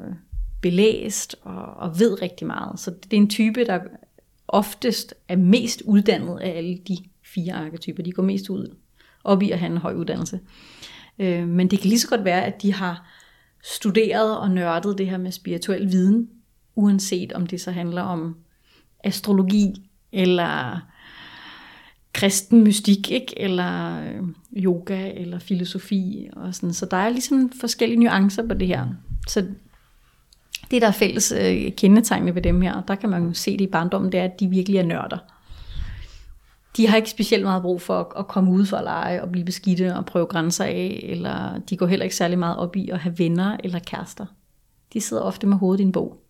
belæst 0.65 1.37
og, 1.43 1.65
og 1.77 1.99
ved 1.99 2.23
rigtig 2.23 2.47
meget. 2.47 2.81
Så 2.81 2.91
det 2.91 3.13
er 3.13 3.21
en 3.21 3.29
type, 3.29 3.65
der 3.65 3.81
oftest 4.49 5.15
er 5.29 5.37
mest 5.37 5.83
uddannet 5.83 6.39
af 6.41 6.57
alle 6.57 6.79
de 6.89 6.97
fire 7.23 7.53
arketyper. 7.53 8.03
De 8.03 8.13
går 8.13 8.23
mest 8.23 8.51
ud 8.51 8.77
op 9.25 9.43
i 9.43 9.51
at 9.51 9.59
have 9.59 9.73
en 9.73 9.79
høj 9.79 9.95
uddannelse. 9.95 10.41
Øh, 11.19 11.49
men 11.49 11.71
det 11.71 11.81
kan 11.81 11.89
lige 11.89 11.99
så 11.99 12.09
godt 12.09 12.25
være, 12.25 12.45
at 12.45 12.63
de 12.63 12.73
har 12.73 13.07
studeret 13.63 14.39
og 14.39 14.51
nørdet 14.51 14.99
det 14.99 15.11
her 15.11 15.19
med 15.19 15.33
spirituel 15.33 15.93
viden, 15.93 16.29
uanset 16.75 17.33
om 17.33 17.47
det 17.47 17.61
så 17.61 17.71
handler 17.71 18.03
om 18.03 18.37
astrologi, 19.05 19.91
eller 20.13 20.81
kristen 22.13 22.65
mystik, 22.65 23.11
ikke? 23.11 23.41
eller 23.41 24.01
øh, 24.01 24.23
yoga, 24.57 25.13
eller 25.13 25.39
filosofi. 25.39 26.29
Og 26.33 26.55
sådan. 26.55 26.73
Så 26.73 26.87
der 26.87 26.97
er 26.97 27.09
ligesom 27.09 27.53
forskellige 27.61 28.01
nuancer 28.01 28.49
på 28.49 28.55
det 28.55 28.69
her. 28.69 28.87
Så 29.29 29.47
det, 30.71 30.83
der 30.83 30.89
er 30.89 30.93
fælles 30.93 31.33
øh, 31.33 31.73
kendetegnende 31.77 32.35
ved 32.35 32.43
dem 32.43 32.61
her, 32.61 32.83
der 32.89 32.95
kan 32.95 33.09
man 33.09 33.27
jo 33.27 33.33
se 33.33 33.53
det 33.53 33.61
i 33.61 33.67
barndommen, 33.67 34.13
det 34.13 34.21
er, 34.21 34.25
at 34.25 34.41
de 34.41 34.49
virkelig 34.49 34.79
er 34.79 34.85
nørder. 34.85 35.19
De 36.77 36.89
har 36.89 36.97
ikke 36.97 37.11
specielt 37.11 37.45
meget 37.45 37.63
brug 37.63 37.81
for 37.81 37.99
at, 37.99 38.07
at 38.19 38.29
komme 38.29 38.51
ud 38.51 38.67
for 38.67 38.77
at 38.77 38.85
lege 38.85 39.23
og 39.23 39.33
blive 39.33 39.45
beskidte 39.45 39.97
og 39.97 40.07
prøve 40.07 40.27
grænser 40.27 40.65
af, 40.65 41.01
eller 41.03 41.59
de 41.71 41.77
går 41.77 41.87
heller 41.87 42.05
ikke 42.05 42.17
særlig 42.17 42.39
meget 42.39 42.57
op 42.57 42.77
i 42.77 42.91
at 42.91 42.99
have 42.99 43.19
venner 43.19 43.57
eller 43.65 43.79
kærester. 43.79 44.27
De 44.93 45.01
sidder 45.01 45.23
ofte 45.23 45.47
med 45.47 45.57
hovedet 45.57 45.81
i 45.81 45.85
en 45.85 45.93
bog. 45.93 46.21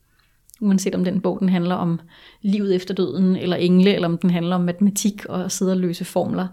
Uanset 0.61 0.95
om 0.95 1.05
den 1.05 1.21
bog 1.21 1.41
den 1.41 1.49
handler 1.49 1.75
om 1.75 2.01
livet 2.43 2.75
efter 2.75 2.95
døden, 2.95 3.37
eller 3.37 3.57
engle, 3.57 3.95
eller 3.95 4.09
om 4.09 4.19
den 4.19 4.31
handler 4.31 4.57
om 4.57 4.63
matematik 4.63 5.25
og 5.27 5.45
at 5.45 5.53
sidde 5.53 5.73
og 5.73 5.79
løse 5.79 6.05
formler. 6.05 6.47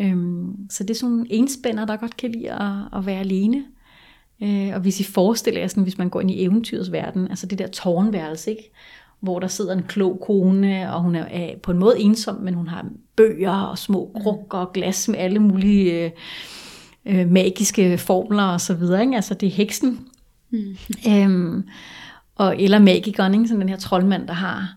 Øhm, 0.00 0.70
så 0.70 0.84
det 0.84 0.90
er 0.90 0.98
sådan 0.98 1.14
en 1.14 1.26
enspænder, 1.30 1.84
der 1.84 1.96
godt 1.96 2.16
kan 2.16 2.32
lide 2.32 2.52
at, 2.52 2.98
at 2.98 3.06
være 3.06 3.20
alene. 3.20 3.64
Øh, 4.42 4.74
og 4.74 4.80
hvis 4.80 5.00
I 5.00 5.04
forestiller 5.04 5.60
jer, 5.60 5.68
sådan, 5.68 5.82
hvis 5.82 5.98
man 5.98 6.08
går 6.08 6.20
ind 6.20 6.30
i 6.30 6.42
eventyrets 6.42 6.92
verden, 6.92 7.28
altså 7.30 7.46
det 7.46 7.58
der 7.58 7.66
tårnværelse, 7.66 8.50
ikke? 8.50 8.70
hvor 9.20 9.38
der 9.38 9.46
sidder 9.46 9.72
en 9.72 9.82
klog 9.82 10.22
kone, 10.26 10.92
og 10.92 11.02
hun 11.02 11.14
er 11.14 11.58
på 11.62 11.70
en 11.70 11.78
måde 11.78 12.00
ensom, 12.00 12.36
men 12.36 12.54
hun 12.54 12.68
har 12.68 12.86
bøger 13.16 13.52
og 13.52 13.78
små 13.78 14.12
mm. 14.14 14.22
krukker 14.22 14.58
og 14.58 14.72
glas 14.72 15.08
med 15.08 15.18
alle 15.18 15.38
mulige 15.38 16.04
øh, 16.04 16.10
øh, 17.06 17.30
magiske 17.30 17.98
formler 17.98 18.42
og 18.42 18.60
så 18.60 18.74
videre. 18.74 19.00
Ikke? 19.00 19.16
Altså 19.16 19.34
det 19.34 19.46
er 19.46 19.50
heksen, 19.50 20.06
Mm. 20.50 20.76
Øhm, 21.08 21.64
og, 22.34 22.62
eller 22.62 22.78
magikeren, 22.78 23.34
ikke? 23.34 23.48
Sådan 23.48 23.60
den 23.60 23.68
her 23.68 23.76
troldmand, 23.76 24.26
der 24.26 24.34
har 24.34 24.76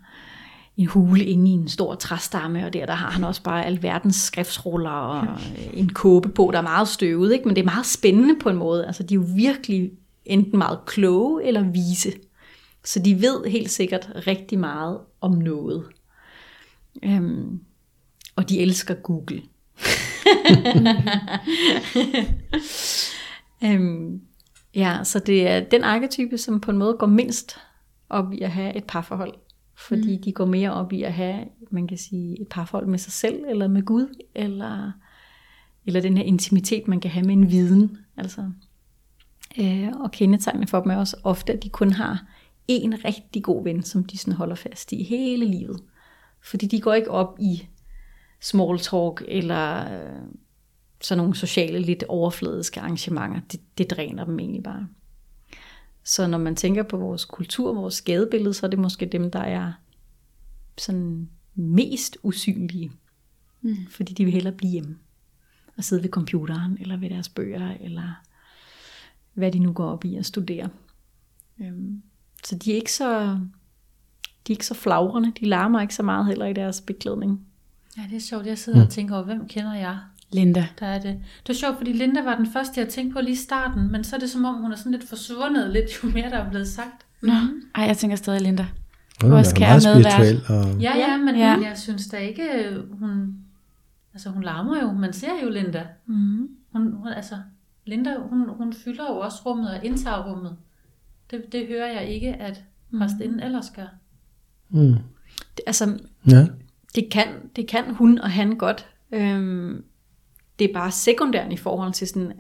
en 0.78 0.86
hule 0.86 1.26
inde 1.26 1.52
i 1.52 1.54
en 1.54 1.68
stor 1.68 1.96
træstamme, 1.96 2.66
og 2.66 2.74
der, 2.74 2.86
der 2.86 2.94
har 2.94 3.12
han 3.12 3.24
også 3.24 3.44
bare 3.44 3.66
alverdens 3.66 4.16
skriftsruller 4.16 4.90
og 4.90 5.28
en 5.74 5.90
kåbe 5.90 6.30
på, 6.30 6.50
der 6.52 6.58
er 6.58 6.64
meget 6.64 6.88
støvet, 6.88 7.34
ikke? 7.34 7.46
men 7.46 7.56
det 7.56 7.62
er 7.62 7.66
meget 7.66 7.86
spændende 7.86 8.36
på 8.40 8.50
en 8.50 8.58
måde. 8.58 8.86
Altså, 8.86 9.04
de 9.04 9.14
er 9.14 9.16
jo 9.16 9.26
virkelig 9.36 9.92
enten 10.26 10.58
meget 10.58 10.80
kloge 10.86 11.44
eller 11.44 11.64
vise. 11.64 12.14
Så 12.86 13.00
de 13.00 13.22
ved 13.22 13.46
helt 13.46 13.72
sikkert 13.72 14.12
rigtig 14.28 14.60
meget 14.60 15.00
om 15.22 15.32
noget. 15.32 15.86
Øhm, 17.04 17.60
og 18.36 18.50
de 18.50 18.60
elsker 18.60 18.94
Google. 18.94 19.42
øhm, 23.64 24.22
ja, 24.76 25.00
så 25.04 25.20
det 25.20 25.48
er 25.48 25.60
den 25.60 25.84
arketype, 25.84 26.38
som 26.38 26.60
på 26.60 26.72
en 26.72 26.78
måde 26.78 26.96
går 27.00 27.08
mindst 27.08 27.58
op 28.10 28.34
i 28.34 28.42
at 28.42 28.52
have 28.52 28.76
et 28.76 28.84
parforhold. 28.84 29.34
Fordi 29.88 30.16
mm. 30.18 30.24
de 30.24 30.32
går 30.32 30.46
mere 30.46 30.74
op 30.74 30.94
i 30.94 31.04
at 31.04 31.14
have, 31.14 31.46
man 31.72 31.88
kan 31.88 31.98
sige, 31.98 32.42
et 32.42 32.48
parforhold 32.48 32.88
med 32.88 33.00
sig 33.00 33.14
selv, 33.14 33.46
eller 33.50 33.68
med 33.68 33.84
Gud, 33.84 34.24
eller, 34.36 34.92
eller 35.86 36.02
den 36.02 36.18
her 36.18 36.24
intimitet, 36.24 36.88
man 36.88 37.00
kan 37.00 37.12
have 37.12 37.26
med 37.26 37.34
en 37.34 37.52
viden. 37.52 37.98
Altså, 38.18 38.52
øh, 39.60 39.90
og 40.00 40.12
kendetegnene 40.12 40.68
for 40.68 40.80
dem 40.80 40.92
er 40.92 40.96
også 40.96 41.18
ofte, 41.24 41.54
at 41.54 41.64
de 41.64 41.70
kun 41.70 41.92
har 41.92 42.26
en 42.68 43.06
rigtig 43.06 43.44
god 43.44 43.64
ven, 43.64 43.84
som 43.84 44.04
de 44.04 44.18
sådan 44.18 44.34
holder 44.34 44.56
fast 44.56 44.92
i 44.92 45.04
hele 45.04 45.46
livet. 45.46 45.80
Fordi 46.44 46.68
de 46.68 46.82
går 46.82 46.94
ikke 46.94 47.12
op 47.12 47.38
i 47.40 47.68
small 48.42 48.80
talk, 48.80 49.24
eller 49.28 49.94
øh, 49.94 50.22
sådan 51.02 51.18
nogle 51.18 51.36
sociale, 51.36 51.80
lidt 51.80 52.04
overfladiske 52.04 52.80
arrangementer. 52.80 53.40
Det, 53.52 53.60
det 53.78 53.92
dræner 53.92 54.26
dem 54.26 54.40
egentlig 54.40 54.64
bare. 54.64 54.88
Så 56.04 56.28
når 56.28 56.38
man 56.38 56.56
tænker 56.56 56.84
på 56.84 56.98
vores 56.98 57.26
kultur, 57.26 57.74
vores 57.74 58.02
gadebillede, 58.02 58.54
så 58.54 58.66
er 58.66 58.70
det 58.70 58.80
måske 58.80 59.06
dem, 59.06 59.32
der 59.32 59.40
er 59.40 59.74
sådan 60.78 61.30
mest 61.56 62.18
usynlige. 62.24 62.92
Mm. 63.62 63.76
Fordi 63.90 64.14
de 64.14 64.26
vil 64.26 64.34
hellere 64.34 64.54
blive 64.54 64.72
hjemme 64.72 64.98
og 65.78 65.84
sidde 65.84 66.04
ved 66.04 66.10
computeren, 66.10 66.78
eller 66.80 66.98
ved 66.98 67.10
deres 67.10 67.30
bøger, 67.30 67.72
eller 67.82 68.24
hvad 69.34 69.52
de 69.52 69.60
nu 69.60 69.74
går 69.74 69.86
op 69.86 70.06
i 70.06 70.16
at 70.16 70.26
studere. 70.26 70.70
Øhm, 71.62 72.02
så 72.44 72.56
de 72.56 72.72
er 72.72 72.76
ikke 72.76 72.94
så, 72.94 73.40
de 74.48 74.52
er 74.52 74.56
ikke 74.56 74.66
så 74.66 74.74
flagrende, 74.74 75.32
de 75.40 75.46
larmer 75.46 75.82
ikke 75.82 75.96
så 75.96 76.04
meget 76.04 76.26
heller 76.26 76.46
i 76.46 76.54
deres 76.54 76.82
beklædning. 76.82 77.48
Ja, 77.98 78.02
det 78.10 78.16
er 78.16 78.20
sjovt. 78.20 78.46
Jeg 78.46 78.58
sidder 78.58 78.80
mm. 78.80 78.86
og 78.86 78.92
tænker 78.92 79.16
over, 79.16 79.24
hvem 79.24 79.48
kender 79.48 79.74
jeg? 79.74 80.00
Linda. 80.34 80.68
Der 80.80 80.86
er 80.86 81.00
det. 81.00 81.14
Det 81.14 81.48
var 81.48 81.54
sjovt, 81.54 81.78
fordi 81.78 81.94
Linda 81.94 82.24
var 82.24 82.36
den 82.36 82.48
første, 82.54 82.80
jeg 82.82 82.90
tænkte 82.90 83.14
på 83.14 83.22
lige 83.22 83.32
i 83.34 83.36
starten, 83.36 83.92
men 83.92 84.04
så 84.04 84.16
er 84.16 84.20
det 84.20 84.30
som 84.30 84.46
om, 84.46 84.56
hun 84.62 84.72
er 84.72 84.76
sådan 84.76 84.92
lidt 84.92 85.10
forsvundet 85.10 85.70
lidt, 85.74 86.04
jo 86.04 86.10
mere 86.10 86.30
der 86.30 86.38
er 86.38 86.50
blevet 86.50 86.68
sagt. 86.68 87.06
Nå, 87.22 87.34
ej, 87.76 87.84
jeg 87.84 87.98
tænker 87.98 88.16
stadig 88.18 88.42
Linda. 88.42 88.66
Hun 89.22 89.32
er 89.32 89.54
kære 89.56 89.70
meget 89.70 89.84
spirituel. 89.84 90.42
Og, 90.50 90.82
Ja, 90.82 90.98
ja, 90.98 91.18
men 91.18 91.36
Ja. 91.36 91.42
ja. 91.42 91.68
jeg 91.68 91.78
synes 91.78 92.08
da 92.08 92.18
ikke, 92.18 92.44
hun... 93.00 93.36
Altså, 94.14 94.30
hun 94.30 94.44
larmer 94.44 94.82
jo. 94.82 94.92
Man 94.92 95.14
ser 95.14 95.30
jo 95.44 95.50
Linda. 95.50 95.84
Mm. 96.06 96.50
Hun, 96.74 96.94
hun, 96.94 97.08
altså, 97.08 97.36
Linda, 97.86 98.16
hun, 98.30 98.50
hun 98.58 98.74
fylder 98.74 99.04
jo 99.10 99.20
også 99.20 99.38
rummet 99.46 99.70
og 99.70 99.86
indtager 99.86 100.32
rummet. 100.32 100.56
Det, 101.32 101.42
det 101.52 101.68
hører 101.68 101.92
jeg 101.94 102.08
ikke, 102.10 102.34
at 102.34 102.64
præstinden 102.98 103.40
ellers 103.40 103.70
gør. 103.76 103.88
mm, 104.70 104.96
Det, 105.58 105.64
altså, 105.68 105.98
ja. 106.30 106.46
det 106.96 107.10
kan, 107.12 107.28
det 107.56 107.68
kan 107.68 107.84
hun 107.96 108.20
og 108.20 108.32
han 108.32 108.56
godt. 108.58 108.86
Øhm, 109.12 109.84
det 110.64 110.70
er 110.70 110.74
bare 110.74 110.92
sekundært 110.92 111.54
i 111.54 111.58
forhold 111.58 111.94
til 111.94 112.08
sådan, 112.08 112.32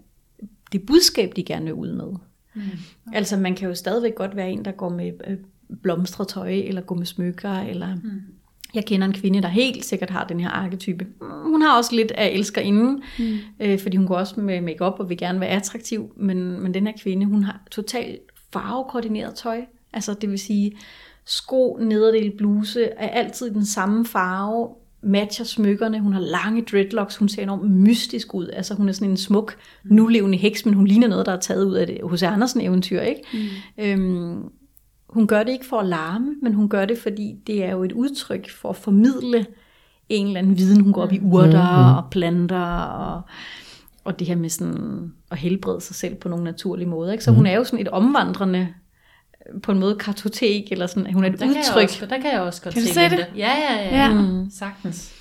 det 0.71 0.85
budskab, 0.85 1.33
de 1.35 1.43
gerne 1.43 1.65
vil 1.65 1.73
ud 1.73 1.91
med. 1.91 2.05
Mm. 2.05 2.61
Okay. 3.07 3.17
Altså 3.17 3.37
man 3.37 3.55
kan 3.55 3.67
jo 3.67 3.75
stadigvæk 3.75 4.15
godt 4.15 4.35
være 4.35 4.51
en, 4.51 4.65
der 4.65 4.71
går 4.71 4.89
med 4.89 5.11
øh, 5.27 5.37
blomstret 5.81 6.27
tøj, 6.27 6.49
eller 6.49 6.81
går 6.81 6.95
med 6.95 7.05
smykker, 7.05 7.59
eller... 7.59 7.95
Mm. 7.95 8.21
Jeg 8.73 8.85
kender 8.85 9.07
en 9.07 9.13
kvinde, 9.13 9.41
der 9.41 9.47
helt 9.47 9.85
sikkert 9.85 10.09
har 10.09 10.27
den 10.27 10.39
her 10.39 10.49
arketype. 10.49 11.07
Hun 11.21 11.61
har 11.61 11.77
også 11.77 11.95
lidt 11.95 12.11
af 12.11 12.27
elskerinden, 12.27 13.03
mm. 13.19 13.37
øh, 13.59 13.79
fordi 13.79 13.97
hun 13.97 14.07
går 14.07 14.15
også 14.15 14.41
med 14.41 14.61
makeup 14.61 14.99
og 14.99 15.09
vil 15.09 15.17
gerne 15.17 15.39
være 15.39 15.49
attraktiv, 15.49 16.13
men, 16.17 16.61
men 16.61 16.73
den 16.73 16.87
her 16.87 16.93
kvinde, 17.01 17.25
hun 17.25 17.43
har 17.43 17.61
totalt 17.71 18.21
farvekoordineret 18.53 19.35
tøj. 19.35 19.61
Altså 19.93 20.13
det 20.13 20.29
vil 20.29 20.39
sige, 20.39 20.77
sko, 21.25 21.77
nederdel, 21.81 22.37
bluse 22.37 22.83
er 22.83 23.09
altid 23.09 23.51
den 23.51 23.65
samme 23.65 24.05
farve, 24.05 24.69
matcher 25.03 25.45
smykkerne, 25.45 25.99
hun 25.99 26.13
har 26.13 26.19
lange 26.19 26.61
dreadlocks, 26.71 27.17
hun 27.17 27.29
ser 27.29 27.43
enormt 27.43 27.71
mystisk 27.71 28.33
ud, 28.33 28.47
altså 28.53 28.73
hun 28.73 28.89
er 28.89 28.93
sådan 28.93 29.09
en 29.09 29.17
smuk, 29.17 29.55
nulevende 29.83 30.37
heks, 30.37 30.65
men 30.65 30.73
hun 30.73 30.87
ligner 30.87 31.07
noget, 31.07 31.25
der 31.25 31.31
er 31.31 31.39
taget 31.39 31.65
ud 31.65 31.73
af 31.73 31.87
det 31.87 31.97
hos 32.03 32.23
Andersen 32.23 32.61
eventyr, 32.61 33.01
ikke? 33.01 33.21
Mm. 33.33 33.83
Øhm, 33.83 34.43
hun 35.09 35.27
gør 35.27 35.43
det 35.43 35.51
ikke 35.51 35.65
for 35.65 35.77
at 35.79 35.85
larme, 35.85 36.35
men 36.41 36.53
hun 36.53 36.69
gør 36.69 36.85
det, 36.85 36.97
fordi 36.97 37.35
det 37.47 37.63
er 37.63 37.71
jo 37.71 37.83
et 37.83 37.91
udtryk 37.91 38.49
for 38.49 38.69
at 38.69 38.75
formidle 38.75 39.45
en 40.09 40.27
eller 40.27 40.39
anden 40.39 40.57
viden. 40.57 40.81
Hun 40.81 40.93
går 40.93 41.01
op 41.01 41.13
i 41.13 41.19
urter 41.19 41.89
mm. 41.89 41.97
og 41.97 42.03
planter 42.11 42.79
og, 42.79 43.21
og 44.03 44.19
det 44.19 44.27
her 44.27 44.35
med 44.35 44.49
sådan 44.49 45.13
at 45.31 45.37
helbrede 45.37 45.81
sig 45.81 45.95
selv 45.95 46.15
på 46.15 46.29
nogle 46.29 46.43
naturlige 46.43 46.87
måder. 46.87 47.11
Ikke? 47.11 47.23
Så 47.23 47.31
hun 47.31 47.45
er 47.45 47.55
jo 47.55 47.63
sådan 47.63 47.79
et 47.79 47.87
omvandrende 47.87 48.67
på 49.63 49.71
en 49.71 49.79
måde 49.79 49.95
kartotek, 49.95 50.71
eller 50.71 50.87
sådan, 50.87 51.13
hun 51.13 51.23
er 51.23 51.27
et 51.27 51.33
Der 51.33 51.45
kan, 51.45 51.55
jeg 51.55 51.63
udtryk. 51.69 51.83
også, 51.83 52.05
der 52.05 52.21
kan 52.21 52.31
jeg 52.31 52.41
også 52.41 52.61
godt 52.61 52.73
Kan 52.73 52.83
du 52.83 52.89
se 52.89 52.99
det? 52.99 53.11
Linda. 53.11 53.25
Ja, 53.35 53.51
ja, 53.53 53.75
ja. 53.75 53.97
Ja. 53.97 53.97
ja. 53.97 54.13
Mm. 54.13 54.49
Sagtens. 54.51 55.13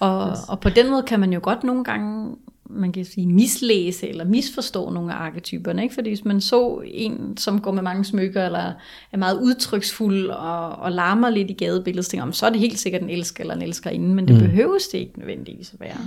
Og, 0.00 0.32
og 0.48 0.60
på 0.60 0.68
den 0.68 0.90
måde 0.90 1.02
kan 1.02 1.20
man 1.20 1.32
jo 1.32 1.40
godt 1.42 1.64
nogle 1.64 1.84
gange, 1.84 2.36
man 2.70 2.92
kan 2.92 3.04
sige, 3.04 3.26
mislæse 3.26 4.08
eller 4.08 4.24
misforstå 4.24 4.90
nogle 4.90 5.14
af 5.14 5.16
arketyperne. 5.16 5.82
Ikke? 5.82 5.94
Fordi 5.94 6.10
hvis 6.10 6.24
man 6.24 6.40
så 6.40 6.82
en, 6.86 7.36
som 7.36 7.60
går 7.60 7.72
med 7.72 7.82
mange 7.82 8.04
smykker, 8.04 8.46
eller 8.46 8.72
er 9.12 9.16
meget 9.16 9.40
udtryksfuld 9.40 10.26
og, 10.26 10.70
og 10.70 10.92
larmer 10.92 11.30
lidt 11.30 11.50
i 11.50 11.52
gadebilledet, 11.52 12.04
så 12.04 12.10
tænker 12.10 12.24
man, 12.24 12.32
så 12.32 12.46
er 12.46 12.50
det 12.50 12.60
helt 12.60 12.78
sikkert 12.78 13.02
en 13.02 13.10
elsker 13.10 13.44
eller 13.44 13.54
en 13.54 13.62
elskerinde, 13.62 14.14
men 14.14 14.28
det 14.28 14.34
mm. 14.34 14.40
behøves 14.40 14.88
det 14.88 14.98
ikke 14.98 15.18
nødvendigvis 15.18 15.72
at 15.72 15.80
være. 15.80 15.98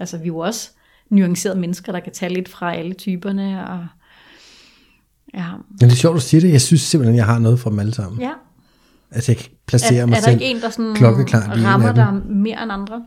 Altså 0.00 0.18
vi 0.18 0.22
er 0.22 0.26
jo 0.26 0.38
også 0.38 0.70
nuancerede 1.08 1.58
mennesker, 1.58 1.92
der 1.92 2.00
kan 2.00 2.12
tage 2.12 2.34
lidt 2.34 2.48
fra 2.48 2.74
alle 2.74 2.92
typerne. 2.94 3.68
Og, 3.68 3.86
ja. 5.36 5.46
Men 5.80 5.88
det 5.88 5.92
er 5.92 5.96
sjovt, 5.96 6.14
du 6.16 6.20
siger 6.20 6.40
det. 6.40 6.52
Jeg 6.52 6.60
synes 6.60 6.80
simpelthen, 6.82 7.16
jeg 7.16 7.24
har 7.26 7.38
noget 7.38 7.60
fra 7.60 7.70
dem 7.70 7.78
alle 7.78 7.94
sammen. 7.94 8.20
ja. 8.20 8.30
Altså, 9.10 9.32
jeg 9.32 9.36
kan 9.36 9.50
placere 9.66 9.98
Er, 9.98 10.06
mig 10.06 10.12
er 10.16 10.20
der 10.20 10.24
selv. 10.30 10.40
ikke 10.40 10.44
en, 10.56 10.60
der 10.60 10.70
sådan 10.70 10.94
klokkeklart 10.94 11.64
rammer 11.64 11.92
dig 11.92 12.12
mere 12.30 12.62
end 12.62 12.72
andre? 12.72 13.02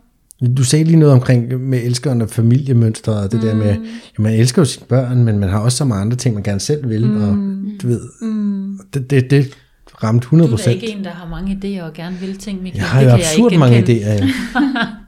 Du 0.58 0.64
sagde 0.64 0.86
lige 0.86 0.98
noget 0.98 1.14
omkring 1.14 1.60
med 1.62 1.84
elskeren 1.84 2.22
og 2.22 2.30
familiemønstre, 2.30 3.14
og 3.14 3.32
det 3.32 3.40
mm. 3.40 3.48
der 3.48 3.56
med, 3.56 3.66
at 3.66 3.80
man 4.20 4.34
elsker 4.34 4.62
jo 4.62 4.66
sine 4.66 4.86
børn, 4.86 5.24
men 5.24 5.40
man 5.40 5.50
har 5.50 5.60
også 5.60 5.78
så 5.78 5.86
mange 5.86 6.02
andre 6.02 6.18
ting, 6.18 6.36
man 6.36 6.44
gerne 6.44 6.60
selv 6.60 6.90
vil, 6.90 7.08
mm. 7.08 7.24
og 7.24 7.36
du 7.82 7.88
ved, 7.88 8.02
mm. 8.22 8.80
det, 8.94 9.10
det, 9.10 9.32
det 9.32 9.58
ramte 10.04 10.24
100 10.26 10.52
Du 10.52 10.56
er 10.56 10.68
ikke 10.70 10.92
en, 10.92 11.04
der 11.04 11.10
har 11.10 11.28
mange 11.28 11.60
idéer 11.64 11.84
og 11.84 11.94
gerne 11.94 12.16
vil 12.20 12.38
ting, 12.38 12.62
Michael. 12.62 12.80
Jeg 12.80 12.90
har 12.90 13.02
det 13.02 13.08
jo 13.08 13.14
absurd 13.14 13.58
mange 13.58 13.80
idéer, 13.80 14.10
ja. 14.10 14.28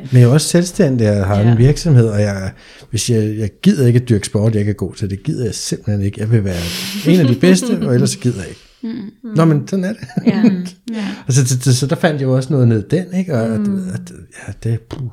Men 0.00 0.20
jeg 0.20 0.22
er 0.22 0.32
også 0.32 0.48
selvstændig, 0.48 1.04
jeg 1.04 1.26
har 1.26 1.38
ja. 1.38 1.46
Ja. 1.46 1.52
en 1.52 1.58
virksomhed, 1.58 2.08
og 2.08 2.20
jeg, 2.20 2.52
hvis 2.90 3.10
jeg, 3.10 3.38
jeg 3.38 3.50
gider 3.62 3.86
ikke 3.86 4.00
at 4.00 4.08
dyrke 4.08 4.26
sport, 4.26 4.52
jeg 4.52 4.60
ikke 4.60 4.70
er 4.70 4.74
god 4.74 4.94
til, 4.94 5.10
det 5.10 5.22
gider 5.22 5.44
jeg 5.44 5.54
simpelthen 5.54 6.02
ikke. 6.06 6.20
Jeg 6.20 6.30
vil 6.30 6.44
være 6.44 6.62
en 7.06 7.20
af 7.20 7.26
de 7.26 7.34
bedste, 7.40 7.86
og 7.86 7.94
ellers 7.94 8.10
så 8.10 8.18
gider 8.18 8.40
jeg 8.40 8.48
ikke. 8.48 8.60
Mm. 8.82 9.10
Nå, 9.36 9.44
men 9.44 9.68
sådan 9.68 9.84
er 9.84 9.92
det. 9.92 10.08
Ja. 10.26 10.42
Ja. 10.94 11.06
Og 11.26 11.32
så, 11.32 11.46
så, 11.46 11.76
så, 11.76 11.86
der 11.86 11.96
fandt 11.96 12.20
jeg 12.20 12.26
jo 12.26 12.36
også 12.36 12.52
noget 12.52 12.68
ned 12.68 12.84
i 12.84 12.96
den, 12.96 13.14
ikke? 13.14 13.34
Og 13.34 13.60
mm. 13.60 13.88
at, 13.88 13.94
at, 13.94 14.12
ja, 14.46 14.70
det 14.70 14.80
puh. 14.80 15.08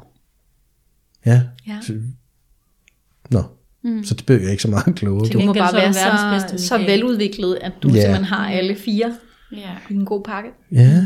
Ja. 1.25 1.41
Ja. 1.67 1.77
Så, 1.81 1.93
nå, 3.31 3.43
mm. 3.83 4.03
så 4.03 4.13
det 4.13 4.25
blev 4.25 4.41
jeg 4.41 4.51
ikke 4.51 4.63
så 4.63 4.69
meget 4.69 4.95
klogere. 4.95 5.29
Du 5.29 5.39
må 5.39 5.53
bare 5.53 5.73
være 5.73 5.93
så, 5.93 6.49
bedste, 6.49 6.67
så 6.67 6.77
veludviklet, 6.77 7.57
at 7.61 7.71
du 7.83 7.87
Ja. 7.87 7.93
yeah. 7.93 8.03
simpelthen 8.03 8.25
har 8.25 8.49
alle 8.49 8.75
fire 8.75 9.13
ja. 9.51 9.69
i 9.89 9.93
en 9.93 10.05
god 10.05 10.23
pakke. 10.23 10.49
Ja. 10.71 11.05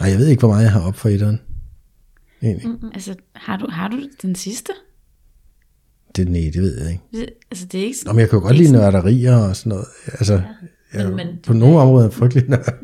Nej, 0.00 0.10
jeg 0.10 0.18
ved 0.18 0.26
ikke, 0.26 0.40
hvor 0.40 0.48
meget 0.48 0.62
jeg 0.62 0.72
har 0.72 0.80
op 0.80 0.96
for 0.96 1.08
etteren. 1.08 1.40
Egentlig. 2.42 2.68
Mm. 2.68 2.90
Altså, 2.94 3.14
har 3.34 3.56
du, 3.56 3.66
har 3.70 3.88
du 3.88 3.96
den 4.22 4.34
sidste? 4.34 4.72
Det, 6.16 6.28
nej, 6.28 6.50
det 6.54 6.62
ved 6.62 6.80
jeg 6.82 6.90
ikke. 6.92 7.02
Det- 7.12 7.30
Altså, 7.50 7.66
det 7.66 7.80
er 7.80 7.84
ikke 7.84 7.98
Nå, 8.06 8.12
men 8.12 8.20
jeg 8.20 8.30
kan 8.30 8.38
jo 8.38 8.42
godt 8.42 8.56
lide 8.56 8.72
nørderier 8.72 9.36
og 9.36 9.56
sådan 9.56 9.70
noget. 9.70 9.86
Altså, 10.06 10.34
ja. 10.94 11.02
jeg, 11.02 11.12
Men- 11.12 11.26
på 11.46 11.52
nogle 11.52 11.78
områder 11.80 12.06
er 12.06 12.10
frygtelig 12.10 12.48
nørd. 12.48 12.82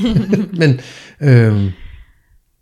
men, 0.60 0.80
øhm, 1.20 1.70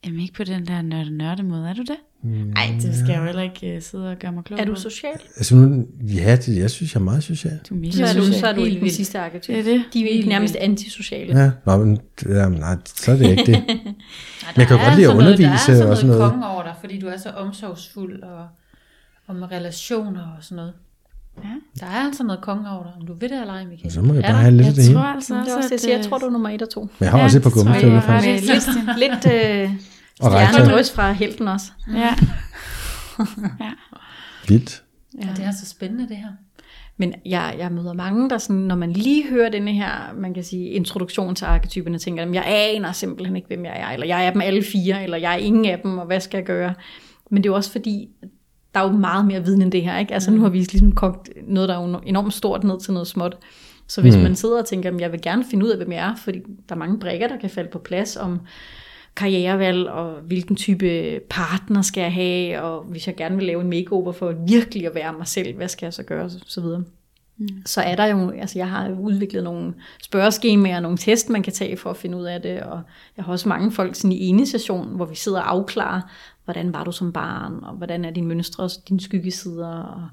Jamen 0.05 0.21
ikke 0.21 0.35
på 0.35 0.45
den 0.45 0.67
der 0.67 0.83
nørde 0.83 1.11
nørde 1.11 1.43
måde, 1.43 1.69
er 1.69 1.75
du 1.75 1.83
det? 1.83 1.97
Nej, 2.23 2.75
det 2.83 2.95
skal 2.97 3.09
jeg 3.09 3.19
jo 3.19 3.25
heller 3.25 3.43
ikke 3.43 3.77
uh, 3.77 3.83
sidde 3.83 4.11
og 4.11 4.17
gøre 4.19 4.33
mig 4.33 4.45
klog 4.45 4.61
Er 4.61 4.65
du 4.65 4.75
social? 4.75 5.13
altså 5.37 5.57
nu, 5.57 5.87
ja, 6.15 6.37
det, 6.37 6.57
jeg 6.59 6.71
synes, 6.71 6.95
jeg 6.95 7.01
er 7.01 7.05
meget 7.05 7.25
social. 7.25 7.59
Du 7.69 7.75
er 7.75 7.79
mega 7.79 7.91
Så 7.93 8.05
er 8.05 8.13
du, 8.13 8.19
social. 8.25 8.41
så 8.41 8.47
er 8.47 8.53
du 8.53 8.61
Helt 8.65 8.77
i 8.77 8.81
den 8.81 8.91
sidste 8.91 9.19
arketyp. 9.19 9.55
Det 9.55 9.59
er 9.59 9.63
det. 9.73 9.85
De 9.93 10.01
er 10.11 10.15
Helt 10.15 10.29
nærmest 10.29 10.57
antisociale. 10.57 11.39
Ja, 11.43 11.51
nå, 11.67 11.77
men, 11.85 12.01
ja, 12.29 12.49
men 12.49 12.59
nej, 12.59 12.77
så 12.85 13.13
er 13.13 13.17
det 13.17 13.31
ikke 13.31 13.47
det. 13.47 13.53
Nej, 13.67 13.75
Men 13.77 14.57
jeg 14.57 14.67
kan 14.67 14.79
godt 14.79 14.97
lide 14.97 15.07
at 15.07 15.11
sådan 15.11 15.17
noget- 15.17 15.19
undervise 15.19 15.43
Der 15.43 15.51
er 15.53 15.91
og 15.91 15.97
sådan 15.97 15.97
sådan 15.97 16.07
noget 16.07 16.19
noget. 16.21 16.31
konge 16.33 16.47
over 16.49 16.63
dig, 16.63 16.75
fordi 16.81 16.99
du 16.99 17.07
er 17.07 17.17
så 17.17 17.31
omsorgsfuld 17.31 18.23
og, 18.23 18.47
og 19.27 19.37
med 19.37 19.51
relationer 19.53 20.21
og 20.37 20.45
sådan 20.45 20.57
noget. 20.57 20.73
Ja. 21.45 21.49
Der 21.81 21.87
er 21.87 22.05
altså 22.07 22.25
noget 22.25 22.41
konge 22.43 22.71
over 22.71 22.83
dig, 22.83 22.93
om 23.01 23.07
du 23.07 23.13
ved 23.13 23.29
det 23.29 23.41
eller 23.41 23.55
ej, 23.55 23.65
Michael. 23.65 23.93
Så 23.93 24.03
må 24.03 24.15
jeg 24.15 24.23
bare 24.23 24.33
have 24.33 24.55
lidt 24.57 24.69
af 24.69 24.75
det 24.75 24.87
Jeg 24.87 24.95
tror 24.95 25.03
altså 25.03 25.35
Det 25.35 25.41
også, 25.43 25.53
er 25.53 25.57
også 25.57 25.67
at, 25.67 25.71
jeg 25.73 25.81
siger. 25.81 25.97
Jeg 25.97 26.05
øh, 26.05 26.11
tror, 26.11 26.19
du 26.19 26.27
er 26.27 26.31
nummer 26.31 26.49
et 26.49 26.63
og 26.63 26.71
to. 26.71 26.81
Men 26.81 26.91
jeg 27.01 27.11
har 27.11 27.19
Ja, 27.19 27.25
også 27.25 27.39
et 27.39 27.43
par 27.43 27.51
gummistøvler 27.51 28.01
faktisk. 28.01 28.43
lidt, 28.43 28.99
lidt 28.99 29.13
øh, 29.35 29.71
Og 30.21 30.31
stjerne 30.31 30.57
regntøj. 30.59 30.75
drys 30.77 30.93
fra 30.93 31.13
helten 31.13 31.49
også. 31.49 31.67
Ja. 31.95 31.99
ja. 33.65 33.71
Vildt. 34.49 34.83
Ja, 35.23 35.29
det 35.37 35.45
er 35.45 35.51
så 35.51 35.67
spændende 35.67 36.09
det 36.09 36.17
her. 36.17 36.29
Men 36.97 37.15
jeg, 37.27 37.55
jeg 37.59 37.73
møder 37.73 37.93
mange, 37.93 38.31
der 38.31 38.39
sådan, 38.39 38.57
når 38.57 38.75
man 38.75 38.93
lige 38.93 39.29
hører 39.31 39.51
denne 39.51 39.73
her, 39.73 39.91
man 40.17 40.35
kan 40.35 40.45
sige, 40.45 40.69
introduktion 40.69 41.35
til 41.35 41.45
arketyperne, 41.45 41.99
tænker, 41.99 42.23
at 42.27 42.35
jeg 42.35 42.45
aner 42.47 42.93
simpelthen 42.93 43.37
ikke, 43.37 43.47
hvem 43.49 43.65
jeg 43.65 43.77
er, 43.81 43.89
eller 43.89 44.07
jeg 44.07 44.27
er 44.27 44.33
dem 44.33 44.41
alle 44.41 44.63
fire, 44.63 45.03
eller 45.05 45.17
jeg 45.17 45.33
er 45.33 45.37
ingen 45.37 45.67
af 45.67 45.79
dem, 45.85 45.99
og 45.99 46.07
hvad 46.07 46.21
skal 46.21 46.39
jeg 46.39 46.47
gøre? 46.47 46.75
Men 47.31 47.43
det 47.43 47.49
er 47.49 47.53
jo 47.53 47.57
også 47.57 47.73
fordi, 47.73 48.09
der 48.75 48.81
er 48.81 48.85
jo 48.85 48.97
meget 48.97 49.27
mere 49.27 49.45
viden 49.45 49.63
end 49.63 49.73
det 49.73 49.83
her, 49.83 49.99
ikke? 49.99 50.15
Altså 50.15 50.31
nu 50.31 50.41
har 50.41 50.49
vi 50.49 50.59
ligesom 50.59 50.93
kogt 50.93 51.29
noget, 51.49 51.69
der 51.69 51.79
er 51.79 51.89
jo 51.89 52.01
enormt 52.07 52.35
stort 52.35 52.65
ned 52.65 52.81
til 52.81 52.93
noget 52.93 53.09
småt. 53.09 53.39
Så 53.87 54.01
hvis 54.01 54.17
mm. 54.17 54.23
man 54.23 54.37
sidder 54.37 54.59
og 54.59 54.67
tænker, 54.67 54.95
at 54.95 55.01
jeg 55.01 55.13
vil 55.13 55.23
gerne 55.23 55.45
finde 55.51 55.67
ud 55.67 55.71
af, 55.71 55.77
hvem 55.77 55.93
jeg 55.93 56.11
er, 56.11 56.17
fordi 56.17 56.39
der 56.69 56.75
er 56.75 56.79
mange 56.79 56.99
brækker, 56.99 57.29
der 57.29 57.37
kan 57.37 57.51
falde 57.51 57.71
på 57.71 57.79
plads 57.79 58.17
om 58.17 58.41
karrierevalg, 59.17 59.89
og 59.89 60.21
hvilken 60.21 60.57
type 60.57 61.21
partner 61.31 61.83
skal 61.83 62.01
jeg 62.01 62.13
have, 62.13 62.63
og 62.63 62.85
hvis 62.85 63.07
jeg 63.07 63.17
gerne 63.17 63.37
vil 63.37 63.47
lave 63.47 63.61
en 63.61 63.71
makeover 63.71 64.13
for 64.13 64.35
virkelig 64.49 64.87
at 64.87 64.95
være 64.95 65.13
mig 65.13 65.27
selv, 65.27 65.57
hvad 65.57 65.69
skal 65.69 65.87
jeg 65.87 65.95
så 65.95 66.03
gøre, 66.03 66.25
og 66.25 66.31
så 66.47 66.61
videre. 66.61 66.83
Mm. 67.39 67.49
Så 67.67 67.81
er 67.81 67.97
der 67.97 68.07
jo, 68.07 68.31
altså 68.31 68.59
jeg 68.59 68.69
har 68.69 68.91
udviklet 69.01 69.45
nogle 69.45 69.75
spørgeskemaer, 70.03 70.81
nogle 70.81 70.99
test, 70.99 71.31
man 71.31 71.43
kan 71.43 71.53
tage 71.53 71.77
for 71.77 71.91
at 71.91 71.97
finde 71.97 72.19
ud 72.19 72.25
af 72.25 72.43
det, 72.43 72.61
og 72.61 72.81
jeg 73.17 73.25
har 73.25 73.33
også 73.33 73.49
mange 73.49 73.73
folk 73.73 73.95
sådan 73.95 74.13
i 74.13 74.27
ene 74.27 74.47
session, 74.47 74.89
hvor 74.97 75.05
vi 75.05 75.15
sidder 75.15 75.41
og 75.41 75.51
afklarer, 75.51 76.01
hvordan 76.45 76.73
var 76.73 76.85
du 76.85 76.93
som 76.93 77.13
barn, 77.13 77.65
og 77.65 77.75
hvordan 77.75 78.05
er 78.05 78.11
dine 78.11 78.27
mønstre 78.27 78.65
og 78.65 78.71
dine 78.89 79.01
skyggesider, 79.01 79.83
og 79.83 80.09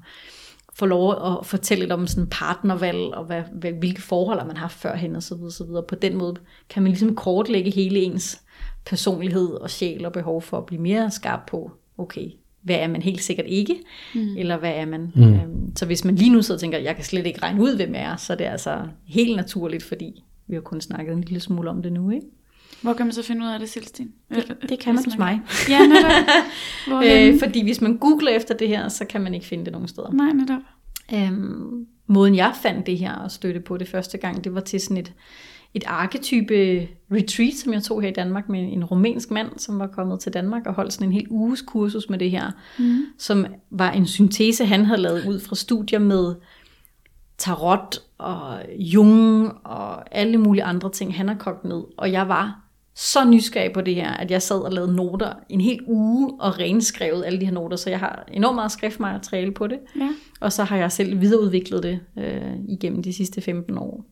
få 0.74 0.86
lov 0.86 1.10
at 1.10 1.46
fortælle 1.46 1.82
lidt 1.82 1.92
om 1.92 2.06
sådan 2.06 2.28
partnervalg, 2.30 3.14
og 3.14 3.24
hvad, 3.24 3.42
hvad, 3.52 3.72
hvilke 3.72 4.02
forhold 4.02 4.46
man 4.46 4.56
har 4.56 4.60
haft 4.60 4.78
førhen, 4.78 5.16
og 5.16 5.22
så 5.22 5.34
videre, 5.34 5.52
så 5.52 5.64
videre. 5.64 5.82
På 5.82 5.94
den 5.94 6.16
måde 6.16 6.34
kan 6.68 6.82
man 6.82 6.92
ligesom 6.92 7.16
kortlægge 7.16 7.70
hele 7.70 7.98
ens 7.98 8.42
personlighed 8.86 9.48
og 9.48 9.70
sjæl 9.70 10.06
og 10.06 10.12
behov 10.12 10.42
for 10.42 10.58
at 10.58 10.66
blive 10.66 10.82
mere 10.82 11.10
skarp 11.10 11.40
på, 11.46 11.72
okay, 11.98 12.30
hvad 12.62 12.76
er 12.76 12.88
man 12.88 13.02
helt 13.02 13.22
sikkert 13.22 13.46
ikke, 13.48 13.76
mm. 14.14 14.36
eller 14.36 14.56
hvad 14.56 14.72
er 14.74 14.86
man. 14.86 15.12
Mm. 15.14 15.22
Øhm, 15.22 15.76
så 15.76 15.86
hvis 15.86 16.04
man 16.04 16.14
lige 16.14 16.32
nu 16.32 16.42
sidder 16.42 16.56
og 16.56 16.60
tænker, 16.60 16.78
jeg 16.78 16.96
kan 16.96 17.04
slet 17.04 17.26
ikke 17.26 17.42
regne 17.42 17.62
ud, 17.62 17.76
hvem 17.76 17.94
jeg 17.94 18.02
er, 18.02 18.16
så 18.16 18.32
er 18.32 18.36
det 18.36 18.44
altså 18.44 18.86
helt 19.04 19.36
naturligt, 19.36 19.82
fordi 19.82 20.24
vi 20.46 20.54
har 20.54 20.60
kun 20.60 20.80
snakket 20.80 21.12
en 21.12 21.20
lille 21.20 21.40
smule 21.40 21.70
om 21.70 21.82
det 21.82 21.92
nu, 21.92 22.10
ikke? 22.10 22.26
Hvor 22.82 22.92
kan 22.92 23.06
man 23.06 23.12
så 23.12 23.22
finde 23.22 23.46
ud 23.46 23.50
af 23.50 23.58
det, 23.58 23.68
Silstin? 23.68 24.12
Det, 24.34 24.56
det 24.68 24.78
kan 24.78 24.94
man 24.94 25.04
hos 25.04 25.18
mig. 25.18 25.40
Ja, 25.68 25.86
netop. 25.86 26.12
øh, 27.04 27.38
fordi 27.38 27.62
hvis 27.62 27.80
man 27.80 27.98
googler 27.98 28.30
efter 28.30 28.54
det 28.54 28.68
her, 28.68 28.88
så 28.88 29.04
kan 29.04 29.20
man 29.20 29.34
ikke 29.34 29.46
finde 29.46 29.64
det 29.64 29.72
nogen 29.72 29.88
steder. 29.88 30.10
Nej, 30.10 30.32
netop. 30.32 30.60
Øhm, 31.14 31.86
måden 32.06 32.36
jeg 32.36 32.52
fandt 32.62 32.86
det 32.86 32.98
her 32.98 33.14
og 33.14 33.30
støtte 33.30 33.60
på 33.60 33.76
det 33.76 33.88
første 33.88 34.18
gang, 34.18 34.44
det 34.44 34.54
var 34.54 34.60
til 34.60 34.80
sådan 34.80 34.96
et, 34.96 35.12
et 35.74 35.84
arketype 35.86 36.88
retreat, 37.12 37.54
som 37.54 37.72
jeg 37.72 37.82
tog 37.82 38.02
her 38.02 38.08
i 38.08 38.12
Danmark 38.12 38.48
med 38.48 38.72
en 38.72 38.84
rumænsk 38.84 39.30
mand, 39.30 39.48
som 39.56 39.78
var 39.78 39.86
kommet 39.86 40.20
til 40.20 40.32
Danmark 40.32 40.66
og 40.66 40.74
holdt 40.74 40.92
sådan 40.92 41.08
en 41.08 41.12
hel 41.12 41.26
uges 41.30 41.62
kursus 41.62 42.08
med 42.10 42.18
det 42.18 42.30
her, 42.30 42.50
mm. 42.78 43.02
som 43.18 43.46
var 43.70 43.90
en 43.90 44.06
syntese, 44.06 44.64
han 44.64 44.84
havde 44.84 45.00
lavet 45.00 45.26
ud 45.26 45.40
fra 45.40 45.56
studier 45.56 45.98
med 45.98 46.34
tarot 47.38 47.98
og 48.18 48.62
Jung 48.78 49.52
og 49.64 50.16
alle 50.16 50.38
mulige 50.38 50.64
andre 50.64 50.90
ting, 50.90 51.16
han 51.16 51.28
har 51.28 51.34
kogt 51.34 51.64
ned. 51.64 51.82
Og 51.96 52.12
jeg 52.12 52.28
var 52.28 52.67
så 52.98 53.24
nysgerrig 53.24 53.72
på 53.72 53.80
det 53.80 53.94
her, 53.94 54.10
at 54.10 54.30
jeg 54.30 54.42
sad 54.42 54.60
og 54.60 54.72
lavede 54.72 54.96
noter 54.96 55.32
en 55.48 55.60
hel 55.60 55.80
uge 55.86 56.34
og 56.40 56.58
renskrevet 56.58 57.24
alle 57.24 57.40
de 57.40 57.44
her 57.44 57.52
noter, 57.52 57.76
så 57.76 57.90
jeg 57.90 57.98
har 57.98 58.24
enormt 58.32 58.54
meget 58.54 58.72
skriftmateriale 58.72 59.52
på 59.52 59.66
det. 59.66 59.78
Ja. 59.96 60.08
Og 60.40 60.52
så 60.52 60.64
har 60.64 60.76
jeg 60.76 60.92
selv 60.92 61.20
videreudviklet 61.20 61.82
det 61.82 62.00
øh, 62.18 62.54
igennem 62.68 63.02
de 63.02 63.12
sidste 63.12 63.40
15 63.40 63.78
år. 63.78 64.04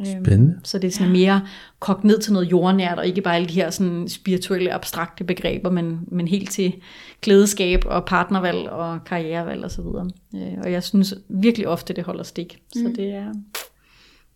Øhm, 0.00 0.24
Spændende. 0.24 0.60
Så 0.64 0.78
det 0.78 0.88
er 0.88 0.92
sådan 0.92 1.12
mere 1.12 1.46
kogt 1.78 2.04
ned 2.04 2.18
til 2.18 2.32
noget 2.32 2.50
jordnært, 2.50 2.98
og 2.98 3.06
ikke 3.06 3.20
bare 3.20 3.36
alle 3.36 3.48
de 3.48 3.54
her 3.54 3.70
sådan 3.70 4.08
spirituelle, 4.08 4.72
abstrakte 4.72 5.24
begreber, 5.24 5.70
men, 5.70 6.00
men 6.08 6.28
helt 6.28 6.50
til 6.50 6.74
glædeskab 7.22 7.84
og 7.86 8.04
partnervalg 8.04 8.70
og 8.70 9.04
karrierevalg 9.04 9.64
osv. 9.64 9.80
Og, 9.80 10.10
øh, 10.34 10.58
og 10.64 10.72
jeg 10.72 10.82
synes 10.82 11.14
virkelig 11.28 11.68
ofte, 11.68 11.92
det 11.92 12.04
holder 12.04 12.24
stik. 12.24 12.58
Mm. 12.76 12.82
Så 12.82 12.92
det 12.96 13.14
er, 13.14 13.32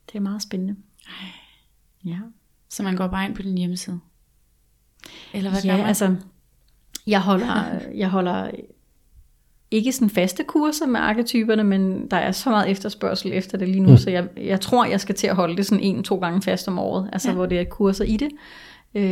det 0.06 0.14
er 0.14 0.20
meget 0.20 0.42
spændende. 0.42 0.76
Ja. 2.04 2.18
Så 2.70 2.82
man 2.82 2.96
går 2.96 3.06
bare 3.06 3.26
ind 3.26 3.34
på 3.34 3.42
din 3.42 3.58
hjemmeside? 3.58 4.00
Eller 5.34 5.50
hvad 5.50 5.60
ja, 5.64 5.70
gør 5.70 5.76
man? 5.76 5.86
altså, 5.86 6.16
jeg 7.06 7.20
holder, 7.20 7.64
jeg 7.94 8.08
holder 8.08 8.50
ikke 9.70 9.92
sådan 9.92 10.10
faste 10.10 10.44
kurser 10.44 10.86
med 10.86 11.00
arketyperne, 11.00 11.64
men 11.64 12.10
der 12.10 12.16
er 12.16 12.32
så 12.32 12.50
meget 12.50 12.70
efterspørgsel 12.70 13.32
efter 13.32 13.58
det 13.58 13.68
lige 13.68 13.80
nu, 13.80 13.90
mm. 13.90 13.96
så 13.96 14.10
jeg, 14.10 14.28
jeg 14.36 14.60
tror, 14.60 14.84
jeg 14.84 15.00
skal 15.00 15.14
til 15.14 15.26
at 15.26 15.36
holde 15.36 15.56
det 15.56 15.66
sådan 15.66 15.84
en-to 15.84 16.18
gange 16.18 16.42
fast 16.42 16.68
om 16.68 16.78
året, 16.78 17.08
altså 17.12 17.28
ja. 17.28 17.34
hvor 17.34 17.46
det 17.46 17.60
er 17.60 17.64
kurser 17.64 18.04
i 18.04 18.16
det. 18.16 18.30
Øh, 18.94 19.02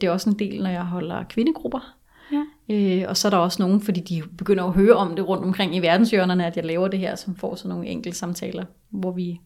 det 0.00 0.04
er 0.04 0.10
også 0.10 0.30
en 0.30 0.38
del, 0.38 0.62
når 0.62 0.70
jeg 0.70 0.84
holder 0.84 1.24
kvindegrupper. 1.24 1.94
Ja. 2.32 2.42
Øh, 2.74 3.04
og 3.08 3.16
så 3.16 3.28
er 3.28 3.30
der 3.30 3.38
også 3.38 3.62
nogen, 3.62 3.80
fordi 3.80 4.00
de 4.00 4.22
begynder 4.38 4.64
at 4.64 4.72
høre 4.72 4.94
om 4.94 5.16
det 5.16 5.28
rundt 5.28 5.44
omkring 5.44 5.76
i 5.76 5.78
verdenshjørnerne, 5.78 6.46
at 6.46 6.56
jeg 6.56 6.64
laver 6.64 6.88
det 6.88 7.00
her, 7.00 7.16
som 7.16 7.36
får 7.36 7.54
sådan 7.54 7.68
nogle 7.68 7.86
enkelte 7.86 8.18
samtaler, 8.18 8.64
hvor 8.90 9.12
vi 9.12 9.40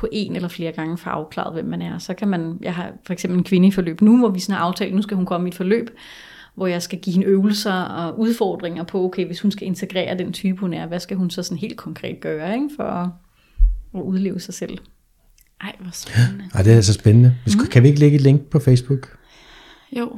på 0.00 0.06
en 0.12 0.36
eller 0.36 0.48
flere 0.48 0.72
gange 0.72 0.98
får 0.98 1.10
afklaret, 1.10 1.52
hvem 1.52 1.64
man 1.64 1.82
er. 1.82 1.98
Så 1.98 2.14
kan 2.14 2.28
man, 2.28 2.58
jeg 2.62 2.74
har 2.74 2.92
for 3.06 3.12
eksempel 3.12 3.38
en 3.38 3.44
kvinde 3.44 3.68
i 3.68 3.70
forløb 3.70 4.00
nu, 4.00 4.18
hvor 4.18 4.28
vi 4.28 4.40
sådan 4.40 4.54
har 4.54 4.64
aftalt, 4.64 4.94
nu 4.94 5.02
skal 5.02 5.16
hun 5.16 5.26
komme 5.26 5.48
i 5.48 5.50
et 5.50 5.54
forløb, 5.54 5.90
hvor 6.54 6.66
jeg 6.66 6.82
skal 6.82 6.98
give 6.98 7.14
hende 7.14 7.26
øvelser 7.26 7.72
og 7.72 8.18
udfordringer 8.18 8.82
på, 8.82 9.04
okay, 9.04 9.26
hvis 9.26 9.40
hun 9.40 9.50
skal 9.50 9.66
integrere 9.66 10.18
den 10.18 10.32
type, 10.32 10.60
hun 10.60 10.72
er, 10.72 10.86
hvad 10.86 11.00
skal 11.00 11.16
hun 11.16 11.30
så 11.30 11.42
sådan 11.42 11.58
helt 11.58 11.76
konkret 11.76 12.20
gøre, 12.20 12.54
ikke, 12.54 12.68
for 12.76 12.84
at, 12.84 13.08
at 13.94 14.00
udleve 14.00 14.40
sig 14.40 14.54
selv. 14.54 14.78
Ej, 15.60 15.72
hvor 15.80 15.90
spændende. 15.92 16.44
Ej, 16.54 16.62
det 16.62 16.72
er 16.72 16.80
så 16.80 16.92
spændende. 16.92 17.34
Vi 17.44 17.50
skal, 17.50 17.66
Kan 17.66 17.82
vi 17.82 17.88
ikke 17.88 18.00
lægge 18.00 18.14
et 18.14 18.22
link 18.22 18.42
på 18.42 18.58
Facebook 18.58 19.19
Jo. 19.98 20.08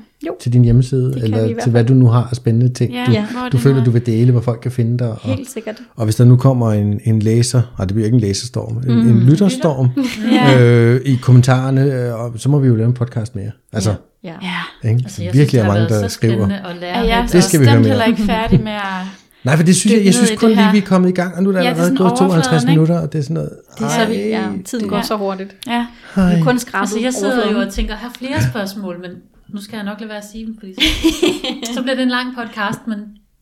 til 0.40 0.52
din 0.52 0.64
hjemmeside, 0.64 1.14
i 1.16 1.20
eller 1.22 1.60
til 1.62 1.70
hvad 1.70 1.84
du 1.84 1.94
nu 1.94 2.06
har 2.06 2.28
af 2.30 2.36
spændende 2.36 2.68
ting, 2.74 2.92
Ja, 2.92 3.04
du, 3.06 3.12
ja. 3.12 3.18
Er 3.20 3.48
du 3.48 3.56
det 3.56 3.60
føler, 3.60 3.74
noget? 3.74 3.86
du 3.86 3.90
vil 3.90 4.06
dele, 4.06 4.32
hvor 4.32 4.40
folk 4.40 4.60
kan 4.60 4.72
finde 4.72 4.98
dig. 4.98 5.10
Og, 5.10 5.18
Helt 5.22 5.50
sikkert. 5.50 5.82
og 5.96 6.04
hvis 6.04 6.14
der 6.16 6.24
nu 6.24 6.36
kommer 6.36 6.72
en, 6.72 7.00
en 7.04 7.18
læser, 7.18 7.62
og 7.78 7.88
det 7.88 7.94
bliver 7.94 8.04
ikke 8.06 8.14
en 8.14 8.20
læserstorm, 8.20 8.76
en, 8.76 8.82
Mm. 9.02 9.08
en 9.08 9.20
lytterstorm 9.20 9.88
Ja. 10.32 10.60
øh, 10.62 11.00
i 11.04 11.14
kommentarerne, 11.22 11.82
øh, 11.84 12.14
og 12.14 12.32
så 12.36 12.48
må 12.48 12.58
vi 12.58 12.68
jo 12.68 12.74
lave 12.76 12.86
en 12.88 12.94
podcast 12.94 13.36
mere. 13.36 13.50
Altså, 13.72 13.94
Ja. 14.24 14.34
Ja. 14.42 14.88
ikke? 14.90 15.00
Altså, 15.04 15.22
jeg 15.22 15.34
virkelig 15.34 15.48
synes, 15.48 15.54
er 15.54 15.58
det 15.62 15.72
har 15.72 15.78
mange, 15.80 15.94
der 16.02 16.08
så 16.08 16.14
skriver. 16.14 16.44
at 16.46 16.76
lære. 16.80 16.90
Er 16.90 17.02
jeg 17.04 17.20
lidt 17.22 17.32
Det 17.32 17.44
skal 17.44 17.60
vi 17.60 17.64
høre 17.66 17.76
mere 17.80 17.88
heller 17.88 18.04
om. 18.04 18.10
ikke 18.10 18.22
færdig 18.22 18.60
med 18.62 18.72
at... 18.72 18.82
Nej, 19.44 19.56
for 19.56 19.64
det 19.64 19.76
synes 19.76 19.96
jeg, 19.96 20.04
jeg 20.04 20.14
synes 20.14 20.30
kun 20.36 20.48
det 20.50 20.56
lige, 20.58 20.72
vi 20.72 20.78
er 20.78 20.82
kommet 20.82 21.08
i 21.08 21.12
gang, 21.12 21.34
og 21.36 21.42
nu 21.42 21.48
er 21.48 21.52
der 21.52 21.60
Ja, 21.62 21.70
det 21.70 21.78
er 21.78 21.82
allerede 21.82 21.96
sådan 21.98 22.08
gået 22.08 22.18
52 22.18 22.46
overfladen, 22.46 22.68
ikke? 22.68 22.80
minutter, 22.80 23.00
og 23.00 23.12
det 23.12 23.18
er 23.18 23.22
sådan 23.22 23.34
noget. 23.34 23.50
Det 23.78 23.84
er 23.84 23.88
så 23.88 24.06
vi, 24.08 24.14
ja, 24.14 24.42
tiden 24.64 24.84
Ja. 24.84 24.90
går 24.90 25.02
så 25.02 25.16
hurtigt. 25.16 25.56
Ja, 25.66 25.86
Vi 26.16 26.20
er 26.22 26.42
kun 26.44 26.58
skrabet 26.58 26.82
Altså, 26.82 26.98
jeg 27.02 27.12
sidder 27.14 27.50
jo 27.52 27.58
og 27.58 27.72
tænker, 27.72 27.92
jeg 27.92 27.98
har 27.98 28.12
flere 28.18 28.42
spørgsmål, 28.50 28.96
men 29.00 29.10
nu 29.52 29.60
skal 29.60 29.76
jeg 29.76 29.84
nok 29.84 30.00
lade 30.00 30.08
være 30.08 30.18
at 30.18 30.24
sige 30.32 30.46
dem, 30.46 30.58
fordi 30.58 30.74
så, 30.74 30.80
så 31.74 31.82
bliver 31.82 31.94
det 31.94 32.02
en 32.02 32.08
lang 32.08 32.34
podcast, 32.34 32.80
men 32.86 32.98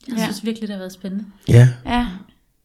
jeg 0.09 0.17
Ja. 0.17 0.23
synes 0.25 0.45
virkelig, 0.45 0.69
det 0.69 0.75
har 0.75 0.79
været 0.79 0.93
spændende. 0.93 1.25
Ja, 1.49 1.69
ja. 1.87 2.07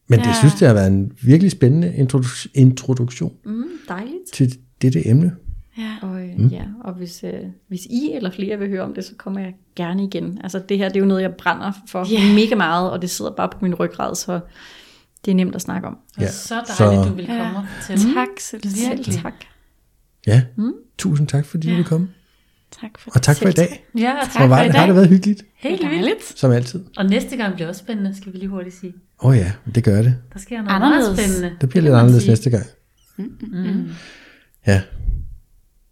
men 0.08 0.20
det 0.20 0.26
Ja. 0.28 0.34
synes 0.40 0.62
jeg 0.62 0.70
har 0.70 0.74
været 0.74 0.88
en 0.88 1.12
virkelig 1.24 1.52
spændende 1.52 1.94
introdu- 1.94 2.48
introduktion 2.54 3.34
Mm, 3.46 3.64
dejligt. 3.88 4.32
til 4.34 4.58
dette 4.82 5.08
emne. 5.08 5.36
ja. 5.78 5.96
Og, 6.02 6.22
øh, 6.22 6.30
mm. 6.38 6.48
ja, 6.48 6.64
og 6.84 6.94
hvis, 6.94 7.24
øh, 7.24 7.40
hvis 7.68 7.86
I 7.86 8.12
eller 8.14 8.32
flere 8.32 8.58
vil 8.60 8.70
høre 8.70 8.82
om 8.82 8.94
det, 8.94 9.06
så 9.06 9.12
kommer 9.18 9.40
jeg 9.40 9.54
gerne 9.76 10.04
igen. 10.04 10.40
Altså 10.44 10.60
det 10.70 10.78
her, 10.78 10.88
det 10.90 10.96
er 10.96 11.00
jo 11.00 11.06
noget, 11.06 11.22
jeg 11.22 11.34
brænder 11.34 11.72
for 11.88 12.08
yeah. 12.14 12.36
mega 12.36 12.56
meget, 12.56 12.92
og 12.92 13.02
det 13.02 13.10
sidder 13.10 13.32
bare 13.32 13.50
på 13.50 13.58
min 13.62 13.76
ryggrad, 13.76 14.16
så 14.16 14.40
det 15.26 15.32
er 15.32 15.36
nemt 15.36 15.56
at 15.56 15.62
snakke 15.62 15.88
om. 15.88 15.98
Og 16.18 16.22
Ja, 16.22 16.32
så 16.32 16.54
dejligt, 16.54 17.04
så- 17.04 17.10
du 17.10 17.16
vil 17.16 17.26
komme 17.26 17.42
Ja. 17.44 17.58
og 17.58 17.66
fortælle. 17.80 18.14
Tak. 18.14 18.28
Selv 18.40 19.04
tak. 19.22 19.34
Ja, 20.28 20.44
Mm. 20.56 20.74
tusind 20.98 21.28
tak, 21.28 21.46
fordi 21.46 21.68
du 21.68 21.72
Ja. 21.72 21.76
ville 21.76 21.88
komme. 21.88 22.08
Tak 22.82 22.90
for 23.00 23.12
Og 23.16 23.22
tak 23.22 23.38
for 23.38 23.48
i 23.48 23.52
dag. 23.52 23.86
Ja, 23.98 24.14
Hvor 24.14 24.22
tak 24.34 24.50
var 24.50 24.58
for 24.58 24.64
i 24.64 24.66
det, 24.66 24.74
dag. 24.74 24.82
har 24.82 24.86
det 24.88 24.96
været 24.96 25.10
hyggeligt, 25.10 25.44
Helt 25.58 25.90
vildt. 25.90 26.40
Som 26.40 26.52
altid. 26.52 26.84
Og 26.98 27.06
næste 27.06 27.36
gang 27.38 27.54
bliver 27.54 27.68
også 27.68 27.80
spændende, 27.80 28.18
skal 28.18 28.34
vi 28.34 28.38
lige 28.38 28.50
hurtigt 28.50 28.76
sige. 28.80 28.94
Åh 29.24 29.30
oh 29.30 29.38
ja, 29.38 29.52
det 29.76 29.84
gør 29.84 30.02
det. 30.02 30.16
Der 30.34 30.40
sker 30.40 30.62
noget 30.62 30.76
Anderledes. 30.76 31.06
meget 31.18 31.20
spændende. 31.20 31.58
Det 31.62 31.70
bliver 31.70 31.84
lidt 31.84 31.94
anderledes 31.94 32.24
sige. 32.24 32.32
næste 32.32 32.50
gang. 32.50 32.64
Mm. 33.18 33.90
Ja. 34.68 34.82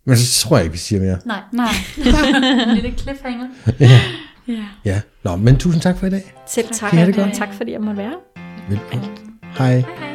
Men 0.06 0.18
så 0.18 0.42
tror 0.48 0.58
jeg 0.58 0.64
ikke, 0.66 0.72
vi 0.74 0.78
siger 0.78 1.02
mere. 1.02 1.18
Nej, 1.26 1.40
Nej. 1.54 1.68
en 2.68 2.76
lille 2.76 2.98
cliffhanger. 2.98 3.48
Ja. 3.80 4.00
Ja. 4.48 4.66
ja. 4.86 5.02
Nå, 5.24 5.36
men 5.36 5.58
tusind 5.58 5.82
tak 5.82 5.98
for 5.98 6.08
i 6.08 6.10
dag. 6.10 6.34
Selv 6.48 6.68
tak. 6.74 6.90
Kan 6.90 7.00
I 7.00 7.02
have 7.02 7.08
det 7.14 7.16
godt? 7.24 7.34
Tak 7.34 7.54
fordi 7.54 7.72
jeg 7.72 7.82
måtte 7.82 7.98
være. 7.98 8.14
Velkommen. 8.70 9.10
Hej. 9.58 9.74
Hej 9.80 9.82
hej. 10.00 10.13